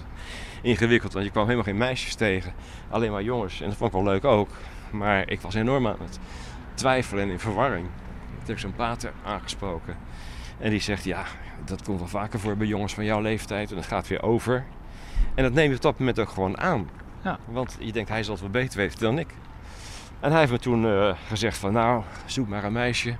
ingewikkeld, 0.62 1.12
want 1.12 1.24
je 1.24 1.30
kwam 1.30 1.44
helemaal 1.44 1.64
geen 1.64 1.76
meisjes 1.76 2.14
tegen. 2.14 2.52
Alleen 2.88 3.10
maar 3.10 3.22
jongens. 3.22 3.60
En 3.60 3.68
dat 3.68 3.76
vond 3.76 3.94
ik 3.94 4.02
wel 4.02 4.12
leuk 4.12 4.24
ook. 4.24 4.48
Maar 4.90 5.30
ik 5.30 5.40
was 5.40 5.54
enorm 5.54 5.86
aan 5.86 5.96
het 6.00 6.18
twijfelen 6.74 7.24
en 7.24 7.30
in 7.30 7.38
verwarring. 7.38 7.86
Toen 7.86 8.38
heb 8.38 8.48
ik 8.48 8.58
zo'n 8.58 8.74
pater 8.74 9.12
aangesproken. 9.24 9.96
En 10.58 10.70
die 10.70 10.80
zegt, 10.80 11.04
ja, 11.04 11.24
dat 11.64 11.82
komt 11.82 11.98
wel 11.98 12.08
vaker 12.08 12.40
voor 12.40 12.56
bij 12.56 12.66
jongens 12.66 12.94
van 12.94 13.04
jouw 13.04 13.20
leeftijd. 13.20 13.70
En 13.70 13.76
dat 13.76 13.86
gaat 13.86 14.08
weer 14.08 14.22
over. 14.22 14.64
En 15.34 15.42
dat 15.42 15.52
neem 15.52 15.68
je 15.70 15.76
op 15.76 15.82
dat 15.82 15.98
moment 15.98 16.18
ook 16.18 16.28
gewoon 16.28 16.58
aan. 16.58 16.90
Ja. 17.22 17.38
Want 17.44 17.76
je 17.80 17.92
denkt, 17.92 18.08
hij 18.08 18.22
zal 18.22 18.32
het 18.32 18.42
wel 18.42 18.50
beter 18.50 18.78
weten 18.78 19.00
dan 19.00 19.18
ik. 19.18 19.34
En 20.20 20.30
hij 20.30 20.40
heeft 20.40 20.52
me 20.52 20.58
toen 20.58 20.86
eh, 20.86 21.16
gezegd 21.28 21.58
van, 21.58 21.72
nou, 21.72 22.02
zoek 22.24 22.48
maar 22.48 22.64
een 22.64 22.72
meisje. 22.72 23.16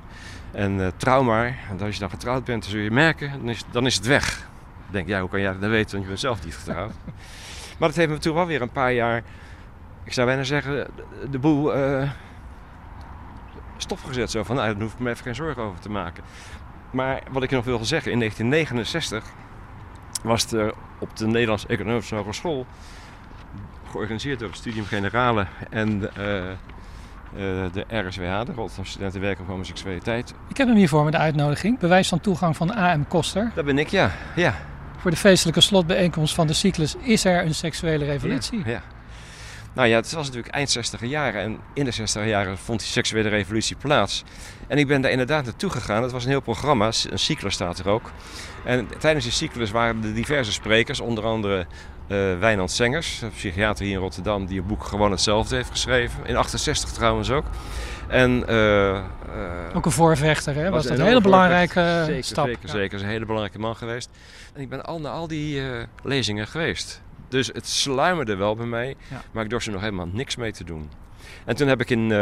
En 0.52 0.84
eh, 0.84 0.88
trouw 0.96 1.22
maar. 1.22 1.58
En 1.70 1.80
als 1.80 1.94
je 1.94 2.00
dan 2.00 2.10
getrouwd 2.10 2.44
bent, 2.44 2.62
dan 2.62 2.70
zul 2.70 2.80
je 2.80 2.90
merken, 2.90 3.30
dan 3.30 3.48
is, 3.48 3.64
dan 3.70 3.86
is 3.86 3.94
het 3.94 4.06
weg. 4.06 4.48
Ik 4.86 4.92
denk, 4.92 5.08
ja, 5.08 5.20
hoe 5.20 5.28
kan 5.28 5.40
jij 5.40 5.58
dat 5.58 5.70
weten, 5.70 5.90
want 5.90 6.02
je 6.02 6.08
bent 6.08 6.20
zelf 6.20 6.44
niet 6.44 6.54
getrouwd. 6.54 6.92
maar 7.78 7.88
dat 7.88 7.96
heeft 7.96 8.10
me 8.10 8.18
toen 8.18 8.34
wel 8.34 8.46
weer 8.46 8.62
een 8.62 8.70
paar 8.70 8.92
jaar, 8.92 9.22
ik 10.04 10.12
zou 10.12 10.26
bijna 10.26 10.42
zeggen, 10.42 10.72
de, 10.96 11.30
de 11.30 11.38
boel 11.38 11.74
eh, 11.74 12.10
stopgezet. 13.76 14.30
Zo 14.30 14.42
van, 14.42 14.56
nou, 14.56 14.72
daar 14.72 14.82
hoef 14.82 14.92
ik 14.92 14.98
me 14.98 15.10
even 15.10 15.24
geen 15.24 15.34
zorgen 15.34 15.62
over 15.62 15.80
te 15.80 15.90
maken. 15.90 16.24
Maar 16.90 17.22
wat 17.30 17.42
ik 17.42 17.50
nog 17.50 17.64
wil 17.64 17.84
zeggen, 17.84 18.12
in 18.12 18.18
1969 18.18 19.32
was 20.22 20.42
het 20.42 20.52
er 20.52 20.74
op 20.98 21.16
de 21.16 21.26
Nederlandse 21.26 21.66
Economische 21.66 22.14
Hogeschool, 22.14 22.66
georganiseerd 23.90 24.38
door 24.38 24.48
het 24.48 24.58
Studium 24.58 24.84
Generale 24.84 25.46
en 25.70 26.14
eh, 26.16 26.42
de 27.72 27.84
RSWH, 27.88 28.44
de 28.44 28.52
Rotterdam 28.52 28.84
Studentenwerk 28.84 29.40
op 29.40 29.46
Homoseksualiteit. 29.46 30.34
Ik 30.48 30.56
heb 30.56 30.66
hem 30.66 30.76
hier 30.76 30.88
voor 30.88 31.04
me, 31.04 31.10
de 31.10 31.16
uitnodiging. 31.16 31.78
Bewijs 31.78 32.08
van 32.08 32.20
toegang 32.20 32.56
van 32.56 32.74
AM 32.74 33.08
Koster. 33.08 33.50
Dat 33.54 33.64
ben 33.64 33.78
ik, 33.78 33.88
ja. 33.88 34.10
ja. 34.36 34.54
Voor 34.96 35.10
de 35.10 35.16
feestelijke 35.16 35.60
slotbijeenkomst 35.60 36.34
van 36.34 36.46
de 36.46 36.52
cyclus 36.52 36.96
is 37.00 37.24
er 37.24 37.44
een 37.44 37.54
seksuele 37.54 38.04
revolutie. 38.04 38.58
Ja, 38.58 38.70
ja. 38.70 38.82
Nou 39.72 39.88
ja, 39.88 39.96
het 39.96 40.12
was 40.12 40.26
natuurlijk 40.26 40.54
eind 40.54 40.70
60 40.70 41.00
jaren 41.04 41.42
en 41.42 41.58
in 41.74 41.84
de 41.84 41.90
60 41.90 42.24
jaren 42.26 42.58
vond 42.58 42.78
die 42.80 42.88
seksuele 42.88 43.28
revolutie 43.28 43.76
plaats. 43.76 44.24
En 44.68 44.78
ik 44.78 44.86
ben 44.86 45.00
daar 45.00 45.10
inderdaad 45.10 45.44
naartoe 45.44 45.70
gegaan. 45.70 46.02
Het 46.02 46.12
was 46.12 46.24
een 46.24 46.30
heel 46.30 46.40
programma, 46.40 46.86
een 46.86 47.18
cyclus 47.18 47.54
staat 47.54 47.78
er 47.78 47.88
ook. 47.88 48.10
En 48.64 48.88
tijdens 48.98 49.24
die 49.24 49.34
cyclus 49.34 49.70
waren 49.70 50.04
er 50.04 50.14
diverse 50.14 50.52
sprekers, 50.52 51.00
onder 51.00 51.24
andere 51.24 51.66
eh 52.10 52.38
Wijnand 52.38 52.70
Sengers, 52.70 53.20
een 53.22 53.30
psychiater 53.30 53.84
hier 53.84 53.94
in 53.94 54.00
Rotterdam, 54.00 54.46
die 54.46 54.60
een 54.60 54.66
boek 54.66 54.84
gewoon 54.84 55.10
hetzelfde 55.10 55.56
heeft 55.56 55.70
geschreven. 55.70 56.26
In 56.26 56.36
68 56.36 56.90
trouwens 56.92 57.30
ook. 57.30 57.44
En, 58.08 58.48
eh, 58.48 59.04
Ook 59.74 59.84
een 59.84 59.90
voorvechter, 59.92 60.54
hè? 60.54 60.62
Was, 60.62 60.70
Was 60.72 60.86
dat 60.86 60.98
een 60.98 61.04
hele 61.04 61.20
belangrijke 61.20 62.02
zeker, 62.06 62.24
stap. 62.24 62.46
Zeker, 62.46 62.66
Ja. 62.66 62.72
zeker. 62.72 62.96
Is 62.96 63.02
een 63.02 63.08
hele 63.08 63.24
belangrijke 63.26 63.58
man 63.58 63.76
geweest. 63.76 64.10
En 64.54 64.60
ik 64.60 64.68
ben 64.68 64.84
al 64.84 65.00
naar 65.00 65.12
al 65.12 65.26
die 65.28 65.60
eh, 65.70 65.82
lezingen 66.02 66.46
geweest. 66.46 67.02
Dus 67.28 67.46
het 67.46 67.68
sluimerde 67.68 68.36
wel 68.36 68.56
bij 68.56 68.66
mij, 68.66 68.94
Ja. 69.10 69.22
maar 69.32 69.44
ik 69.44 69.50
dorst 69.50 69.66
er 69.66 69.72
nog 69.72 69.82
helemaal 69.82 70.08
niks 70.12 70.36
mee 70.36 70.52
te 70.52 70.64
doen. 70.64 70.90
En 71.44 71.56
toen 71.56 71.68
heb 71.68 71.80
ik 71.80 71.90
in, 71.90 72.12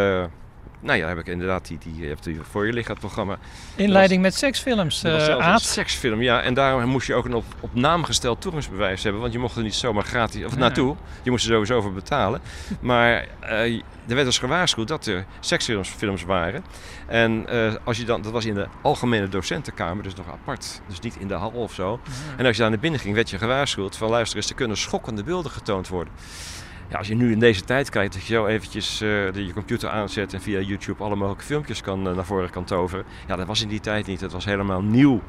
nou 0.80 0.98
ja, 0.98 1.08
heb 1.08 1.18
ik 1.18 1.26
inderdaad 1.26 1.66
die, 1.66 1.78
die, 1.78 2.08
hebt 2.08 2.24
die 2.24 2.38
voor 2.50 2.66
je 2.66 2.82
het 2.86 2.98
programma. 2.98 3.38
Inleiding 3.76 4.22
met 4.22 4.34
seksfilms, 4.34 5.04
eh 5.04 5.12
een 5.12 5.42
Aad. 5.42 5.62
seksfilm, 5.62 6.22
ja. 6.22 6.42
En 6.42 6.54
daarom 6.54 6.90
moest 6.90 7.06
je 7.06 7.14
ook 7.14 7.24
een 7.24 7.34
op, 7.34 7.44
op 7.60 7.74
naam 7.74 8.04
gesteld 8.04 8.40
toegangsbewijs 8.40 9.02
hebben, 9.02 9.20
want 9.20 9.32
je 9.32 9.38
mocht 9.38 9.56
er 9.56 9.62
niet 9.62 9.74
zomaar 9.74 10.04
gratis 10.04 10.44
of 10.44 10.56
naartoe. 10.56 10.96
Je 11.22 11.30
moest 11.30 11.44
er 11.44 11.52
sowieso 11.52 11.80
voor 11.80 11.92
betalen. 11.92 12.40
Maar 12.80 13.26
eh, 13.40 13.74
er 14.08 14.14
werd 14.14 14.24
dus 14.24 14.38
gewaarschuwd 14.38 14.88
dat 14.88 15.06
er 15.06 15.24
seksfilms 15.40 15.88
films 15.88 16.24
waren. 16.24 16.64
En 17.06 17.46
eh, 17.48 17.74
als 17.84 17.96
je 17.96 18.04
dan, 18.04 18.22
dat 18.22 18.32
was 18.32 18.44
in 18.44 18.54
de 18.54 18.66
algemene 18.82 19.28
docentenkamer, 19.28 20.02
dus 20.02 20.14
nog 20.14 20.28
apart. 20.28 20.80
Dus 20.88 21.00
niet 21.00 21.16
in 21.16 21.28
de 21.28 21.34
hal 21.34 21.50
of 21.50 21.72
zo. 21.72 22.00
En 22.36 22.46
als 22.46 22.56
je 22.56 22.62
daar 22.62 22.70
naar 22.70 22.80
binnen 22.80 23.00
ging, 23.00 23.14
werd 23.14 23.30
je 23.30 23.38
gewaarschuwd 23.38 23.96
van 23.96 24.10
luister 24.10 24.36
eens, 24.36 24.48
er 24.48 24.54
kunnen 24.54 24.76
schokkende 24.76 25.24
beelden 25.24 25.50
getoond 25.50 25.88
worden. 25.88 26.12
Ja, 26.88 26.98
als 26.98 27.08
je 27.08 27.14
nu 27.14 27.32
in 27.32 27.38
deze 27.38 27.64
tijd 27.64 27.90
kijkt, 27.90 28.14
dat 28.14 28.26
je 28.26 28.34
zo 28.34 28.46
eventjes 28.46 29.00
eh, 29.00 29.08
de, 29.32 29.46
je 29.46 29.52
computer 29.52 29.88
aanzet 29.88 30.32
en 30.32 30.40
via 30.40 30.60
YouTube 30.60 31.02
alle 31.02 31.16
mogelijke 31.16 31.44
filmpjes 31.44 31.80
kan, 31.80 32.08
eh, 32.08 32.14
naar 32.14 32.24
voren 32.24 32.50
kan 32.50 32.64
toveren. 32.64 33.04
Ja, 33.26 33.36
dat 33.36 33.46
was 33.46 33.62
in 33.62 33.68
die 33.68 33.80
tijd 33.80 34.06
niet. 34.06 34.20
Dat 34.20 34.32
was 34.32 34.44
helemaal 34.44 34.82
nieuw. 34.82 35.22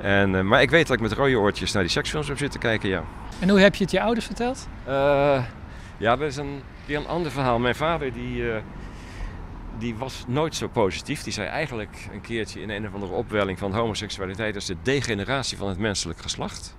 En, 0.00 0.34
eh, 0.34 0.42
maar 0.42 0.62
ik 0.62 0.70
weet 0.70 0.86
dat 0.86 0.96
ik 0.96 1.02
met 1.02 1.12
rode 1.12 1.38
oortjes 1.38 1.72
naar 1.72 1.82
die 1.82 1.90
seksfilms 1.90 2.28
heb 2.28 2.38
zitten 2.38 2.60
kijken, 2.60 2.88
ja. 2.88 3.04
En 3.38 3.48
hoe 3.48 3.60
heb 3.60 3.74
je 3.74 3.82
het 3.82 3.92
je 3.92 4.00
ouders 4.00 4.26
verteld? 4.26 4.68
Ja, 5.96 6.16
dat 6.16 6.20
is 6.20 6.36
een, 6.36 6.62
weer 6.86 6.96
een 6.96 7.06
ander 7.06 7.30
verhaal. 7.30 7.58
Mijn 7.58 7.74
vader 7.74 8.12
die, 8.12 8.44
die 9.78 9.94
was 9.94 10.24
nooit 10.26 10.54
zo 10.54 10.68
positief. 10.68 11.22
Die 11.22 11.32
zei 11.32 11.48
eigenlijk 11.48 12.08
een 12.12 12.20
keertje 12.20 12.60
in 12.60 12.70
een 12.70 12.86
of 12.86 12.94
andere 12.94 13.12
opwelling 13.12 13.58
van 13.58 13.74
homoseksualiteit 13.74 14.56
is 14.56 14.64
de 14.64 14.76
degeneratie 14.82 15.56
van 15.56 15.68
het 15.68 15.78
menselijk 15.78 16.20
geslacht. 16.20 16.76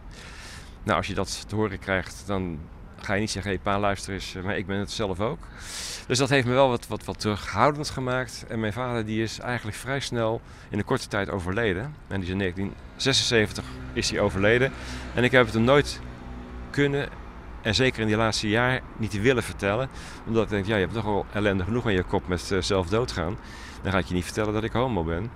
Nou, 0.84 0.98
als 0.98 1.08
je 1.08 1.13
dat 1.13 1.43
te 1.48 1.56
horen 1.56 1.80
krijgt, 1.80 2.24
dan 2.26 2.60
ga 3.06 3.13
je 3.13 3.20
niet 3.20 3.32
zeggen, 3.32 3.52
hé 3.52 3.58
hey, 3.63 3.74
pa 3.74 3.80
luister 3.80 4.13
eens, 4.13 4.36
eh, 4.36 4.44
maar 4.44 4.58
ik 4.58 4.65
ben 4.65 4.78
het 4.78 4.91
zelf 4.91 5.20
ook. 5.20 5.39
Dus 6.08 6.18
dat 6.18 6.30
heeft 6.30 6.48
me 6.48 6.54
wel 6.54 6.70
wat, 6.70 6.88
wat, 6.88 7.04
wat 7.04 7.20
terughoudend 7.20 7.89
gemaakt. 7.89 8.46
En 8.48 8.60
mijn 8.60 8.74
vader 8.74 9.06
die 9.06 9.24
is 9.24 9.39
eigenlijk 9.39 9.78
vrij 9.78 10.00
snel 10.00 10.41
in 10.70 10.78
een 10.78 10.86
korte 10.86 11.08
tijd 11.08 11.30
overleden. 11.30 11.84
En 11.84 12.20
die 12.20 12.24
is 12.24 12.30
in 12.30 12.38
1976 12.38 13.65
is 13.94 14.10
hij 14.10 14.20
overleden. 14.20 14.72
En 15.13 15.24
ik 15.24 15.32
heb 15.32 15.46
het 15.46 15.54
hem 15.54 15.63
nooit 15.63 16.00
kunnen 16.70 17.10
en 17.62 17.76
zeker 17.76 18.02
in 18.02 18.08
die 18.08 18.15
laatste 18.15 18.50
jaar 18.50 18.82
niet 18.98 19.12
te 19.12 19.20
willen 19.20 19.44
vertellen. 19.44 19.89
Omdat 20.28 20.44
ik 20.44 20.50
denk, 20.50 20.65
ja, 20.65 20.76
je 20.76 20.82
hebt 20.82 20.94
toch 20.94 21.04
wel 21.04 21.26
ellende 21.34 21.63
genoeg 21.63 21.86
aan 21.86 21.94
je 21.94 22.04
kop 22.04 22.28
met 22.28 22.52
eh, 22.52 22.62
zelf 22.62 22.88
doodgaan. 22.88 23.38
Dan 23.82 23.91
ga 23.91 23.98
ik 23.98 24.06
je 24.06 24.13
niet 24.13 24.24
vertellen 24.24 24.54
dat 24.54 24.63
ik 24.63 24.72
homo 24.72 25.04
ben. 25.04 25.32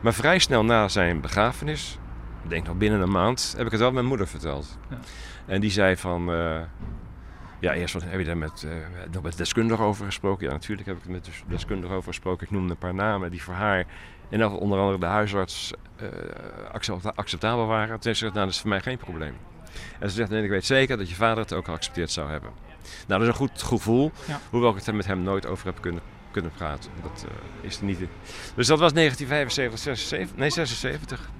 Maar 0.00 0.14
vrij 0.14 0.38
snel 0.38 0.64
na 0.64 0.88
zijn 0.88 1.20
begrafenis, 1.20 1.98
ik 2.42 2.50
denk 2.50 2.66
nog 2.66 2.76
binnen 2.76 3.00
een 3.00 3.10
maand, 3.10 3.54
heb 3.56 3.66
ik 3.66 3.72
het 3.72 3.80
wel 3.80 3.92
mijn 3.92 4.06
moeder 4.06 4.26
verteld. 4.26 4.78
Ja. 4.90 4.98
En 5.46 5.60
die 5.60 5.70
zei 5.70 5.96
van, 5.96 6.32
eh, 6.32 6.60
ja, 7.64 7.72
eerst 7.74 7.94
heb 8.04 8.18
je 8.18 8.24
daar 8.24 8.36
met, 8.36 8.66
nog 9.10 9.22
met 9.22 9.36
deskundigen 9.36 9.84
over 9.84 10.04
gesproken? 10.04 10.46
Ja, 10.46 10.52
natuurlijk 10.52 10.88
heb 10.88 10.96
ik 10.96 11.04
er 11.04 11.10
met 11.10 11.24
de 11.24 11.30
deskundigen 11.48 11.96
over 11.96 12.08
gesproken. 12.08 12.46
Ik 12.46 12.52
noemde 12.52 12.70
een 12.70 12.78
paar 12.78 12.94
namen 12.94 13.30
die 13.30 13.42
voor 13.42 13.54
haar, 13.54 13.84
en 14.30 14.38
dat 14.38 14.52
onder 14.58 14.78
andere 14.78 14.98
de 14.98 15.06
huisarts, 15.06 15.72
eh, 15.96 16.08
accepta- 16.72 17.12
acceptabel 17.14 17.66
waren. 17.66 17.88
Toen 18.00 18.02
zei 18.02 18.14
ze, 18.14 18.24
nou, 18.24 18.34
dat 18.38 18.48
is 18.48 18.60
voor 18.60 18.68
mij 18.68 18.80
geen 18.80 18.96
probleem. 18.98 19.34
En 19.98 20.08
ze 20.10 20.14
zegt, 20.16 20.30
nee, 20.30 20.42
ik 20.42 20.50
weet 20.50 20.64
zeker 20.64 20.96
dat 20.96 21.08
je 21.08 21.14
vader 21.14 21.42
het 21.42 21.52
ook 21.52 21.64
geaccepteerd 21.64 22.10
zou 22.10 22.30
hebben. 22.30 22.50
Nou, 23.06 23.20
dat 23.20 23.20
is 23.20 23.26
een 23.26 23.34
goed 23.48 23.62
gevoel, 23.62 24.12
Ja. 24.26 24.40
hoewel 24.50 24.70
ik 24.70 24.76
het 24.76 24.86
er 24.86 24.94
met 24.94 25.06
hem 25.06 25.22
nooit 25.22 25.46
over 25.46 25.66
heb 25.66 25.80
kunnen, 25.80 26.02
kunnen 26.30 26.50
praten. 26.56 26.90
Dat 27.02 27.26
eh, 27.28 27.68
is 27.68 27.78
er 27.78 27.84
niet. 27.84 27.98
Dus 28.54 28.66
dat 28.66 28.78
was 28.78 28.92
1975, 28.92 29.78
76, 29.78 30.36
nee 30.36 30.50
76. 30.50 31.30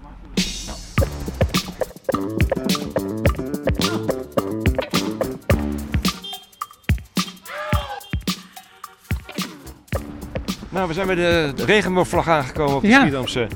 Nou, 10.75 10.89
we 10.89 10.95
zijn 10.95 11.07
bij 11.07 11.15
de, 11.17 11.53
regenboogvlag 11.57 12.29
aangekomen 12.29 12.75
op 12.75 12.83
de 12.83 12.89
Ja. 12.89 13.01
Schiedamse 13.01 13.49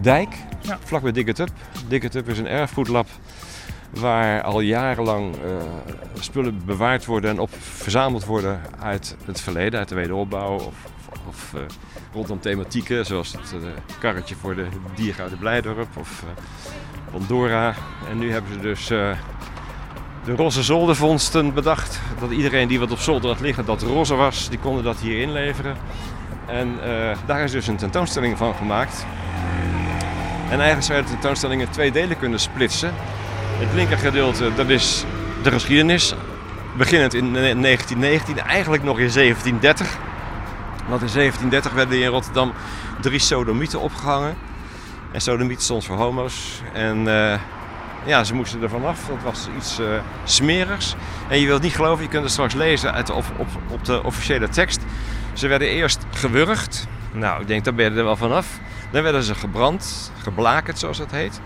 dijk. 0.00 0.34
Ja. 0.60 0.78
Vlak 0.84 1.02
bij 1.02 1.12
Dikkertup. 1.12 1.48
Dikkertup 1.88 2.28
is 2.28 2.38
een 2.38 2.46
erfgoedlab 2.46 3.06
waar 3.90 4.42
al 4.42 4.60
jarenlang 4.60 5.34
eh, 5.34 5.40
spullen 6.20 6.62
bewaard 6.64 7.04
worden 7.04 7.30
en 7.30 7.38
op 7.38 7.50
verzameld 7.60 8.24
worden 8.24 8.60
uit 8.80 9.16
het 9.24 9.40
verleden, 9.40 9.78
uit 9.78 9.88
de 9.88 9.94
wederopbouw 9.94 10.54
of, 10.54 10.74
of 11.28 11.54
eh, 11.54 11.60
rondom 12.12 12.40
thematieken 12.40 13.06
zoals 13.06 13.32
het 13.32 13.52
eh, 13.52 13.68
karretje 13.98 14.34
voor 14.34 14.54
de 14.54 14.66
diergaarde 14.94 15.36
Blijdorp 15.36 15.96
of 15.96 16.24
Pandora. 17.12 17.74
En 18.10 18.18
nu 18.18 18.32
hebben 18.32 18.52
ze 18.52 18.60
dus 18.60 18.86
de 18.86 20.34
roze 20.36 20.62
zoldervondsten 20.62 21.54
bedacht. 21.54 22.00
Dat 22.20 22.30
iedereen 22.30 22.68
die 22.68 22.78
wat 22.78 22.90
op 22.90 22.98
zolder 22.98 23.30
had 23.30 23.40
liggen 23.40 23.64
dat 23.64 23.82
roze 23.82 24.14
was, 24.14 24.48
die 24.48 24.58
konden 24.58 24.84
dat 24.84 24.96
hier 24.96 25.20
inleveren. 25.20 25.76
En 26.48 26.78
eh, 26.82 27.16
daar 27.26 27.40
is 27.40 27.50
dus 27.50 27.66
een 27.66 27.76
tentoonstelling 27.76 28.38
van 28.38 28.54
gemaakt. 28.54 29.06
En 30.50 30.58
eigenlijk 30.58 30.82
zou 30.82 30.98
je 30.98 31.04
de 31.04 31.10
tentoonstelling 31.10 31.60
in 31.60 31.70
twee 31.70 31.92
delen 31.92 32.18
kunnen 32.18 32.40
splitsen. 32.40 32.92
Het 33.58 33.74
linker 33.74 33.98
gedeelte, 33.98 34.54
dat 34.54 34.68
is 34.68 35.04
de 35.42 35.50
geschiedenis. 35.50 36.14
Beginnend 36.76 37.14
in 37.14 37.32
1919, 37.32 38.38
eigenlijk 38.38 38.82
nog 38.82 38.98
in 38.98 39.10
1730. 39.12 39.98
Want 40.88 41.02
in 41.02 41.08
1730 41.12 41.72
werden 41.72 42.02
in 42.02 42.08
Rotterdam 42.08 42.52
drie 43.00 43.18
sodomieten 43.18 43.80
opgehangen. 43.80 44.36
En 45.12 45.20
sodomiet 45.20 45.62
stond 45.62 45.84
voor 45.84 45.96
homo's. 45.96 46.62
En 46.72 47.08
eh, 47.08 47.38
ja, 48.04 48.24
ze 48.24 48.34
moesten 48.34 48.62
er 48.62 48.68
vanaf. 48.68 49.06
Dat 49.06 49.22
was 49.22 49.48
iets 49.56 49.78
eh, 49.78 49.86
smerigs. 50.24 50.94
En 51.28 51.40
je 51.40 51.46
wilt 51.46 51.62
niet 51.62 51.74
geloven, 51.74 52.04
je 52.04 52.10
kunt 52.10 52.22
het 52.22 52.32
straks 52.32 52.54
lezen 52.54 52.92
uit 52.92 53.06
de, 53.06 53.12
op, 53.12 53.24
op 53.68 53.84
de 53.84 54.04
officiële 54.04 54.48
tekst. 54.48 54.80
Ze 55.38 55.46
werden 55.48 55.68
eerst 55.68 56.04
gewurgd. 56.10 56.86
Nou, 57.12 57.40
ik 57.40 57.46
denk, 57.46 57.64
daar 57.64 57.74
ben 57.74 57.92
je 57.92 57.98
er 57.98 58.04
wel 58.04 58.16
vanaf. 58.16 58.58
Dan 58.90 59.02
werden 59.02 59.22
ze 59.22 59.34
gebrand, 59.34 60.12
geblakerd 60.22 60.78
zoals 60.78 60.98
dat 60.98 61.10
heet. 61.10 61.40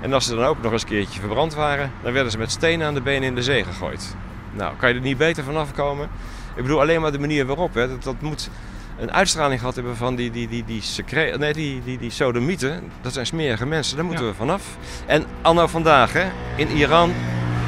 En 0.00 0.12
als 0.12 0.24
ze 0.24 0.34
dan 0.34 0.44
ook 0.44 0.62
nog 0.62 0.72
eens 0.72 0.82
een 0.82 0.88
keertje 0.88 1.20
verbrand 1.20 1.54
waren, 1.54 1.92
dan 2.02 2.12
werden 2.12 2.32
ze 2.32 2.38
met 2.38 2.50
stenen 2.50 2.86
aan 2.86 2.94
de 2.94 3.00
benen 3.00 3.28
in 3.28 3.34
de 3.34 3.42
zee 3.42 3.64
gegooid. 3.64 4.16
Nou, 4.52 4.76
kan 4.76 4.88
je 4.88 4.94
er 4.94 5.00
niet 5.00 5.16
beter 5.18 5.44
vanaf 5.44 5.72
komen? 5.72 6.08
Ik 6.56 6.62
bedoel, 6.62 6.80
alleen 6.80 7.00
maar 7.00 7.12
de 7.12 7.18
manier 7.18 7.46
waarop. 7.46 7.74
Hè. 7.74 7.88
Dat, 7.88 8.02
dat 8.02 8.20
moet 8.20 8.50
een 8.98 9.12
uitstraling 9.12 9.60
gehad 9.60 9.74
hebben 9.74 9.96
van 9.96 10.16
die, 10.16 10.30
die, 10.30 10.48
die, 10.48 10.64
die, 10.64 10.82
secre- 10.82 11.36
nee, 11.38 11.52
die, 11.52 11.82
die, 11.84 11.98
die 11.98 12.10
sodomieten. 12.10 12.90
Dat 13.00 13.12
zijn 13.12 13.26
smerige 13.26 13.66
mensen, 13.66 13.96
daar 13.96 14.04
moeten 14.04 14.26
we 14.26 14.34
vanaf. 14.34 14.62
En 15.06 15.24
anno 15.42 15.66
vandaag, 15.66 16.12
hè, 16.12 16.26
in 16.56 16.68
Iran, 16.68 17.12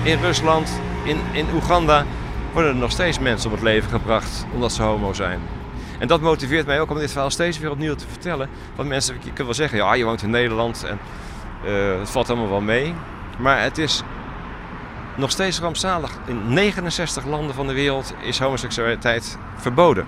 in 0.02 0.18
Rusland, 0.20 0.80
in, 1.04 1.18
in 1.32 1.46
Oeganda, 1.54 2.04
worden 2.52 2.70
er 2.70 2.76
nog 2.76 2.90
steeds 2.90 3.18
mensen 3.18 3.50
om 3.50 3.54
het 3.54 3.64
leven 3.64 3.90
gebracht 3.90 4.46
omdat 4.54 4.72
ze 4.72 4.82
homo 4.82 5.12
zijn. 5.12 5.40
En 6.00 6.08
dat 6.08 6.20
motiveert 6.20 6.66
mij 6.66 6.80
ook 6.80 6.90
om 6.90 6.98
dit 6.98 7.10
verhaal 7.10 7.30
steeds 7.30 7.58
weer 7.58 7.70
opnieuw 7.70 7.94
te 7.94 8.08
vertellen. 8.08 8.48
Want 8.74 8.88
mensen, 8.88 9.14
je 9.14 9.32
kunt 9.32 9.46
wel 9.46 9.54
zeggen, 9.54 9.78
ja, 9.78 9.94
je 9.94 10.04
woont 10.04 10.22
in 10.22 10.30
Nederland 10.30 10.84
en 10.84 10.98
eh, 11.64 11.98
het 11.98 12.10
valt 12.10 12.30
allemaal 12.30 12.48
wel 12.48 12.60
mee. 12.60 12.94
Maar 13.38 13.62
het 13.62 13.78
is 13.78 14.02
nog 15.16 15.30
steeds 15.30 15.60
rampzalig. 15.60 16.18
In 16.26 16.52
69 16.52 17.24
landen 17.24 17.54
van 17.54 17.66
de 17.66 17.72
wereld 17.72 18.14
is 18.22 18.38
homoseksualiteit 18.38 19.38
verboden. 19.56 20.06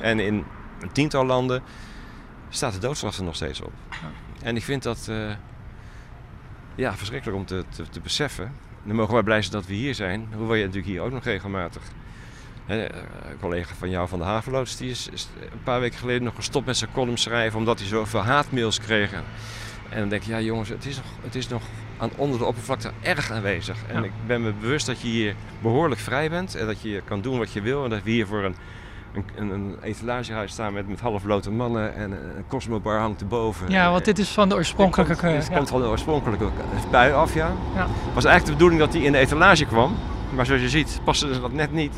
En 0.00 0.20
in 0.20 0.44
een 0.80 0.92
tiental 0.92 1.26
landen 1.26 1.62
staat 2.48 2.72
de 2.72 2.78
doodstraf 2.78 3.18
er 3.18 3.24
nog 3.24 3.34
steeds 3.34 3.60
op. 3.60 3.72
En 4.42 4.56
ik 4.56 4.64
vind 4.64 4.82
dat 4.82 5.06
eh, 5.08 5.30
ja, 6.74 6.94
verschrikkelijk 6.94 7.38
om 7.38 7.46
te, 7.46 7.64
te, 7.68 7.88
te 7.88 8.00
beseffen. 8.00 8.52
Dan 8.82 8.96
mogen 8.96 9.14
wij 9.14 9.22
blij 9.22 9.42
zijn 9.42 9.52
dat 9.52 9.66
we 9.66 9.74
hier 9.74 9.94
zijn. 9.94 10.28
Hoewel 10.34 10.54
je 10.54 10.64
natuurlijk 10.64 10.92
hier 10.92 11.02
ook 11.02 11.12
nog 11.12 11.24
regelmatig. 11.24 11.82
Eh, 12.66 12.78
een 12.78 13.38
collega 13.40 13.74
van 13.74 13.90
jou 13.90 14.08
van 14.08 14.18
de 14.18 14.24
Haveloods, 14.24 14.76
die 14.76 14.90
is, 14.90 15.08
is 15.12 15.28
een 15.40 15.62
paar 15.62 15.80
weken 15.80 15.98
geleden 15.98 16.22
nog 16.22 16.34
gestopt 16.34 16.66
met 16.66 16.76
zijn 16.76 16.90
column 16.92 17.16
schrijven 17.16 17.58
omdat 17.58 17.78
hij 17.78 17.88
zoveel 17.88 18.20
haatmails 18.20 18.80
kreeg. 18.80 19.12
En 19.88 19.98
dan 20.00 20.08
denk 20.08 20.22
je, 20.22 20.30
ja 20.30 20.40
jongens, 20.40 20.68
het 20.68 20.86
is 20.86 20.96
nog, 20.96 21.04
het 21.22 21.34
is 21.34 21.48
nog 21.48 21.62
aan, 21.98 22.10
onder 22.16 22.38
de 22.38 22.44
oppervlakte 22.44 22.90
erg 23.02 23.30
aanwezig. 23.30 23.76
En 23.88 24.00
Ja. 24.00 24.04
ik 24.04 24.12
ben 24.26 24.42
me 24.42 24.52
bewust 24.60 24.86
dat 24.86 25.00
je 25.00 25.08
hier 25.08 25.34
behoorlijk 25.62 26.00
vrij 26.00 26.30
bent 26.30 26.54
en 26.54 26.66
dat 26.66 26.80
je 26.82 27.02
kan 27.04 27.20
doen 27.20 27.38
wat 27.38 27.52
je 27.52 27.60
wil. 27.60 27.84
En 27.84 27.90
dat 27.90 28.02
we 28.02 28.10
hier 28.10 28.26
voor 28.26 28.44
een, 28.44 28.54
een, 29.36 29.50
een, 29.50 29.76
etalagehuis 29.82 30.52
staan 30.52 30.72
met, 30.72 30.88
met 30.88 31.00
halfblote 31.00 31.50
mannen 31.50 31.94
en 31.94 32.10
een, 32.10 32.44
Cosmobar 32.48 32.98
hangt 32.98 33.20
erboven. 33.20 33.70
Ja, 33.70 33.90
want 33.90 34.04
dit 34.04 34.18
is 34.18 34.28
van 34.28 34.48
de 34.48 34.54
oorspronkelijke... 34.54 35.12
Dit 35.12 35.20
komt, 35.20 35.32
dit 35.32 35.48
ja. 35.48 35.56
komt 35.56 35.68
van 35.68 35.80
de 35.80 35.86
oorspronkelijke 35.86 36.48
bui 36.90 37.12
af, 37.12 37.34
ja. 37.34 37.52
Ja. 37.74 37.86
was 38.14 38.24
eigenlijk 38.24 38.44
de 38.44 38.52
bedoeling 38.52 38.80
dat 38.80 38.92
hij 38.92 39.02
in 39.02 39.12
de 39.12 39.18
etalage 39.18 39.64
kwam. 39.64 39.96
Maar 40.34 40.46
zoals 40.46 40.60
je 40.60 40.68
ziet, 40.68 41.00
paste 41.04 41.34
ze 41.34 41.40
dat 41.40 41.52
net 41.52 41.72
niet. 41.72 41.94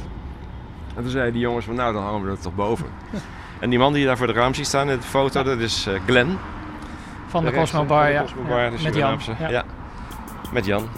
En 0.98 1.04
toen 1.04 1.12
zeiden 1.12 1.32
die 1.32 1.42
jongens 1.42 1.64
van 1.64 1.74
nou, 1.74 1.92
dan 1.92 2.02
hangen 2.02 2.24
we 2.24 2.30
er 2.30 2.38
toch 2.40 2.54
boven. 2.54 2.87
En 3.61 3.70
die 3.70 3.78
man 3.78 3.92
die 3.92 4.00
je 4.00 4.06
daar 4.06 4.16
voor 4.16 4.26
de 4.26 4.32
raam 4.32 4.54
ziet 4.54 4.66
staan 4.66 4.90
in 4.90 4.96
de 4.96 5.02
foto, 5.02 5.42
dat 5.42 5.58
is 5.58 5.87
eh, 5.87 5.94
Glenn. 6.06 6.38
Van 7.28 7.44
de 7.44 7.50
rechtse- 7.50 7.76
Cosmo 7.76 7.88
Bar, 7.88 8.02
van 8.02 8.12
ja. 8.12 8.18
de 8.22 8.24
Cosmo 8.24 8.42
Bar, 8.48 8.61
Ja, 8.62 8.70
de 8.70 8.82
Met 8.82 8.94
Jan. 8.94 9.18
Ja. 9.38 9.48
Ja. 9.48 9.64
Met 10.52 10.64
Jan. 10.64 10.80
Zullen 10.80 10.88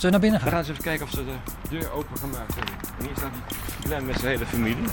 we 0.00 0.10
naar 0.10 0.20
binnen 0.20 0.38
We 0.40 0.44
gaan? 0.44 0.50
gaan 0.50 0.58
eens 0.60 0.68
even 0.70 0.82
kijken 0.82 1.04
of 1.06 1.10
ze 1.10 1.24
de 1.24 1.32
deur 1.70 1.92
open 1.92 2.16
gemaakt 2.18 2.54
hebben. 2.54 2.74
En 2.98 3.04
hier 3.04 3.16
staat 3.16 3.30
die 3.48 3.56
Glenn 3.86 4.06
met 4.06 4.18
zijn 4.18 4.32
hele 4.32 4.46
familie. 4.46 4.84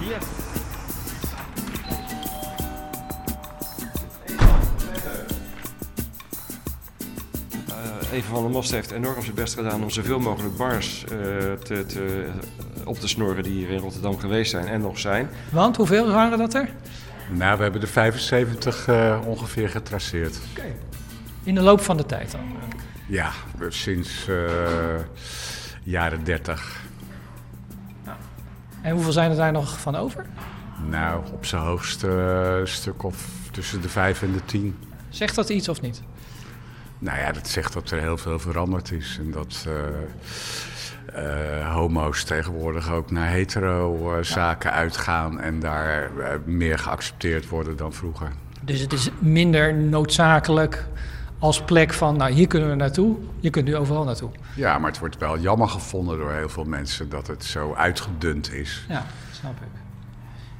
Yes. 0.00 0.45
Even 8.12 8.30
van 8.30 8.42
der 8.42 8.50
Most 8.50 8.70
heeft 8.70 8.90
enorm 8.90 9.22
zijn 9.22 9.34
best 9.34 9.54
gedaan 9.54 9.82
om 9.82 9.90
zoveel 9.90 10.18
mogelijk 10.18 10.56
bars 10.56 11.04
eh, 11.04 11.08
te, 11.62 11.86
te, 11.86 12.26
op 12.84 12.98
te 12.98 13.08
snoren 13.08 13.42
die 13.42 13.52
hier 13.52 13.70
in 13.70 13.78
Rotterdam 13.78 14.18
geweest 14.18 14.50
zijn 14.50 14.66
en 14.66 14.80
nog 14.80 14.98
zijn. 14.98 15.28
Want 15.50 15.76
hoeveel 15.76 16.10
waren 16.10 16.38
dat 16.38 16.54
er? 16.54 16.68
Nou, 17.30 17.56
we 17.56 17.62
hebben 17.62 17.80
de 17.80 17.86
75 17.86 18.88
eh, 18.88 19.20
ongeveer 19.24 19.68
getraceerd. 19.68 20.38
In 21.42 21.54
de 21.54 21.60
loop 21.60 21.80
van 21.80 21.96
de 21.96 22.06
tijd 22.06 22.30
dan. 22.30 22.40
Ja, 23.06 23.30
sinds 23.68 24.28
eh, 24.28 24.36
jaren 25.82 26.24
30. 26.24 26.84
En 28.82 28.92
hoeveel 28.92 29.12
zijn 29.12 29.30
er 29.30 29.36
daar 29.36 29.52
nog 29.52 29.80
van 29.80 29.96
over? 29.96 30.26
Nou, 30.90 31.24
op 31.32 31.44
zijn 31.44 31.62
hoogste 31.62 32.08
eh, 32.60 32.66
stuk 32.66 33.02
of 33.02 33.28
tussen 33.50 33.80
de 33.80 33.88
5 33.88 34.22
en 34.22 34.32
de 34.32 34.44
10. 34.44 34.76
Zegt 35.08 35.34
dat 35.34 35.48
iets 35.48 35.68
of 35.68 35.80
niet? 35.80 36.02
Nou 36.98 37.18
ja, 37.18 37.32
dat 37.32 37.48
zegt 37.48 37.72
dat 37.72 37.90
er 37.90 38.00
heel 38.00 38.18
veel 38.18 38.38
veranderd 38.38 38.92
is. 38.92 39.18
En 39.20 39.30
dat 39.30 39.66
eh, 39.66 41.60
eh, 41.60 41.74
homo's 41.74 42.24
tegenwoordig 42.24 42.90
ook 42.90 43.10
naar 43.10 43.28
hetero-zaken 43.28 44.72
uitgaan. 44.72 45.40
En 45.40 45.60
daar 45.60 46.18
eh, 46.18 46.38
meer 46.44 46.78
geaccepteerd 46.78 47.48
worden 47.48 47.76
dan 47.76 47.92
vroeger. 47.92 48.30
Dus 48.62 48.80
het 48.80 48.92
is 48.92 49.10
minder 49.18 49.74
noodzakelijk 49.74 50.86
als 51.38 51.62
plek 51.62 51.92
van, 51.92 52.16
nou 52.16 52.32
hier 52.32 52.46
kunnen 52.46 52.68
we 52.68 52.74
naartoe. 52.74 53.16
Je 53.40 53.50
kunt 53.50 53.64
nu 53.64 53.76
overal 53.76 54.04
naartoe. 54.04 54.30
Ja, 54.54 54.78
maar 54.78 54.90
het 54.90 54.98
wordt 54.98 55.18
wel 55.18 55.38
jammer 55.38 55.68
gevonden 55.68 56.18
door 56.18 56.32
heel 56.32 56.48
veel 56.48 56.64
mensen 56.64 57.08
dat 57.08 57.26
het 57.26 57.44
zo 57.44 57.74
uitgedund 57.74 58.52
is. 58.52 58.84
Ja, 58.88 59.06
snap 59.32 59.56
ik. 59.60 59.85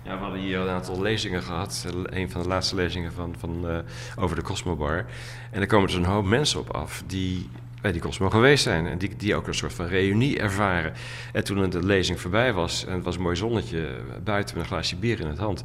Ja, 0.06 0.16
we 0.16 0.22
hadden 0.22 0.40
hier 0.40 0.58
een 0.58 0.68
aantal 0.68 1.02
lezingen 1.02 1.42
gehad. 1.42 1.86
Een 2.04 2.30
van 2.30 2.42
de 2.42 2.48
laatste 2.48 2.74
lezingen 2.74 3.12
van, 3.12 3.34
van, 3.38 3.68
eh, 3.68 3.78
over 4.16 4.36
de 4.36 4.42
Cosmo 4.42 4.76
Bar. 4.76 5.04
En 5.50 5.60
er 5.60 5.66
komen 5.66 5.86
dus 5.86 5.96
een 5.96 6.04
hoop 6.04 6.24
mensen 6.24 6.60
op 6.60 6.70
af 6.70 7.02
die 7.06 7.48
bij 7.80 7.92
die 7.92 8.00
Cosmo 8.00 8.30
geweest 8.30 8.62
zijn. 8.62 8.86
En 8.86 8.98
die, 8.98 9.16
die 9.16 9.34
ook 9.34 9.46
een 9.46 9.54
soort 9.54 9.72
van 9.72 9.86
reunie 9.86 10.38
ervaren. 10.38 10.92
En 11.32 11.44
toen 11.44 11.70
de 11.70 11.84
lezing 11.84 12.20
voorbij 12.20 12.52
was 12.52 12.84
en 12.86 12.94
het 12.94 13.04
was 13.04 13.16
een 13.16 13.22
mooi 13.22 13.36
zonnetje 13.36 13.88
buiten 14.24 14.54
met 14.56 14.64
een 14.64 14.70
glaasje 14.70 14.96
bier 14.96 15.20
in 15.20 15.26
het 15.26 15.38
hand. 15.38 15.62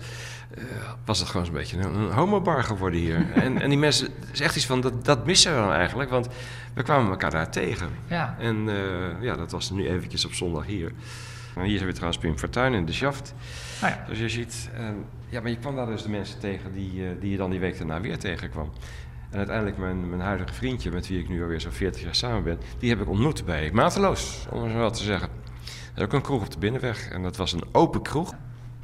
eh, 0.55 0.63
was 1.05 1.19
het 1.19 1.29
gewoon 1.29 1.45
zo'n 1.45 1.55
beetje 1.55 1.77
een, 1.77 1.95
een 1.95 2.11
homobar 2.11 2.63
geworden 2.63 2.99
hier. 2.99 3.31
en, 3.43 3.61
en 3.61 3.69
die 3.69 3.77
mensen, 3.77 4.07
het 4.19 4.29
is 4.33 4.39
echt 4.39 4.55
iets 4.55 4.65
van, 4.65 4.81
dat, 4.81 5.05
dat 5.05 5.25
missen 5.25 5.53
we 5.53 5.59
dan 5.59 5.71
eigenlijk. 5.71 6.09
Want 6.09 6.27
we 6.73 6.83
kwamen 6.83 7.11
elkaar 7.11 7.31
daar 7.31 7.51
tegen. 7.51 7.89
Ja. 8.07 8.35
En 8.39 8.69
eh, 8.69 9.23
ja, 9.23 9.35
dat 9.35 9.51
was 9.51 9.69
nu 9.71 9.87
eventjes 9.87 10.25
op 10.25 10.33
zondag 10.33 10.65
hier. 10.65 10.91
En 11.55 11.63
hier 11.63 11.75
zijn 11.75 11.89
we 11.89 11.95
trouwens 11.95 12.21
Pim 12.21 12.37
Fortuyn 12.37 12.73
in 12.73 12.85
de 12.85 12.93
Schaft. 12.93 13.33
Nou 13.81 13.93
ja. 13.93 14.03
Zoals 14.05 14.19
je 14.19 14.29
ziet. 14.29 14.69
En, 14.75 15.05
ja, 15.29 15.41
maar 15.41 15.49
je 15.49 15.57
kwam 15.57 15.75
daar 15.75 15.85
dus 15.85 16.03
de 16.03 16.09
mensen 16.09 16.39
tegen 16.39 16.71
die, 16.71 17.05
eh, 17.05 17.11
die 17.19 17.31
je 17.31 17.37
dan 17.37 17.49
die 17.49 17.59
week 17.59 17.77
daarna 17.77 18.01
weer 18.01 18.17
tegenkwam. 18.17 18.71
En 19.29 19.37
uiteindelijk 19.37 19.77
mijn, 19.77 20.09
mijn 20.09 20.21
huidige 20.21 20.53
vriendje, 20.53 20.91
met 20.91 21.07
wie 21.07 21.19
ik 21.19 21.29
nu 21.29 21.41
alweer 21.41 21.61
zo'n 21.61 21.71
40 21.71 22.01
jaar 22.01 22.15
samen 22.15 22.43
ben, 22.43 22.57
die 22.79 22.89
heb 22.89 23.01
ik 23.01 23.09
ontmoet 23.09 23.45
bij 23.45 23.69
Mateloos, 23.73 24.45
om 24.49 24.61
het 24.63 24.71
zo 24.71 24.77
wel 24.77 24.91
te 24.91 25.03
zeggen. 25.03 25.29
Dat 25.93 25.97
is 25.97 26.03
ook 26.03 26.13
een 26.13 26.21
kroeg 26.21 26.41
op 26.41 26.51
de 26.51 26.59
Binnenweg. 26.59 27.09
En 27.09 27.23
dat 27.23 27.37
was 27.37 27.53
een 27.53 27.63
open 27.71 28.01
kroeg. 28.01 28.33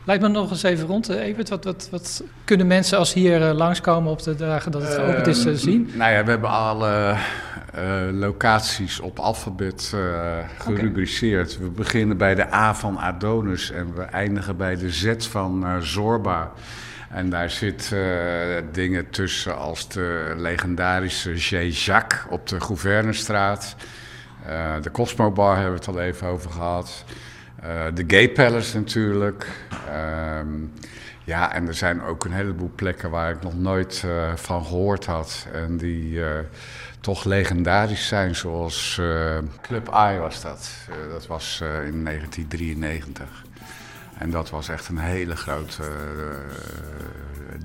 Lijkt 0.07 0.21
me 0.21 0.27
nog 0.27 0.49
eens 0.49 0.63
even 0.63 0.87
rond, 0.87 1.09
eh, 1.09 1.25
Evert. 1.25 1.49
Wat, 1.49 1.63
wat, 1.63 1.87
wat 1.91 2.23
kunnen 2.43 2.67
mensen 2.67 2.97
als 2.97 3.13
hier 3.13 3.49
eh, 3.49 3.55
langskomen 3.55 4.11
op 4.11 4.23
de 4.23 4.35
dagen 4.35 4.71
dat 4.71 4.81
het 4.81 4.93
geopend 4.93 5.27
is 5.27 5.61
zien? 5.61 5.89
Nou 5.93 6.11
ja, 6.11 6.23
we 6.23 6.29
hebben 6.29 6.49
alle 6.49 6.89
eh, 6.89 7.19
locaties 8.11 8.99
op 8.99 9.19
alfabet 9.19 9.91
eh, 9.95 10.37
gerubriceerd. 10.57 11.57
We 11.57 11.69
beginnen 11.69 12.17
bij 12.17 12.35
de 12.35 12.53
A 12.53 12.75
van 12.75 12.97
Adonis 12.97 13.71
en 13.71 13.95
we 13.95 14.01
eindigen 14.01 14.57
bij 14.57 14.75
de 14.75 14.91
Z 14.91 15.13
van 15.17 15.65
eh, 15.65 15.77
Zorba. 15.77 16.51
En 17.09 17.29
daar 17.29 17.49
zitten 17.49 17.99
dingen 18.71 19.09
tussen 19.09 19.57
als 19.57 19.89
de 19.89 20.33
legendarische 20.37 21.33
J. 21.33 21.55
Jacques 21.57 22.21
op 22.29 22.47
de 22.47 22.61
Gouvernestraat. 22.61 23.75
Eh, 24.45 24.73
de 24.81 24.91
Cosmo 24.91 25.31
Bar 25.31 25.53
hebben 25.53 25.73
we 25.73 25.79
het 25.79 25.87
al 25.87 26.01
even 26.01 26.27
over 26.27 26.51
gehad. 26.51 27.05
Eh, 27.61 27.85
de 27.93 28.03
Gay 28.07 28.29
Palace 28.29 28.77
natuurlijk. 28.77 29.47
Ehm, 29.89 30.47
ja, 31.23 31.53
en 31.53 31.67
er 31.67 31.73
zijn 31.73 32.01
ook 32.01 32.25
een 32.25 32.31
heleboel 32.31 32.71
plekken 32.75 33.09
waar 33.09 33.31
ik 33.31 33.41
nog 33.41 33.57
nooit 33.57 34.03
eh, 34.05 34.35
van 34.35 34.65
gehoord 34.65 35.05
had. 35.05 35.47
En 35.53 35.77
die 35.77 36.23
eh, 36.23 36.39
toch 36.99 37.23
legendarisch 37.23 38.07
zijn, 38.07 38.35
zoals 38.35 38.97
eh, 38.99 39.37
Club 39.61 39.87
I 39.87 40.17
was 40.19 40.41
dat. 40.41 40.71
Eh, 40.89 41.11
dat 41.11 41.27
was 41.27 41.59
eh, 41.61 41.67
in 41.67 42.03
1993. 42.03 43.45
En 44.17 44.31
dat 44.31 44.49
was 44.49 44.69
echt 44.69 44.87
een 44.87 44.97
hele 44.97 45.35
grote 45.35 45.83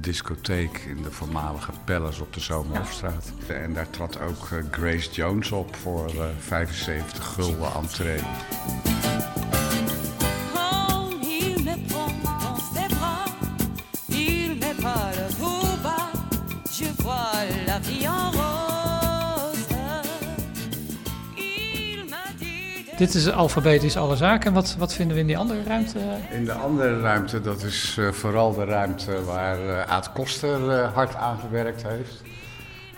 discotheek 0.01 0.78
in 0.78 1.03
de 1.03 1.11
voormalige 1.11 1.70
Palace 1.85 2.22
op 2.22 2.33
de 2.33 2.41
Zomerhofstraat. 2.41 3.33
En 3.47 3.72
daar 3.72 3.91
trad 3.91 4.20
ook 4.20 4.49
Grace 4.70 5.11
Jones 5.11 5.53
op 5.53 5.76
voor 5.76 6.07
eh, 6.07 6.24
75 6.39 7.24
gulden 7.24 7.72
entree. 7.74 8.20
Dit 22.97 23.14
is 23.14 23.30
alfabetisch 23.30 23.97
alle 23.97 24.16
zaken. 24.16 24.47
En 24.47 24.53
wat, 24.53 24.76
wat 24.78 24.95
vinden 24.95 25.14
we 25.14 25.20
in 25.20 25.26
die 25.26 25.38
andere 25.38 25.62
ruimte? 25.62 25.99
In 26.30 26.45
de 26.45 26.53
andere 26.53 27.01
ruimte, 27.01 27.40
dat 27.40 27.62
is 27.62 27.97
eh, 27.99 28.09
vooral 28.11 28.55
de 28.55 28.64
ruimte 28.64 29.24
waar 29.24 29.68
eh 29.68 29.90
Aad 29.93 30.12
Koster 30.12 30.70
eh, 30.70 30.93
hard 30.95 31.14
aan 31.14 31.38
gewerkt 31.38 31.82
heeft. 31.88 32.22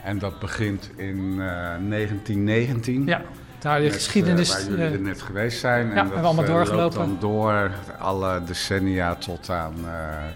En 0.03 0.18
dat 0.18 0.38
begint 0.38 0.90
in 0.97 1.16
eh, 1.40 1.47
1919. 1.88 3.07
Ja, 3.07 3.22
daar 3.59 3.80
de 3.80 3.90
geschiedenis. 3.90 4.51
eh, 4.51 4.57
waar 4.57 4.70
jullie 4.78 4.92
er 4.92 5.01
net 5.01 5.22
geweest 5.22 5.59
zijn. 5.61 5.90
hebben 5.90 6.14
we 6.20 6.20
allemaal 6.26 6.45
doorgelopen. 6.45 6.82
loopt 6.82 6.95
dan 6.95 7.16
door 7.30 7.70
alle 7.99 8.42
decennia 8.47 9.14
tot 9.14 9.51
aan 9.51 9.74
eh, 9.84 9.90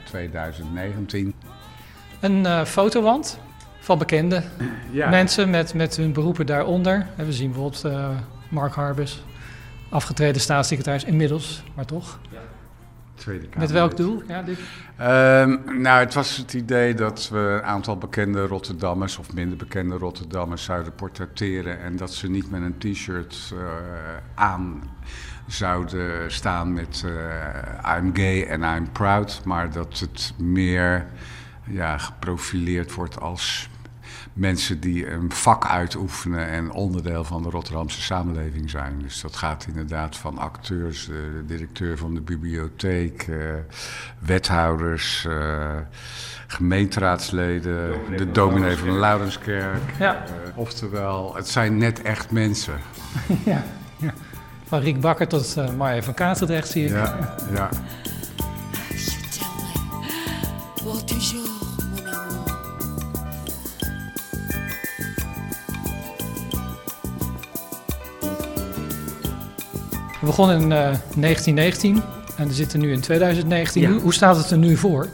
2019. 0.04 1.34
een 2.20 2.66
fotowand 2.66 3.38
van 3.80 3.98
bekende 3.98 4.42
Ja, 4.90 5.08
mensen 5.08 5.50
met, 5.50 5.74
met 5.74 5.96
hun 5.96 6.12
beroepen 6.12 6.46
daaronder. 6.46 7.06
En 7.16 7.26
we 7.26 7.32
zien 7.32 7.50
bijvoorbeeld 7.52 7.84
Mark 8.48 8.74
Harbus, 8.74 9.22
afgetreden 9.88 10.40
staatssecretaris 10.40 11.04
inmiddels, 11.04 11.62
maar 11.74 11.84
toch. 11.84 12.18
Tweede 13.14 13.44
Kamer. 13.44 13.58
Met 13.58 13.70
welk 13.70 13.96
doel? 13.96 14.22
Ja, 14.28 14.42
Dick? 14.42 14.58
Ehm, 14.96 15.80
nou, 15.80 16.00
het 16.00 16.14
was 16.14 16.36
het 16.36 16.54
idee 16.54 16.94
dat 16.94 17.28
we 17.32 17.38
een 17.38 17.62
aantal 17.62 17.98
bekende 17.98 18.46
Rotterdammers 18.46 19.18
of 19.18 19.32
minder 19.32 19.56
bekende 19.56 19.96
Rotterdammers 19.96 20.64
zouden 20.64 20.94
portretteren 20.94 21.80
en 21.80 21.96
dat 21.96 22.14
ze 22.14 22.30
niet 22.30 22.50
met 22.50 22.62
een 22.62 22.78
t-shirt 22.78 23.52
eh, 23.52 23.58
aan 24.34 24.82
zouden 25.46 26.32
staan 26.32 26.72
met 26.72 27.04
eh, 27.06 27.96
I'm 27.96 28.16
gay 28.16 28.50
and 28.50 28.78
I'm 28.78 28.92
proud, 28.92 29.40
maar 29.44 29.72
dat 29.72 29.98
het 29.98 30.34
meer 30.38 31.06
ja, 31.64 31.98
geprofileerd 31.98 32.94
wordt 32.94 33.20
als 33.20 33.68
mensen 34.38 34.80
die 34.80 35.10
een 35.10 35.32
vak 35.32 35.66
uitoefenen 35.66 36.46
en 36.48 36.70
onderdeel 36.70 37.24
van 37.24 37.42
de 37.42 37.50
Rotterdamse 37.50 38.00
samenleving 38.02 38.70
zijn. 38.70 38.98
Dus 39.02 39.20
dat 39.20 39.36
gaat 39.36 39.66
inderdaad 39.68 40.16
van 40.16 40.38
acteurs, 40.38 41.08
eh, 41.08 41.14
de 41.14 41.44
directeur 41.46 41.98
van 41.98 42.14
de 42.14 42.20
bibliotheek, 42.20 43.22
eh, 43.22 43.36
wethouders, 44.18 45.24
eh, 45.24 45.76
gemeenteraadsleden, 46.46 47.92
de 48.16 48.30
dominee 48.30 48.76
van 48.76 48.88
de 48.88 48.94
Laurenskerk. 48.94 49.82
Ja. 49.98 50.14
Eh, 50.14 50.58
oftewel, 50.58 51.34
het 51.36 51.48
zijn 51.48 51.78
net 51.78 52.02
echt 52.02 52.30
mensen. 52.30 52.78
ja, 53.44 53.62
ja. 53.96 54.14
Van 54.64 54.80
Riek 54.80 55.00
Bakker 55.00 55.28
tot 55.28 55.56
eh 55.56 55.74
Marja 55.74 56.02
van 56.02 56.14
Katendrecht 56.14 56.68
zie 56.68 56.84
ik. 56.84 56.90
Ja, 56.90 57.36
ja. 57.54 57.68
T'aimerai 60.88 61.34
pour 61.34 61.57
We 70.20 70.26
begonnen 70.26 70.56
in 70.56 70.72
eh, 70.72 70.78
1919 71.16 72.02
en 72.36 72.48
we 72.48 72.54
zitten 72.54 72.80
nu 72.80 72.92
in 72.92 73.00
2019. 73.00 73.82
Ja. 73.82 73.90
Hoe, 73.90 74.14
staat 74.14 74.36
het 74.36 74.50
er 74.50 74.58
nu 74.58 74.76
voor? 74.76 75.08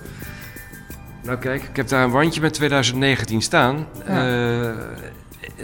Nou 1.23 1.39
kijk, 1.39 1.63
ik 1.63 1.77
heb 1.77 1.89
daar 1.89 2.05
een 2.05 2.11
wandje 2.11 2.41
met 2.41 2.55
2019 2.55 3.43
staan. 3.43 3.87
Ja. 4.07 4.69
Eh, 4.69 4.77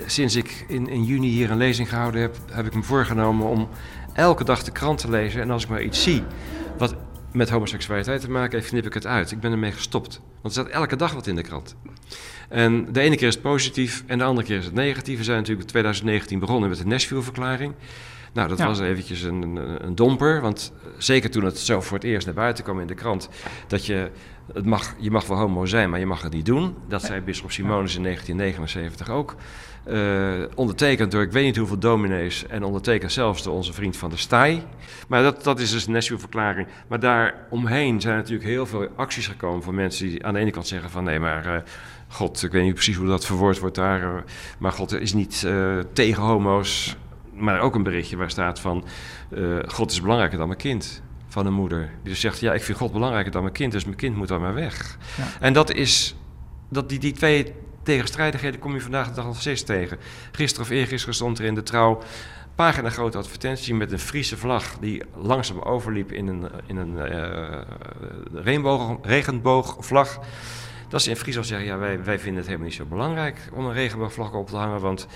sinds 0.06 0.36
ik 0.36 0.64
in, 0.68 0.88
in 0.88 1.04
juni 1.04 1.28
hier 1.28 1.50
een 1.50 1.56
lezing 1.56 1.88
gehouden 1.88 2.20
heb, 2.20 2.36
heb 2.52 2.66
ik 2.66 2.74
me 2.74 2.82
voorgenomen 2.82 3.46
om 3.46 3.68
elke 4.12 4.44
dag 4.44 4.62
de 4.62 4.70
krant 4.70 4.98
te 4.98 5.10
lezen. 5.10 5.40
En 5.40 5.50
als 5.50 5.62
ik 5.62 5.68
maar 5.68 5.82
iets 5.82 6.02
zie 6.02 6.22
wat 6.78 6.94
met 7.32 7.50
homoseksualiteit 7.50 8.20
te 8.20 8.30
maken 8.30 8.58
heeft, 8.58 8.70
knip 8.70 8.86
ik 8.86 8.94
het 8.94 9.06
uit. 9.06 9.30
Ik 9.30 9.40
ben 9.40 9.52
ermee 9.52 9.72
gestopt. 9.72 10.20
Want 10.42 10.56
er 10.56 10.62
staat 10.62 10.74
elke 10.74 10.96
dag 10.96 11.12
wat 11.12 11.26
in 11.26 11.34
de 11.34 11.42
krant. 11.42 11.76
En 12.48 12.92
de 12.92 13.00
ene 13.00 13.16
keer 13.16 13.28
is 13.28 13.34
het 13.34 13.42
positief 13.42 14.04
en 14.06 14.18
de 14.18 14.24
andere 14.24 14.46
keer 14.46 14.58
is 14.58 14.64
het 14.64 14.74
negatief. 14.74 15.18
We 15.18 15.24
zijn 15.24 15.36
natuurlijk 15.36 15.62
in 15.66 15.70
2019 15.70 16.38
begonnen 16.38 16.68
met 16.68 16.78
de 16.78 16.86
Nashville-verklaring. 16.86 17.74
Nou, 18.32 18.48
dat 18.48 18.58
Ja. 18.58 18.66
was 18.66 18.80
eventjes 18.80 19.22
een, 19.22 19.42
een, 19.42 19.84
een 19.86 19.94
domper. 19.94 20.40
Want 20.40 20.72
zeker 20.98 21.30
toen 21.30 21.44
het 21.44 21.58
zo 21.58 21.80
voor 21.80 21.96
het 21.96 22.06
eerst 22.06 22.26
naar 22.26 22.34
buiten 22.34 22.64
kwam 22.64 22.80
in 22.80 22.86
de 22.86 22.94
krant... 22.94 23.28
dat 23.66 23.86
je, 23.86 24.10
het 24.52 24.66
mag, 24.66 24.94
je 24.98 25.10
mag 25.10 25.26
wel 25.26 25.36
homo 25.38 25.66
zijn, 25.66 25.90
maar 25.90 25.98
je 25.98 26.06
mag 26.06 26.22
het 26.22 26.32
niet 26.32 26.46
doen. 26.46 26.74
Dat 26.88 27.02
zei 27.02 27.20
bisschop 27.20 27.50
Simonus 27.50 27.96
in 27.96 28.02
1979 28.02 29.10
ook. 29.10 29.34
Eh, 29.84 30.32
ondertekend 30.54 31.10
door 31.10 31.22
ik 31.22 31.32
weet 31.32 31.44
niet 31.44 31.56
hoeveel 31.56 31.78
dominees... 31.78 32.46
en 32.46 32.62
ondertekend 32.64 33.12
zelfs 33.12 33.42
door 33.42 33.54
onze 33.54 33.72
vriend 33.72 33.96
van 33.96 34.08
der 34.10 34.18
Staaij. 34.18 34.64
Maar 35.08 35.22
dat, 35.22 35.44
dat 35.44 35.60
is 35.60 35.70
dus 35.70 35.84
de 35.84 35.90
Nashville-verklaring. 35.90 36.66
Maar 36.88 37.00
daar 37.00 37.34
omheen 37.50 38.00
zijn 38.00 38.16
natuurlijk 38.16 38.48
heel 38.48 38.66
veel 38.66 38.88
acties 38.96 39.26
gekomen... 39.26 39.62
van 39.62 39.74
mensen 39.74 40.06
die 40.08 40.26
aan 40.26 40.34
de 40.34 40.40
ene 40.40 40.50
kant 40.50 40.66
zeggen 40.66 40.90
van... 40.90 41.04
nee, 41.04 41.18
maar... 41.20 41.46
eh, 41.46 41.62
God, 42.12 42.42
ik 42.42 42.52
weet 42.52 42.62
niet 42.62 42.74
precies 42.74 42.96
hoe 42.96 43.06
dat 43.06 43.26
verwoord 43.26 43.58
wordt 43.58 43.74
daar. 43.74 44.16
eh, 44.16 44.22
Maar 44.58 44.72
God 44.72 44.92
is 44.92 45.12
niet 45.12 45.44
eh, 45.46 45.78
tegen 45.92 46.22
homo's. 46.22 46.96
Maar 47.34 47.60
ook 47.60 47.74
een 47.74 47.82
berichtje 47.82 48.16
waar 48.16 48.30
staat 48.30 48.60
van... 48.60 48.84
eh, 49.30 49.56
God 49.66 49.90
is 49.90 50.00
belangrijker 50.00 50.38
dan 50.38 50.46
mijn 50.46 50.58
kind. 50.60 51.02
Van 51.28 51.46
een 51.46 51.52
moeder. 51.52 51.90
Die 52.02 52.10
dus 52.10 52.20
zegt, 52.20 52.40
ja, 52.40 52.52
ik 52.54 52.62
vind 52.62 52.78
God 52.78 52.92
belangrijker 52.92 53.32
dan 53.32 53.42
mijn 53.42 53.54
kind. 53.54 53.72
Dus 53.72 53.84
mijn 53.84 53.96
kind 53.96 54.16
moet 54.16 54.28
dan 54.28 54.40
maar 54.40 54.54
weg. 54.54 54.98
Ja. 55.16 55.24
En 55.40 55.52
dat 55.52 55.72
is... 55.72 56.14
Dat 56.68 56.88
die, 56.88 56.98
die 56.98 57.12
twee 57.12 57.54
tegenstrijdigheden 57.82 58.60
kom 58.60 58.74
je 58.74 58.80
vandaag 58.80 59.08
de 59.08 59.14
dag 59.14 59.24
nog 59.24 59.40
steeds 59.40 59.62
tegen. 59.62 59.98
Gisteren 60.32 60.66
of 60.66 60.72
eergisteren 60.72 61.14
stond 61.14 61.38
er 61.38 61.44
in 61.44 61.54
de 61.54 61.62
trouw... 61.62 62.02
pagina 62.54 62.90
grote 62.90 63.18
advertentie 63.18 63.74
met 63.74 63.92
een 63.92 63.98
Friese 63.98 64.36
vlag... 64.36 64.78
die 64.80 65.02
langzaam 65.16 65.58
overliep 65.58 66.12
in 66.12 66.26
een, 66.26 66.50
in 66.66 66.76
een 66.76 66.96
regenboog, 68.32 68.98
regenboogvlag... 69.02 70.18
Dat 70.90 71.02
ze 71.02 71.10
in 71.10 71.16
Friesland 71.16 71.46
zeggen, 71.46 71.66
ja, 71.66 71.78
wij, 71.78 72.04
wij 72.04 72.18
vinden 72.18 72.36
het 72.36 72.46
helemaal 72.46 72.68
niet 72.68 72.76
zo 72.76 72.84
belangrijk 72.84 73.38
om 73.52 73.66
een 73.66 73.72
regenboogvlag 73.72 74.32
op 74.32 74.48
te 74.48 74.56
hangen, 74.56 74.80
want 74.80 75.06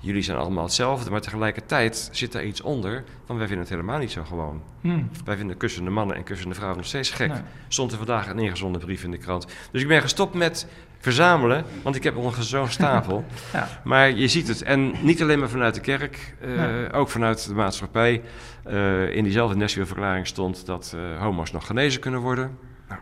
jullie 0.00 0.22
zijn 0.22 0.38
allemaal 0.38 0.64
hetzelfde. 0.64 1.10
Maar 1.10 1.20
tegelijkertijd 1.20 2.08
zit 2.12 2.32
daar 2.32 2.44
iets 2.44 2.60
onder, 2.60 3.04
van 3.24 3.36
wij 3.36 3.46
vinden 3.46 3.64
het 3.64 3.74
helemaal 3.74 3.98
niet 3.98 4.10
zo 4.10 4.24
gewoon. 4.24 4.62
Hmm. 4.80 5.10
Wij 5.24 5.36
vinden 5.36 5.56
kussende 5.56 5.90
mannen 5.90 6.16
en 6.16 6.22
kussende 6.22 6.54
vrouwen 6.54 6.78
nog 6.78 6.86
steeds 6.86 7.10
gek. 7.10 7.28
Nee. 7.28 7.40
Stond 7.68 7.92
er 7.92 7.96
vandaag 7.96 8.28
een 8.28 8.38
ingezonden 8.38 8.80
brief 8.80 9.04
in 9.04 9.10
de 9.10 9.18
krant. 9.18 9.46
Dus 9.70 9.82
ik 9.82 9.88
ben 9.88 10.00
gestopt 10.00 10.34
met 10.34 10.66
verzamelen, 10.98 11.64
want 11.82 11.96
ik 11.96 12.02
heb 12.02 12.16
ongeveer 12.16 12.44
zo'n 12.44 12.68
stapel. 12.68 13.24
Ja. 13.52 13.68
Maar 13.84 14.10
je 14.10 14.28
ziet 14.28 14.48
het, 14.48 14.62
en 14.62 14.94
niet 15.00 15.22
alleen 15.22 15.38
maar 15.38 15.48
vanuit 15.48 15.74
de 15.74 15.80
kerk, 15.80 16.34
eh, 16.40 16.98
ook 16.98 17.08
vanuit 17.08 17.46
de 17.46 17.54
maatschappij. 17.54 18.22
Eh, 18.64 19.16
in 19.16 19.22
diezelfde 19.24 19.56
Nashville-verklaring 19.56 20.26
stond 20.26 20.66
dat 20.66 20.94
eh, 20.96 21.20
homo's 21.20 21.52
nog 21.52 21.66
genezen 21.66 22.00
kunnen 22.00 22.20
worden. 22.20 22.58
Nou, 22.88 23.00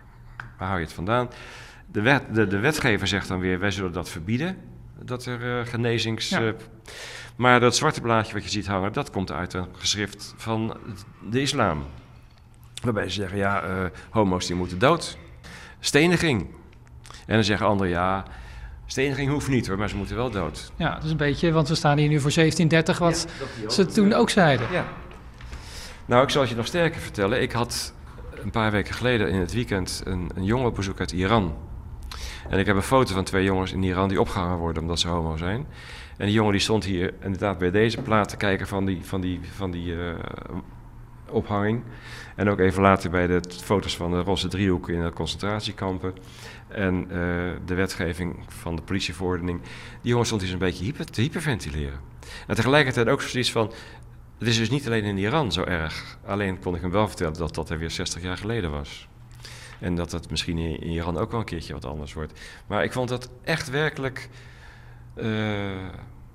waar 0.58 0.68
hou 0.68 0.80
je 0.80 0.84
het 0.84 0.94
vandaan? 0.94 1.28
De, 1.86 2.00
wet, 2.00 2.22
de, 2.32 2.46
de 2.46 2.58
wetgever 2.58 3.06
zegt 3.06 3.28
dan 3.28 3.38
weer, 3.38 3.58
wij 3.58 3.70
zullen 3.70 3.92
dat 3.92 4.08
verbieden, 4.08 4.56
dat 5.02 5.26
er 5.26 5.58
eh, 5.58 5.66
genezings... 5.66 6.28
Ja. 6.28 6.40
eh, 6.40 6.52
maar 7.36 7.60
dat 7.60 7.76
zwarte 7.76 8.00
blaadje 8.00 8.32
wat 8.32 8.44
je 8.44 8.50
ziet 8.50 8.66
hangen, 8.66 8.92
dat 8.92 9.10
komt 9.10 9.32
uit 9.32 9.52
een 9.52 9.66
geschrift 9.72 10.34
van 10.36 10.76
de 11.30 11.40
islam. 11.40 11.84
Waarbij 12.82 13.08
ze 13.08 13.14
zeggen, 13.14 13.38
ja, 13.38 13.62
eh, 13.62 13.84
homo's 14.10 14.46
die 14.46 14.56
moeten 14.56 14.78
dood. 14.78 15.18
Steniging. 15.80 16.46
En 17.26 17.34
dan 17.34 17.44
zeggen 17.44 17.66
anderen, 17.66 17.92
ja, 17.92 18.24
steniging 18.86 19.30
hoeft 19.30 19.48
niet 19.48 19.66
hoor, 19.66 19.78
maar 19.78 19.88
ze 19.88 19.96
moeten 19.96 20.16
wel 20.16 20.30
dood. 20.30 20.72
Ja, 20.76 20.94
dat 20.94 21.04
is 21.04 21.10
een 21.10 21.16
beetje, 21.16 21.52
want 21.52 21.68
we 21.68 21.74
staan 21.74 21.98
hier 21.98 22.08
nu 22.08 22.20
voor 22.20 22.32
1730, 22.32 22.98
wat 22.98 23.26
ze 23.68 23.86
toen 23.86 24.12
ook 24.12 24.30
zeiden. 24.30 24.72
Ja. 24.72 24.84
Nou, 26.06 26.22
ik 26.22 26.30
zal 26.30 26.40
het 26.40 26.50
je 26.50 26.56
nog 26.56 26.66
sterker 26.66 27.00
vertellen. 27.00 27.42
Ik 27.42 27.52
had 27.52 27.94
een 28.42 28.50
paar 28.50 28.70
weken 28.70 28.94
geleden 28.94 29.28
in 29.28 29.40
het 29.40 29.52
weekend 29.52 30.02
een, 30.04 30.30
een 30.34 30.44
jongen 30.44 30.66
op 30.66 30.74
bezoek 30.74 31.00
uit 31.00 31.12
Iran. 31.12 31.56
En 32.48 32.58
ik 32.58 32.66
heb 32.66 32.76
een 32.76 32.82
foto 32.82 33.14
van 33.14 33.24
twee 33.24 33.44
jongens 33.44 33.72
in 33.72 33.82
Iran 33.82 34.08
die 34.08 34.20
opgehangen 34.20 34.58
worden 34.58 34.82
omdat 34.82 35.00
ze 35.00 35.08
homo 35.08 35.36
zijn. 35.36 35.66
En 36.16 36.26
die 36.26 36.34
jongen 36.34 36.52
die 36.52 36.60
stond 36.60 36.84
hier 36.84 37.14
inderdaad 37.22 37.58
bij 37.58 37.70
deze 37.70 38.02
plaat 38.02 38.28
te 38.28 38.36
kijken 38.36 38.66
van 38.66 38.84
die, 38.84 38.98
van 39.02 39.20
die, 39.20 39.40
van 39.54 39.70
die 39.70 39.96
eh, 39.96 40.14
ophanging. 41.28 41.82
En 42.36 42.48
ook 42.48 42.58
even 42.58 42.82
later 42.82 43.10
bij 43.10 43.26
de 43.26 43.40
foto's 43.62 43.96
van 43.96 44.10
de 44.10 44.20
roze 44.20 44.48
driehoek 44.48 44.88
in 44.88 45.02
de 45.02 45.12
concentratiekampen. 45.12 46.14
En 46.68 47.02
eh, 47.02 47.16
de 47.64 47.74
wetgeving 47.74 48.36
van 48.48 48.76
de 48.76 48.82
politieverordening. 48.82 49.60
Die 50.00 50.10
jongen 50.10 50.26
stond 50.26 50.42
hier 50.42 50.52
een 50.52 50.58
beetje 50.58 50.84
hyper, 50.84 51.04
te 51.04 51.20
hyperventileren. 51.20 52.00
En 52.46 52.54
tegelijkertijd 52.54 53.08
ook 53.08 53.22
zoiets 53.22 53.52
van... 53.52 53.72
Het 54.38 54.48
is 54.48 54.58
dus 54.58 54.70
niet 54.70 54.86
alleen 54.86 55.04
in 55.04 55.18
Iran 55.18 55.52
zo 55.52 55.62
erg. 55.62 56.18
Alleen 56.26 56.58
kon 56.58 56.74
ik 56.74 56.80
hem 56.80 56.90
wel 56.90 57.08
vertellen 57.08 57.38
dat 57.38 57.54
dat 57.54 57.70
er 57.70 57.78
weer 57.78 57.90
60 57.90 58.22
jaar 58.22 58.36
geleden 58.36 58.70
was. 58.70 59.08
En 59.80 59.94
dat 59.94 60.12
het 60.12 60.30
misschien 60.30 60.58
in 60.58 60.82
Iran 60.82 61.18
ook 61.18 61.30
wel 61.30 61.40
een 61.40 61.46
keertje 61.46 61.72
wat 61.72 61.84
anders 61.84 62.12
wordt. 62.12 62.40
Maar 62.66 62.84
ik 62.84 62.92
vond 62.92 63.08
dat 63.08 63.30
echt 63.42 63.70
werkelijk 63.70 64.28
eh, 65.14 65.88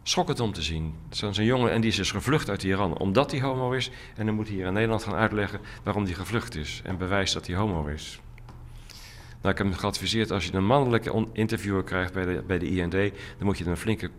schokkend 0.04 0.40
om 0.40 0.54
te 0.54 0.62
zien. 0.62 0.96
Zo'n 1.10 1.34
jongen, 1.34 1.72
en 1.72 1.82
die 1.82 1.90
is 1.90 1.96
dus 1.96 2.12
gevlucht 2.12 2.50
uit 2.50 2.64
Iran 2.64 2.98
omdat 2.98 3.32
hij 3.32 3.42
homo 3.42 3.72
is. 3.72 3.92
En 4.16 4.26
dan 4.26 4.36
moet 4.36 4.48
hij 4.48 4.56
hier 4.56 4.66
in 4.66 4.74
Nederland 4.74 5.04
gaan 5.04 5.16
uitleggen 5.16 5.60
waarom 5.84 6.04
hij 6.04 6.14
gevlucht 6.14 6.56
is. 6.56 6.82
En 6.84 6.98
bewijst 6.98 7.34
dat 7.34 7.48
hij 7.48 7.56
homo 7.56 7.86
is. 7.86 8.20
Nou, 9.42 9.52
ik 9.52 9.58
heb 9.58 9.68
hem 9.68 9.76
geadviseerd, 9.76 10.32
als 10.32 10.46
je 10.46 10.54
een 10.54 10.66
mannelijke 10.66 11.28
interviewer 11.34 11.84
krijgt 11.84 12.14
bij 12.14 12.26
de, 12.26 12.44
bij 12.48 12.60
de 12.60 12.70
IND... 12.70 12.92
dan 12.92 13.12
moet 13.40 13.58
je 13.58 13.64
hem 13.64 13.74
een 13.74 13.80
flinke 13.80 14.10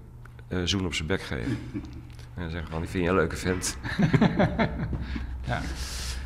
eh, 0.48 0.58
zoen 0.64 0.84
op 0.84 0.94
zijn 0.94 1.08
bek 1.08 1.22
geven. 1.22 1.58
En 2.34 2.46
dan 2.46 2.50
zeggen 2.50 2.70
van, 2.70 2.82
ik 2.82 2.88
vind 2.88 3.04
je 3.04 3.10
een 3.10 3.16
leuke 3.16 3.36
vent. 3.36 3.76
Ja. 5.46 5.62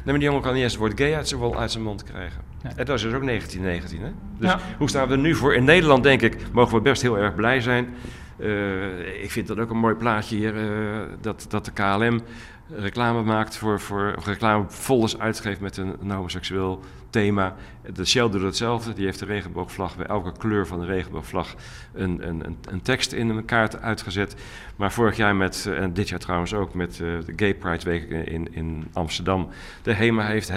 Maar 0.04 0.14
die 0.14 0.22
jongen 0.22 0.42
kan 0.42 0.52
niet 0.54 0.62
eens 0.62 0.72
het 0.72 0.80
woord 0.80 1.00
gay 1.00 1.14
uit 1.14 1.28
zijn, 1.28 1.54
uit 1.54 1.70
zijn 1.70 1.84
mond 1.84 2.02
krijgen. 2.04 2.40
Ja. 2.62 2.68
En 2.76 2.84
dat 2.84 2.96
is 2.96 3.02
dus 3.02 3.12
ook 3.14 3.24
1919, 3.24 4.00
hè? 4.02 4.08
Dus 4.38 4.50
Ja. 4.50 4.58
hoe 4.78 4.88
staan 4.88 5.06
we 5.08 5.12
er 5.14 5.18
nu 5.20 5.34
voor? 5.34 5.54
In 5.54 5.64
Nederland, 5.64 6.02
denk 6.02 6.22
ik, 6.22 6.36
mogen 6.52 6.74
we 6.74 6.80
best 6.80 7.02
heel 7.02 7.18
erg 7.18 7.34
blij 7.34 7.60
zijn. 7.60 7.94
Eh, 8.36 9.22
ik 9.22 9.30
vind 9.30 9.46
dat 9.46 9.58
ook 9.58 9.70
een 9.70 9.78
mooi 9.78 9.94
plaatje 9.94 10.36
hier, 10.36 10.56
eh, 10.56 11.00
dat, 11.20 11.46
dat 11.48 11.64
de 11.64 11.72
KLM 11.72 12.20
reclame 12.68 13.22
maakt 13.22 13.56
voor, 13.56 13.80
voor 13.80 14.14
reclamefolders 14.24 15.18
uitgeeft 15.18 15.60
met 15.60 15.76
een, 15.76 16.10
homoseksueel 16.10 16.80
thema. 17.10 17.54
De 17.92 18.04
Shell 18.04 18.28
doet 18.28 18.42
hetzelfde, 18.42 18.92
die 18.92 19.04
heeft 19.04 19.18
de 19.18 19.24
regenboogvlag 19.24 19.96
bij 19.96 20.06
elke 20.06 20.32
kleur 20.38 20.66
van 20.66 20.80
de 20.80 20.86
regenboogvlag 20.86 21.54
een, 21.92 22.28
een, 22.28 22.56
een, 22.70 22.82
tekst 22.82 23.12
in 23.12 23.28
een 23.28 23.44
kaart 23.44 23.80
uitgezet. 23.80 24.36
Maar 24.76 24.92
vorig 24.92 25.16
jaar 25.16 25.36
met, 25.36 25.66
eh, 25.68 25.82
en 25.82 25.92
dit 25.92 26.08
jaar 26.08 26.18
trouwens 26.18 26.54
ook 26.54 26.74
met 26.74 26.94
de 26.96 27.32
Gay 27.36 27.54
Pride 27.54 27.84
Week 27.84 28.10
in, 28.10 28.54
in 28.54 28.84
Amsterdam. 28.92 29.48
De 29.82 29.92
HEMA 29.92 30.26
heeft 30.26 30.50
uh, 30.50 30.56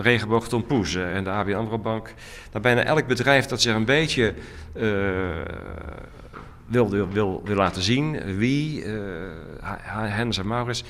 regenboog 0.00 0.48
eh, 0.48 1.16
en 1.16 1.24
de 1.24 1.30
ABN 1.30 1.52
AMRO 1.52 1.78
Bank. 1.78 2.14
Nou, 2.50 2.62
bijna 2.62 2.82
elk 2.82 3.06
bedrijf 3.06 3.46
dat 3.46 3.62
zich 3.62 3.74
een 3.74 3.84
beetje 3.84 4.34
wil, 6.72 6.90
wil, 6.90 7.08
wil, 7.08 7.40
wil 7.44 7.56
laten 7.56 7.82
zien, 7.82 8.36
wie, 8.36 8.84
eh 8.84 8.92
Hennis 9.90 10.38
en 10.38 10.46
Maurits, 10.46 10.84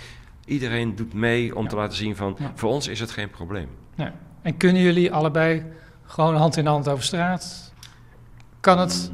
iedereen 0.44 0.94
doet 0.96 1.14
mee 1.14 1.56
om 1.56 1.68
te 1.68 1.76
laten 1.76 1.96
zien 1.96 2.16
van, 2.16 2.36
Ja. 2.38 2.52
voor 2.54 2.70
ons 2.70 2.88
is 2.88 3.00
het 3.00 3.10
geen 3.10 3.30
probleem. 3.30 3.68
Nee. 3.94 4.10
En 4.42 4.56
kunnen 4.56 4.82
jullie 4.82 5.12
allebei 5.12 5.64
gewoon 6.04 6.36
hand 6.36 6.56
in 6.56 6.66
hand 6.66 6.88
over 6.88 7.04
straat? 7.04 7.72
Kan 8.60 8.78
het? 8.78 9.10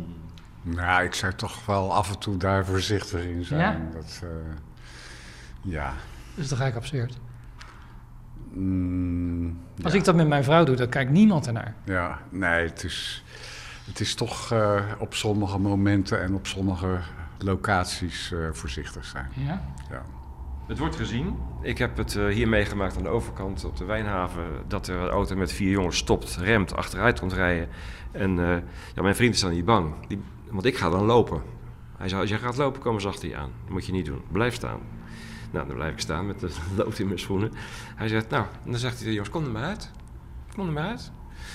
Nou, 0.62 1.05
ik 1.05 1.14
zou 1.14 1.33
toch 1.35 1.66
wel 1.66 1.95
af 1.95 2.11
en 2.12 2.19
toe 2.19 2.37
daar 2.37 2.64
voorzichtig 2.64 3.25
in 3.25 3.45
zijn. 3.45 3.61
Ja? 3.61 3.79
Dat, 3.93 4.21
eh, 4.23 4.29
ja. 5.62 5.93
Dat 6.35 6.45
is 6.45 6.49
toch 6.49 6.61
eigenlijk 6.61 6.93
absurd? 6.93 7.19
Mm, 8.53 9.59
Als 9.83 9.93
ja. 9.93 9.99
ik 9.99 10.05
dat 10.05 10.14
met 10.14 10.29
mijn 10.29 10.45
vrouw 10.45 10.64
doe, 10.64 10.77
dan 10.77 10.89
kijkt 10.89 11.11
niemand 11.11 11.47
ernaar. 11.47 11.75
Ja, 11.85 12.19
nee, 12.31 12.66
het 12.69 12.85
is, 12.85 13.25
het 13.89 14.01
is 14.01 14.14
toch 14.14 14.53
eh, 14.53 14.82
op 14.99 15.14
sommige 15.14 15.59
momenten 15.59 16.22
en 16.22 16.34
op 16.34 16.47
sommige 16.47 16.99
locaties 17.39 18.32
eh, 18.32 18.39
voorzichtig 18.53 19.05
zijn. 19.05 19.28
Ja? 19.34 19.74
Ja. 19.91 20.03
Het 20.68 20.78
wordt 20.78 20.97
gezien. 20.97 21.36
Ik 21.62 21.78
heb 21.78 21.97
het 21.97 22.16
eh, 22.16 22.26
hier 22.26 22.49
meegemaakt 22.49 22.97
aan 22.97 23.03
de 23.03 23.09
overkant 23.09 23.64
op 23.64 23.76
de 23.76 23.84
Wijnhaven. 23.84 24.45
Dat 24.66 24.89
er 24.89 24.97
een 24.97 25.09
auto 25.09 25.36
met 25.36 25.53
vier 25.53 25.70
jongens 25.70 25.97
stopt, 25.97 26.36
remt, 26.36 26.76
achteruit 26.76 27.20
komt 27.20 27.32
rijden. 27.32 27.68
En 28.11 28.39
eh, 28.39 28.62
ja, 28.95 29.03
mijn 29.03 29.16
vriend 29.16 29.34
is 29.34 29.41
dan 29.41 29.51
niet 29.51 29.64
bang. 29.64 30.07
Die, 30.09 30.20
want 30.51 30.64
ik 30.64 30.76
ga 30.76 30.91
dan 30.91 31.05
lopen. 31.05 31.43
Hij 31.97 32.09
zei, 32.09 32.20
als 32.20 32.30
jij 32.30 32.39
gaat 32.39 32.57
lopen, 32.57 32.80
komen 32.80 33.01
ze 33.01 33.09
achter 33.09 33.28
je 33.28 33.36
aan. 33.36 33.51
Dat 33.62 33.72
moet 33.72 33.86
je 33.86 33.93
niet 33.93 34.07
doen. 34.07 34.22
Blijf 34.32 34.55
staan. 34.55 34.80
Nou, 35.51 35.66
dan 35.66 35.76
blijf 35.76 35.93
ik 35.93 36.01
staan 36.01 36.26
met 36.26 36.41
de 36.41 36.51
lood 36.76 36.99
in 36.99 37.07
mijn 37.07 37.18
schoenen. 37.18 37.53
Hij 37.95 38.09
zegt, 38.09 38.28
nou, 38.28 38.45
en 38.64 38.70
dan 38.70 38.80
zegt 38.80 39.01
hij, 39.01 39.11
jongens, 39.11 39.30
kom 39.30 39.45
er 39.45 39.51
maar 39.51 39.64
uit. 39.64 39.91
Kom 40.55 40.66
er 40.66 40.72
maar 40.72 40.89
uit. 40.89 41.12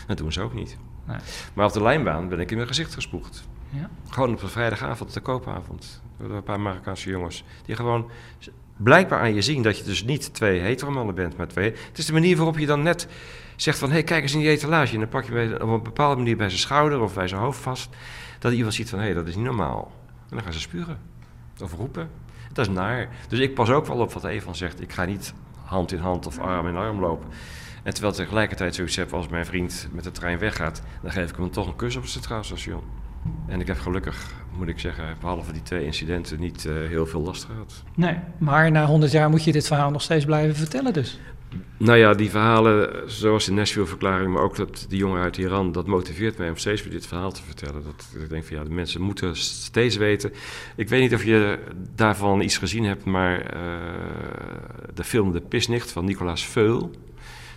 Dat 0.07 0.17
doen 0.17 0.31
ze 0.31 0.41
ook 0.41 0.53
niet. 0.53 0.77
Nee. 1.05 1.17
Maar 1.53 1.65
op 1.65 1.73
de 1.73 1.81
lijnbaan 1.81 2.29
ben 2.29 2.39
ik 2.39 2.49
in 2.49 2.55
mijn 2.55 2.67
gezicht 2.67 2.93
gespoegd. 2.93 3.47
Ja. 3.69 3.89
Gewoon 4.09 4.33
op 4.33 4.41
een 4.41 4.49
vrijdagavond, 4.49 5.13
de 5.13 5.19
koopavond. 5.19 6.01
Door 6.17 6.31
een 6.31 6.43
paar 6.43 6.59
Marokkaanse 6.59 7.09
jongens. 7.09 7.43
Die 7.65 7.75
gewoon 7.75 8.09
blijkbaar 8.77 9.19
aan 9.19 9.33
je 9.33 9.41
zien 9.41 9.63
dat 9.63 9.77
je 9.77 9.83
dus 9.83 10.03
niet 10.03 10.33
twee 10.33 10.59
heteromannen 10.59 11.15
bent, 11.15 11.37
maar 11.37 11.47
twee. 11.47 11.71
Het 11.71 11.97
is 11.97 12.05
de 12.05 12.13
manier 12.13 12.35
waarop 12.35 12.57
je 12.57 12.65
dan 12.65 12.83
net 12.83 13.07
zegt 13.55 13.79
van... 13.79 13.87
hé, 13.87 13.93
hey, 13.93 14.03
kijk 14.03 14.21
eens 14.21 14.33
in 14.33 14.39
die 14.39 14.49
etalage. 14.49 14.93
En 14.93 14.99
dan 14.99 15.09
pak 15.09 15.23
je 15.23 15.59
op 15.61 15.69
een 15.69 15.83
bepaalde 15.83 16.15
manier 16.15 16.37
bij 16.37 16.49
zijn 16.49 16.61
schouder 16.61 17.01
of 17.01 17.13
bij 17.13 17.27
zijn 17.27 17.41
hoofd 17.41 17.59
vast... 17.59 17.89
dat 18.39 18.53
iemand 18.53 18.73
ziet 18.73 18.89
van, 18.89 18.99
hé, 18.99 19.05
hey, 19.05 19.13
dat 19.13 19.27
is 19.27 19.35
niet 19.35 19.45
normaal. 19.45 19.91
En 20.07 20.35
dan 20.35 20.41
gaan 20.41 20.53
ze 20.53 20.59
spuren. 20.59 20.99
Of 21.61 21.73
roepen. 21.73 22.09
Dat 22.53 22.67
is 22.67 22.73
naar. 22.73 23.09
Dus 23.27 23.39
ik 23.39 23.53
pas 23.53 23.69
ook 23.69 23.85
wel 23.85 23.97
op 23.97 24.13
wat 24.13 24.23
Evan 24.23 24.55
zegt. 24.55 24.81
Ik 24.81 24.93
ga 24.93 25.05
niet 25.05 25.33
hand 25.63 25.91
in 25.91 25.99
hand 25.99 26.25
of 26.27 26.39
arm 26.39 26.67
in 26.67 26.75
arm 26.75 26.99
lopen. 26.99 27.27
En 27.83 27.93
terwijl 27.93 28.13
ik 28.13 28.19
tegelijkertijd 28.19 28.75
zoiets 28.75 28.95
heb 28.95 29.13
als 29.13 29.27
mijn 29.27 29.45
vriend 29.45 29.87
met 29.91 30.03
de 30.03 30.11
trein 30.11 30.39
weggaat... 30.39 30.81
dan 31.01 31.11
geef 31.11 31.29
ik 31.29 31.35
hem 31.35 31.51
toch 31.51 31.67
een 31.67 31.75
kus 31.75 31.95
op 31.95 32.01
het 32.01 32.11
centraal 32.11 32.43
station. 32.43 32.81
En 33.47 33.59
ik 33.59 33.67
heb 33.67 33.79
gelukkig, 33.79 34.33
moet 34.57 34.67
ik 34.67 34.79
zeggen, 34.79 35.15
behalve 35.19 35.51
die 35.51 35.61
twee 35.61 35.85
incidenten 35.85 36.39
niet 36.39 36.65
eh, 36.65 36.73
heel 36.73 37.05
veel 37.05 37.21
last 37.21 37.43
gehad. 37.43 37.83
Nee, 37.95 38.17
maar 38.37 38.71
na 38.71 38.85
100 38.85 39.11
jaar 39.11 39.29
moet 39.29 39.43
je 39.43 39.51
dit 39.51 39.67
verhaal 39.67 39.91
nog 39.91 40.01
steeds 40.01 40.25
blijven 40.25 40.55
vertellen 40.55 40.93
dus. 40.93 41.19
Nou 41.77 41.97
ja, 41.97 42.13
die 42.13 42.29
verhalen, 42.29 43.11
zoals 43.11 43.45
de 43.45 43.51
Nashville-verklaring, 43.51 44.33
maar 44.33 44.43
ook 44.43 44.55
dat 44.55 44.85
die 44.89 44.97
jongen 44.97 45.21
uit 45.21 45.37
Iran, 45.37 45.71
dat 45.71 45.87
motiveert 45.87 46.37
mij 46.37 46.49
om 46.49 46.57
steeds 46.57 46.83
weer 46.83 46.91
dit 46.91 47.07
verhaal 47.07 47.31
te 47.31 47.43
vertellen. 47.43 47.83
Dat 47.83 48.21
ik 48.21 48.29
denk 48.29 48.43
van 48.43 48.57
ja, 48.57 48.63
de 48.63 48.69
mensen 48.69 49.01
moeten 49.01 49.35
steeds 49.35 49.95
weten. 49.95 50.31
Ik 50.75 50.89
weet 50.89 51.01
niet 51.01 51.13
of 51.13 51.23
je 51.23 51.59
daarvan 51.95 52.41
iets 52.41 52.57
gezien 52.57 52.83
hebt, 52.83 53.05
maar 53.05 53.39
eh, 53.39 53.61
de 54.93 55.03
film 55.03 55.31
De 55.31 55.41
Pisnicht 55.41 55.91
van 55.91 56.05
Nicolaas 56.05 56.45
Veul. 56.45 56.91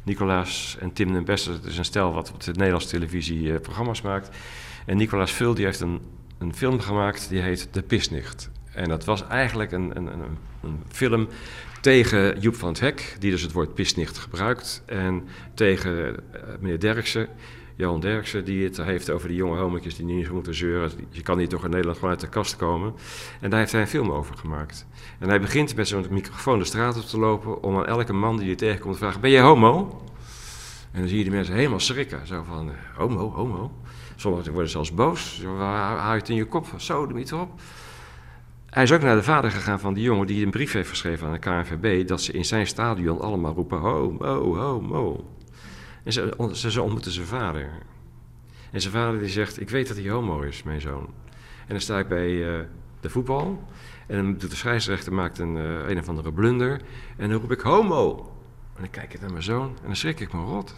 Nicolaas 0.06 0.76
en 0.80 0.92
Tim 0.92 1.12
den 1.12 1.24
Beste, 1.24 1.50
dat 1.50 1.64
is 1.64 1.78
een 1.78 1.84
stel 1.84 2.12
wat 2.12 2.32
op 2.32 2.42
de 2.42 2.52
Nederlandse 2.52 2.88
televisie 2.88 3.52
eh, 3.52 3.60
programma's 3.60 4.02
maakt. 4.02 4.36
En 4.84 4.96
Nicolaas 4.96 5.32
Veul 5.32 5.54
die 5.54 5.64
heeft 5.64 5.80
een, 5.80 6.00
een 6.38 6.54
film 6.54 6.80
gemaakt 6.80 7.28
die 7.28 7.40
heet 7.40 7.68
De 7.70 7.82
Pisnicht. 7.82 8.50
En 8.72 8.88
dat 8.88 9.04
was 9.04 9.26
eigenlijk 9.26 9.72
een, 9.72 9.96
een, 9.96 10.06
een, 10.06 10.38
een 10.62 10.82
film 10.88 11.28
tegen 11.80 12.40
Joep 12.40 12.54
van 12.54 12.68
het 12.68 12.80
Hek, 12.80 13.16
die 13.18 13.30
dus 13.30 13.42
het 13.42 13.52
woord 13.52 13.74
pisnicht 13.74 14.18
gebruikt. 14.18 14.82
En 14.86 15.24
tegen 15.54 16.16
eh, 16.32 16.40
meneer 16.60 16.80
Derksen, 16.80 17.28
Johan 17.76 18.00
Derksen, 18.00 18.44
die 18.44 18.64
het 18.64 18.76
heeft 18.76 19.10
over 19.10 19.28
die 19.28 19.36
jonge 19.36 19.58
hometjes 19.58 19.96
die 19.96 20.04
niet 20.04 20.30
moeten 20.30 20.54
zeuren. 20.54 20.90
Je 21.10 21.22
kan 21.22 21.38
niet 21.38 21.50
toch 21.50 21.64
in 21.64 21.70
Nederland 21.70 21.98
gewoon 21.98 22.12
uit 22.12 22.20
de 22.20 22.28
kast 22.28 22.56
komen. 22.56 22.94
En 23.40 23.50
daar 23.50 23.58
heeft 23.58 23.72
hij 23.72 23.80
een 23.80 23.86
film 23.86 24.10
over 24.10 24.36
gemaakt. 24.36 24.86
En 25.18 25.28
hij 25.28 25.40
begint 25.40 25.76
met 25.76 25.88
zo'n 25.88 26.06
microfoon 26.10 26.58
de 26.58 26.64
straat 26.64 26.96
op 26.96 27.02
te 27.02 27.18
lopen 27.18 27.62
om 27.62 27.76
aan 27.76 27.86
elke 27.86 28.12
man 28.12 28.36
die 28.36 28.48
je 28.48 28.54
tegenkomt 28.54 28.92
te 28.92 29.00
vragen, 29.00 29.20
ben 29.20 29.30
jij 29.30 29.40
homo? 29.42 30.00
En 30.92 31.00
dan 31.00 31.08
zie 31.08 31.18
je 31.18 31.24
die 31.24 31.32
mensen 31.32 31.54
helemaal 31.54 31.80
schrikken. 31.80 32.26
Zo 32.26 32.42
van, 32.42 32.70
eh, 32.70 32.74
homo, 32.94 33.32
homo. 33.32 33.72
Sommigen 34.16 34.52
worden 34.52 34.70
zelfs 34.70 34.94
boos. 34.94 35.40
Zo, 35.40 35.56
Haal 35.56 36.12
je 36.12 36.18
het 36.18 36.28
in 36.28 36.36
je 36.36 36.44
kop? 36.44 36.66
Zo, 36.76 37.06
doe 37.06 37.16
niet 37.16 37.30
erop. 37.30 37.60
Hij 38.66 38.82
is 38.82 38.92
ook 38.92 39.02
naar 39.02 39.16
de 39.16 39.22
vader 39.22 39.50
gegaan 39.50 39.80
van 39.80 39.94
die 39.94 40.02
jongen 40.02 40.26
die 40.26 40.44
een 40.44 40.50
brief 40.50 40.72
heeft 40.72 40.88
geschreven 40.88 41.26
aan 41.26 41.32
de 41.32 41.38
KNVB... 41.38 42.08
dat 42.08 42.22
ze 42.22 42.32
in 42.32 42.44
zijn 42.44 42.66
stadion 42.66 43.20
allemaal 43.20 43.54
roepen, 43.54 43.78
homo, 43.78 44.56
homo. 44.56 45.24
En 46.06 46.12
ze, 46.56 46.82
ontmoeten 46.82 47.12
zijn 47.12 47.26
vader. 47.26 47.70
En 48.70 48.80
zijn 48.80 48.92
vader 48.92 49.20
die 49.20 49.28
zegt, 49.28 49.60
ik 49.60 49.70
weet 49.70 49.88
dat 49.88 49.96
hij 49.96 50.08
homo 50.08 50.40
is, 50.40 50.62
mijn 50.62 50.80
zoon. 50.80 51.06
En 51.58 51.68
dan 51.68 51.80
sta 51.80 51.98
ik 51.98 52.08
bij 52.08 52.58
eh, 52.58 52.64
de 53.00 53.10
voetbal... 53.10 53.68
en 54.06 54.16
dan 54.16 54.36
doet 54.36 54.50
de 54.50 54.56
scheidsrechter 54.56 55.12
maakt 55.12 55.38
een, 55.38 55.56
eh, 55.56 55.88
een 55.88 55.98
of 55.98 56.08
andere 56.08 56.32
blunder... 56.32 56.80
en 57.16 57.30
dan 57.30 57.40
roep 57.40 57.52
ik, 57.52 57.60
homo. 57.60 58.32
En 58.74 58.80
dan 58.80 58.90
kijk 58.90 59.14
ik 59.14 59.20
naar 59.20 59.30
mijn 59.30 59.42
zoon 59.42 59.68
en 59.68 59.86
dan 59.86 59.96
schrik 59.96 60.20
ik 60.20 60.32
me 60.32 60.40
rot. 60.40 60.74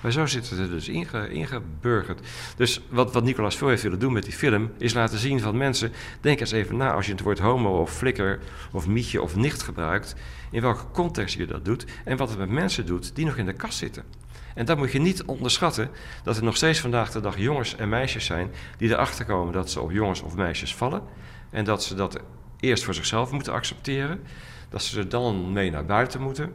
Maar 0.00 0.12
zo 0.12 0.26
zitten 0.26 0.56
ze 0.56 0.68
dus 0.68 0.88
inge, 0.88 1.30
ingeburgerd. 1.30 2.20
Dus 2.56 2.80
wat, 2.90 3.12
wat 3.12 3.54
Veel 3.54 3.68
heeft 3.68 3.82
willen 3.82 3.98
doen 3.98 4.12
met 4.12 4.24
die 4.24 4.32
film... 4.32 4.70
is 4.78 4.94
laten 4.94 5.18
zien 5.18 5.40
van 5.40 5.56
mensen... 5.56 5.92
denk 6.20 6.40
eens 6.40 6.52
even 6.52 6.76
na 6.76 6.92
als 6.92 7.06
je 7.06 7.12
het 7.12 7.20
woord 7.20 7.38
homo 7.38 7.80
of 7.80 7.96
flikker... 7.96 8.38
of 8.72 8.86
mietje 8.86 9.22
of 9.22 9.36
nicht 9.36 9.62
gebruikt... 9.62 10.14
in 10.50 10.60
welke 10.60 10.84
context 10.92 11.36
je 11.36 11.46
dat 11.46 11.64
doet... 11.64 11.84
en 12.04 12.16
wat 12.16 12.28
het 12.28 12.38
met 12.38 12.50
mensen 12.50 12.86
doet 12.86 13.14
die 13.14 13.24
nog 13.24 13.36
in 13.36 13.46
de 13.46 13.52
kast 13.52 13.78
zitten. 13.78 14.19
En 14.54 14.64
dat 14.64 14.76
moet 14.76 14.92
je 14.92 15.00
niet 15.00 15.24
onderschatten... 15.24 15.90
dat 16.22 16.36
er 16.36 16.44
nog 16.44 16.56
steeds 16.56 16.80
vandaag 16.80 17.10
de 17.10 17.20
dag 17.20 17.38
jongens 17.38 17.76
en 17.76 17.88
meisjes 17.88 18.24
zijn... 18.24 18.50
die 18.76 18.88
erachter 18.88 19.24
komen 19.24 19.52
dat 19.52 19.70
ze 19.70 19.80
op 19.80 19.90
jongens 19.90 20.22
of 20.22 20.34
meisjes 20.34 20.74
vallen... 20.74 21.02
en 21.50 21.64
dat 21.64 21.84
ze 21.84 21.94
dat 21.94 22.20
eerst 22.60 22.84
voor 22.84 22.94
zichzelf 22.94 23.30
moeten 23.30 23.52
accepteren... 23.52 24.22
dat 24.68 24.82
ze 24.82 24.98
er 24.98 25.08
dan 25.08 25.52
mee 25.52 25.70
naar 25.70 25.84
buiten 25.84 26.20
moeten 26.20 26.52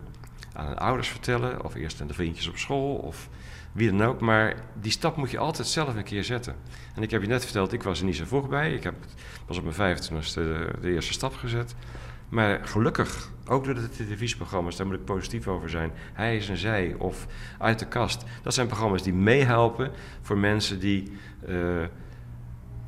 aan 0.54 0.66
hun 0.66 0.78
ouders 0.78 1.08
vertellen, 1.08 1.64
of 1.64 1.76
eerst 1.76 2.02
aan 2.02 2.08
de 2.08 2.14
vriendjes 2.14 2.48
op 2.48 2.58
school, 2.58 2.96
of 2.96 3.30
wie 3.72 3.92
dan 3.92 4.04
ook. 4.04 4.20
Maar 4.20 4.56
die 4.82 4.92
stap 4.92 5.16
moet 5.16 5.32
je 5.32 5.38
altijd 5.38 5.68
zelf 5.68 5.96
een 5.96 6.04
keer 6.04 6.24
zetten. 6.24 6.56
En 6.96 7.04
ik 7.04 7.12
heb 7.12 7.22
je 7.22 7.28
net 7.28 7.44
verteld, 7.44 7.74
ik 7.74 7.84
was 7.84 8.00
er 8.00 8.06
niet 8.06 8.16
zo 8.16 8.26
vroeg 8.26 8.50
bij. 8.50 8.74
Ik 8.74 8.84
heb 8.84 8.96
pas 9.46 9.58
op 9.58 9.78
mijn 9.78 9.98
25e 9.98 10.34
de, 10.34 10.74
de 10.82 10.92
eerste 10.92 11.14
stap 11.14 11.36
gezet. 11.36 11.76
Maar 12.30 12.68
gelukkig, 12.68 13.32
ook 13.48 13.66
door 13.66 13.74
de 13.74 13.90
televisieprogramma's, 13.90 14.76
daar 14.76 14.88
moet 14.88 14.96
ik 14.96 15.06
positief 15.06 15.48
over 15.48 15.70
zijn. 15.70 15.92
Hij 16.14 16.38
is 16.38 16.50
en 16.50 16.58
zij, 16.58 16.96
of 16.98 17.28
uit 17.60 17.80
de 17.80 17.88
kast. 17.88 18.24
Dat 18.44 18.54
zijn 18.54 18.68
programma's 18.68 19.04
die 19.04 19.14
meehelpen 19.14 19.92
voor 20.22 20.38
mensen 20.38 20.80
die 20.80 21.12
uh, 21.50 21.84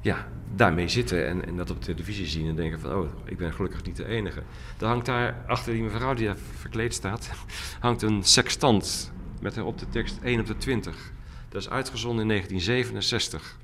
ja, 0.01 0.27
daarmee 0.55 0.87
zitten 0.87 1.27
en, 1.27 1.45
en, 1.45 1.57
dat 1.57 1.69
op 1.69 1.81
televisie 1.81 2.25
zien 2.25 2.47
en 2.47 2.55
denken 2.55 2.79
van, 2.79 2.95
oh, 2.95 3.09
ik 3.25 3.37
ben 3.37 3.53
gelukkig 3.53 3.83
niet 3.83 3.95
de 3.95 4.05
enige. 4.05 4.41
Er 4.79 4.87
hangt 4.87 5.05
daar, 5.05 5.43
achter 5.47 5.73
die 5.73 5.83
mevrouw 5.83 6.13
die 6.13 6.25
daar 6.25 6.37
verkleed 6.59 6.93
staat, 6.93 7.29
hangt 7.79 8.01
een 8.01 8.23
sextant 8.23 9.11
met 9.41 9.61
op 9.61 9.79
de 9.79 9.89
tekst 9.89 10.19
1 10.23 10.39
op 10.39 10.45
de 10.45 10.57
20. 10.57 11.11
Dat 11.49 11.61
is 11.61 11.69
uitgezonden 11.69 12.21
in 12.21 12.27
1967. 12.27 13.57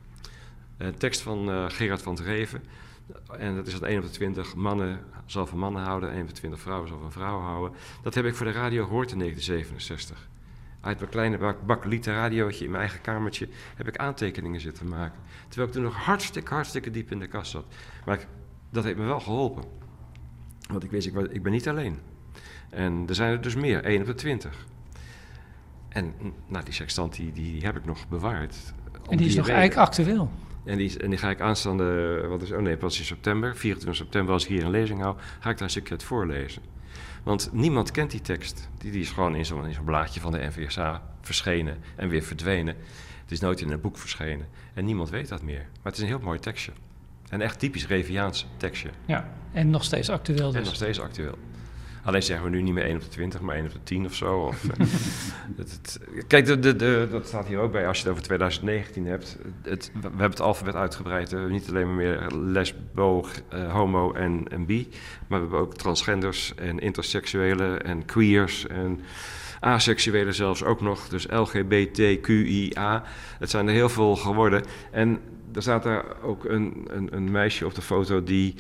Een 0.78 0.98
tekst 0.98 1.22
van 1.22 1.50
uh, 1.50 1.66
Gerard 1.68 2.02
van 2.02 2.14
het 2.14 2.24
Reven. 2.24 2.64
En 3.38 3.56
dat 3.56 3.68
is 3.68 3.74
dat 3.74 3.82
1 3.82 3.98
op 3.98 4.04
de 4.04 4.10
20 4.10 4.56
mannen 4.56 5.00
zal 5.26 5.48
van 5.48 5.60
mannen 5.60 5.84
houden, 5.84 6.12
1 6.12 6.22
op 6.22 6.28
de 6.28 6.34
20 6.34 6.60
vrouwen 6.60 6.88
zal 6.88 7.00
van 7.00 7.12
vrouwen 7.12 7.44
houden. 7.46 7.80
Dat 8.02 8.14
heb 8.14 8.26
ik 8.26 8.36
voor 8.36 8.46
de 8.46 8.52
radio 8.52 8.86
gehoord 8.86 9.12
in 9.12 9.20
1967. 9.20 10.30
Uit 10.82 11.00
mijn 11.00 11.10
kleine 11.12 11.38
bak, 11.38 11.66
bakkelieten 11.66 12.14
radiootje 12.14 12.66
in 12.66 12.72
mijn 12.72 12.84
eigen 12.84 13.02
kamertje 13.02 13.48
heb 13.76 13.88
ik 13.88 13.98
aantekeningen 13.98 14.60
zitten 14.60 14.88
maken. 14.88 15.20
Terwijl 15.48 15.68
ik 15.68 15.74
toen 15.74 15.84
nog 15.84 15.96
hartstikke, 15.96 16.54
hartstikke 16.54 16.92
diep 16.92 17.12
in 17.12 17.20
de 17.20 17.28
kast 17.28 17.52
zat. 17.52 17.66
Maar 18.06 18.20
ik, 18.20 18.28
dat 18.70 18.84
heeft 18.84 18.98
me 18.98 19.06
wel 19.06 19.20
geholpen. 19.20 19.64
Want 20.70 20.84
ik 20.84 20.92
wist, 20.92 21.08
ik, 21.08 21.16
ik 21.16 21.44
ben 21.44 21.52
niet 21.52 21.68
alleen. 21.68 22.00
En 22.70 23.06
er 23.08 23.16
zijn 23.16 23.32
er 23.32 23.42
dus 23.42 23.56
meer, 23.56 23.84
1 23.84 24.02
op 24.02 24.08
de 24.08 24.14
20. 24.14 24.66
En 25.90 26.14
nou, 26.48 26.64
die 26.64 26.74
sextant 26.74 27.16
die, 27.16 27.32
die 27.32 27.62
heb 27.62 27.78
ik 27.78 27.86
nog 27.86 28.08
bewaard. 28.08 28.74
En 29.10 29.18
die 29.18 29.28
is 29.28 29.36
nog 29.36 29.48
eigenlijk 29.48 29.80
actueel? 29.80 30.32
En 30.66 30.78
die, 30.78 31.00
en 31.00 31.10
die 31.10 31.20
ga 31.20 31.30
ik 31.30 31.42
aanstaande, 31.42 32.20
wat 32.28 32.42
is, 32.42 32.52
oh 32.52 32.60
nee, 32.62 32.78
pas 32.78 33.00
in 33.00 33.06
september, 33.06 33.56
24 33.56 33.96
september, 33.96 34.34
als 34.34 34.44
ik 34.44 34.50
hier 34.50 34.64
een 34.64 34.72
lezing 34.72 35.02
hou, 35.02 35.16
ga 35.40 35.50
ik 35.50 35.56
daar 35.56 35.62
een 35.64 35.70
stukje 35.70 35.92
uit 35.92 36.04
voorlezen. 36.04 36.62
Want 37.24 37.50
niemand 37.54 37.92
kent 37.92 38.12
die 38.12 38.22
tekst. 38.22 38.70
Die, 38.78 38.92
die 38.92 39.02
is 39.02 39.12
gewoon 39.12 39.36
in 39.36 39.46
zo'n 39.46 39.74
zo'n 39.74 39.86
blaadje 39.86 40.20
van 40.20 40.32
de 40.32 40.38
NVSA 40.40 41.02
verschenen 41.22 41.78
en 41.96 42.10
weer 42.10 42.24
verdwenen. 42.24 42.76
Het 43.22 43.32
is 43.32 43.40
nooit 43.40 43.62
in 43.62 43.72
een 43.72 43.82
boek 43.82 43.98
verschenen. 43.98 44.48
En 44.74 44.86
niemand 44.86 45.10
weet 45.10 45.30
dat 45.30 45.42
meer. 45.42 45.60
Maar 45.74 45.92
het 45.92 45.96
is 45.96 46.02
een 46.02 46.08
heel 46.08 46.20
mooi 46.20 46.40
tekstje. 46.40 46.72
Een 47.30 47.42
echt 47.42 47.60
typisch 47.60 47.88
Reviaans 47.88 48.48
tekstje. 48.58 48.90
Ja, 49.06 49.34
en 49.52 49.70
nog 49.70 49.84
steeds 49.84 50.10
actueel 50.10 50.48
En 50.48 50.54
nog 50.54 50.64
dus. 50.64 50.76
steeds 50.76 51.00
actueel. 51.00 51.38
Alleen 52.04 52.24
zeggen 52.24 52.46
we 52.46 52.56
nu 52.56 52.62
niet 52.62 52.74
meer 52.74 52.84
1 52.84 52.96
op 52.96 53.02
de 53.02 53.08
20, 53.08 53.42
maar 53.42 53.56
1 53.56 53.66
op 53.66 53.72
de 53.72 53.84
10 53.84 54.06
of 54.06 54.14
zo. 54.16 54.40
Of, 54.40 54.64
eh, 54.64 54.78
het, 55.58 55.72
het- 55.82 56.00
kijk, 56.28 56.46
de, 56.46 56.60
de, 56.60 56.76
de, 56.76 57.08
dat 57.12 57.28
staat 57.28 57.48
hier 57.48 57.60
ook 57.60 57.72
bij 57.72 57.88
als 57.88 57.98
je 57.98 58.04
het 58.04 58.12
over 58.12 58.24
2019 58.24 59.06
hebt. 59.06 59.38
Het, 59.62 59.92
we 59.94 60.00
hebben 60.02 60.30
het 60.30 60.42
alfabet 60.42 60.76
uitgebreid. 60.76 61.30
We 61.30 61.36
hebben 61.36 61.54
niet 61.54 61.70
alleen 61.70 61.86
maar 61.86 61.96
meer 61.96 62.28
lesbo, 62.32 63.26
eh, 63.50 63.72
homo 63.74 64.14
en, 64.14 64.46
en 64.50 64.66
bi. 64.66 64.88
Maar 65.28 65.40
we 65.40 65.46
hebben 65.46 65.60
ook 65.60 65.76
transgenders 65.78 66.56
en 66.56 66.80
interseksuelen 66.80 67.84
en 67.84 68.06
queers 68.06 68.68
en 68.68 69.00
asexuelen 69.60 70.34
zelfs 70.36 70.64
ook 70.64 70.82
nog. 70.82 71.08
Dus 71.08 71.26
LGBTQIA. 71.30 73.04
Het 73.40 73.50
zijn 73.50 73.68
er 73.68 73.74
heel 73.74 73.90
veel 73.90 74.16
geworden. 74.16 74.64
En 74.92 75.20
er 75.54 75.62
staat 75.62 75.84
daar 75.84 76.04
ook 76.24 76.46
een, 76.46 76.88
een, 76.90 77.16
een 77.16 77.32
meisje 77.32 77.66
op 77.66 77.76
de 77.76 77.82
foto 77.82 78.24
die... 78.24 78.56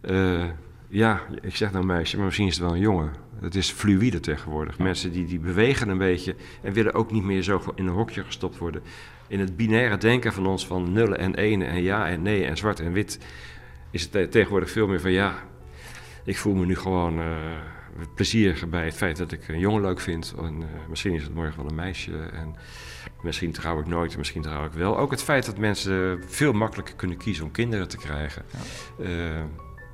eh, 0.00 0.44
ja, 0.88 1.20
ik 1.42 1.56
zeg 1.56 1.72
nou 1.72 1.84
meisje, 1.84 2.16
maar 2.16 2.24
misschien 2.24 2.46
is 2.46 2.54
het 2.54 2.64
wel 2.64 2.74
een 2.74 2.80
jongen. 2.80 3.12
Het 3.40 3.54
is 3.54 3.70
fluïde 3.70 4.20
tegenwoordig. 4.20 4.78
Mensen 4.78 5.12
die, 5.12 5.26
die 5.26 5.38
bewegen 5.38 5.88
een 5.88 5.98
beetje 5.98 6.34
en 6.62 6.72
willen 6.72 6.94
ook 6.94 7.12
niet 7.12 7.24
meer 7.24 7.42
zo 7.42 7.62
in 7.74 7.86
een 7.86 7.92
hokje 7.94 8.24
gestopt 8.24 8.58
worden. 8.58 8.82
In 9.28 9.40
het 9.40 9.56
binaire 9.56 9.96
denken 9.96 10.32
van 10.32 10.46
ons 10.46 10.66
van 10.66 10.92
nullen 10.92 11.18
en 11.18 11.34
enen 11.34 11.68
en 11.68 11.82
ja 11.82 12.08
en 12.08 12.22
nee 12.22 12.44
en 12.44 12.56
zwart 12.56 12.80
en 12.80 12.92
wit... 12.92 13.18
is 13.90 14.02
het 14.02 14.12
te- 14.12 14.28
tegenwoordig 14.28 14.70
veel 14.70 14.86
meer 14.86 15.00
van 15.00 15.12
ja, 15.12 15.34
ik 16.24 16.36
voel 16.36 16.54
me 16.54 16.66
nu 16.66 16.76
gewoon 16.76 17.18
eh, 17.18 17.26
plezier 18.14 18.64
bij 18.70 18.84
het 18.84 18.94
feit 18.94 19.16
dat 19.16 19.32
ik 19.32 19.48
een 19.48 19.58
jongen 19.58 19.82
leuk 19.82 20.00
vind. 20.00 20.34
En, 20.38 20.62
eh, 20.62 20.88
misschien 20.88 21.14
is 21.14 21.22
het 21.22 21.34
morgen 21.34 21.56
wel 21.56 21.68
een 21.68 21.74
meisje 21.74 22.12
en 22.32 22.54
misschien 23.22 23.52
trouw 23.52 23.80
ik 23.80 23.86
nooit 23.86 24.12
en 24.12 24.18
misschien 24.18 24.42
trouw 24.42 24.64
ik 24.64 24.72
wel. 24.72 24.98
Ook 24.98 25.10
het 25.10 25.22
feit 25.22 25.46
dat 25.46 25.58
mensen 25.58 26.22
veel 26.26 26.52
makkelijker 26.52 26.94
kunnen 26.94 27.16
kiezen 27.16 27.44
om 27.44 27.50
kinderen 27.50 27.88
te 27.88 27.96
krijgen. 27.96 28.44
Eh, 28.98 29.08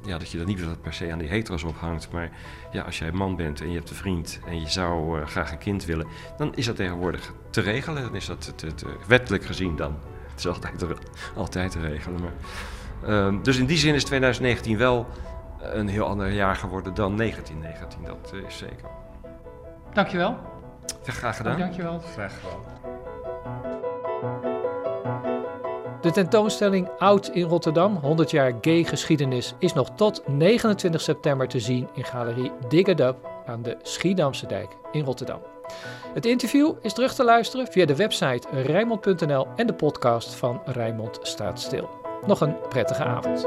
ja, 0.05 0.19
dat 0.19 0.31
je 0.31 0.39
dat 0.39 0.47
niet 0.47 0.83
per 0.83 0.93
se 0.95 1.13
aan 1.13 1.19
die 1.19 1.29
hetero's 1.29 1.63
ophangt. 1.63 2.11
Maar 2.13 2.31
ja, 2.73 2.83
als 2.83 2.99
jij 2.99 3.13
man 3.13 3.37
bent 3.37 3.61
en 3.61 3.69
je 3.71 3.75
hebt 3.77 3.91
een 3.91 3.97
vriend 3.97 4.41
en 4.47 4.61
je 4.61 4.69
zou 4.71 5.21
eh, 5.21 5.27
graag 5.27 5.53
een 5.53 5.59
kind 5.59 5.85
willen, 5.85 6.07
dan 6.37 6.55
is 6.55 6.67
dat 6.67 6.77
tegenwoordig 6.77 7.33
te 7.51 7.61
regelen. 7.61 8.03
Dan 8.03 8.15
is 8.17 8.27
dat 8.27 8.53
te, 8.59 8.75
te- 8.75 8.97
wettelijk 9.07 9.45
gezien 9.45 9.77
dan. 9.77 9.99
Het 10.31 10.39
is 10.39 10.47
altijd 10.47 10.79
te, 10.79 10.97
altijd 11.35 11.71
te 11.71 11.81
regelen. 11.81 12.21
Maar, 12.21 12.33
Ehm, 13.07 13.43
dus 13.43 13.57
in 13.59 13.67
die 13.67 13.77
zin 13.77 13.95
is 13.95 14.05
2019 14.05 14.77
wel 14.79 15.07
een 15.61 15.89
heel 15.89 16.07
ander 16.07 16.31
jaar 16.31 16.57
geworden 16.57 16.95
dan 16.95 17.17
1919. 17.17 18.03
Dat 18.05 18.33
eh, 18.35 18.47
is 18.47 18.57
zeker. 18.59 18.89
Dankjewel. 19.93 20.39
Ja, 21.05 21.13
graag 21.13 21.37
gedaan. 21.37 21.59
Dankjewel. 21.59 21.99
Graag 21.99 22.33
gedaan. 22.41 23.82
De 26.03 26.11
tentoonstelling 26.11 26.89
Oud 26.99 27.29
in 27.29 27.43
Rotterdam, 27.43 27.97
100 27.97 28.31
jaar 28.31 28.53
gay 28.61 28.85
geschiedenis, 28.85 29.55
is 29.59 29.73
nog 29.73 29.91
tot 29.95 30.23
29 30.29 31.01
september 31.01 31.49
te 31.49 31.61
zien 31.61 31.89
in 31.95 32.05
galerie 32.05 32.53
Dig 32.69 33.15
aan 33.47 33.63
de 33.63 33.77
Schiedamse 33.83 34.47
Dijk 34.47 34.77
in 34.93 35.05
Rotterdam. 35.05 35.41
Het 36.15 36.27
interview 36.27 36.73
is 36.81 36.93
terug 36.93 37.15
te 37.15 37.25
luisteren 37.25 37.67
via 37.67 37.87
de 37.87 37.97
website 37.97 38.49
rijnmond.nl 38.63 39.47
en 39.57 39.67
de 39.67 39.75
podcast 39.75 40.35
van 40.35 40.61
Rijnmond 40.65 41.19
staat 41.23 41.61
stil. 41.61 41.89
Nog 42.27 42.41
een 42.41 42.57
prettige 42.69 43.05
avond. 43.05 43.47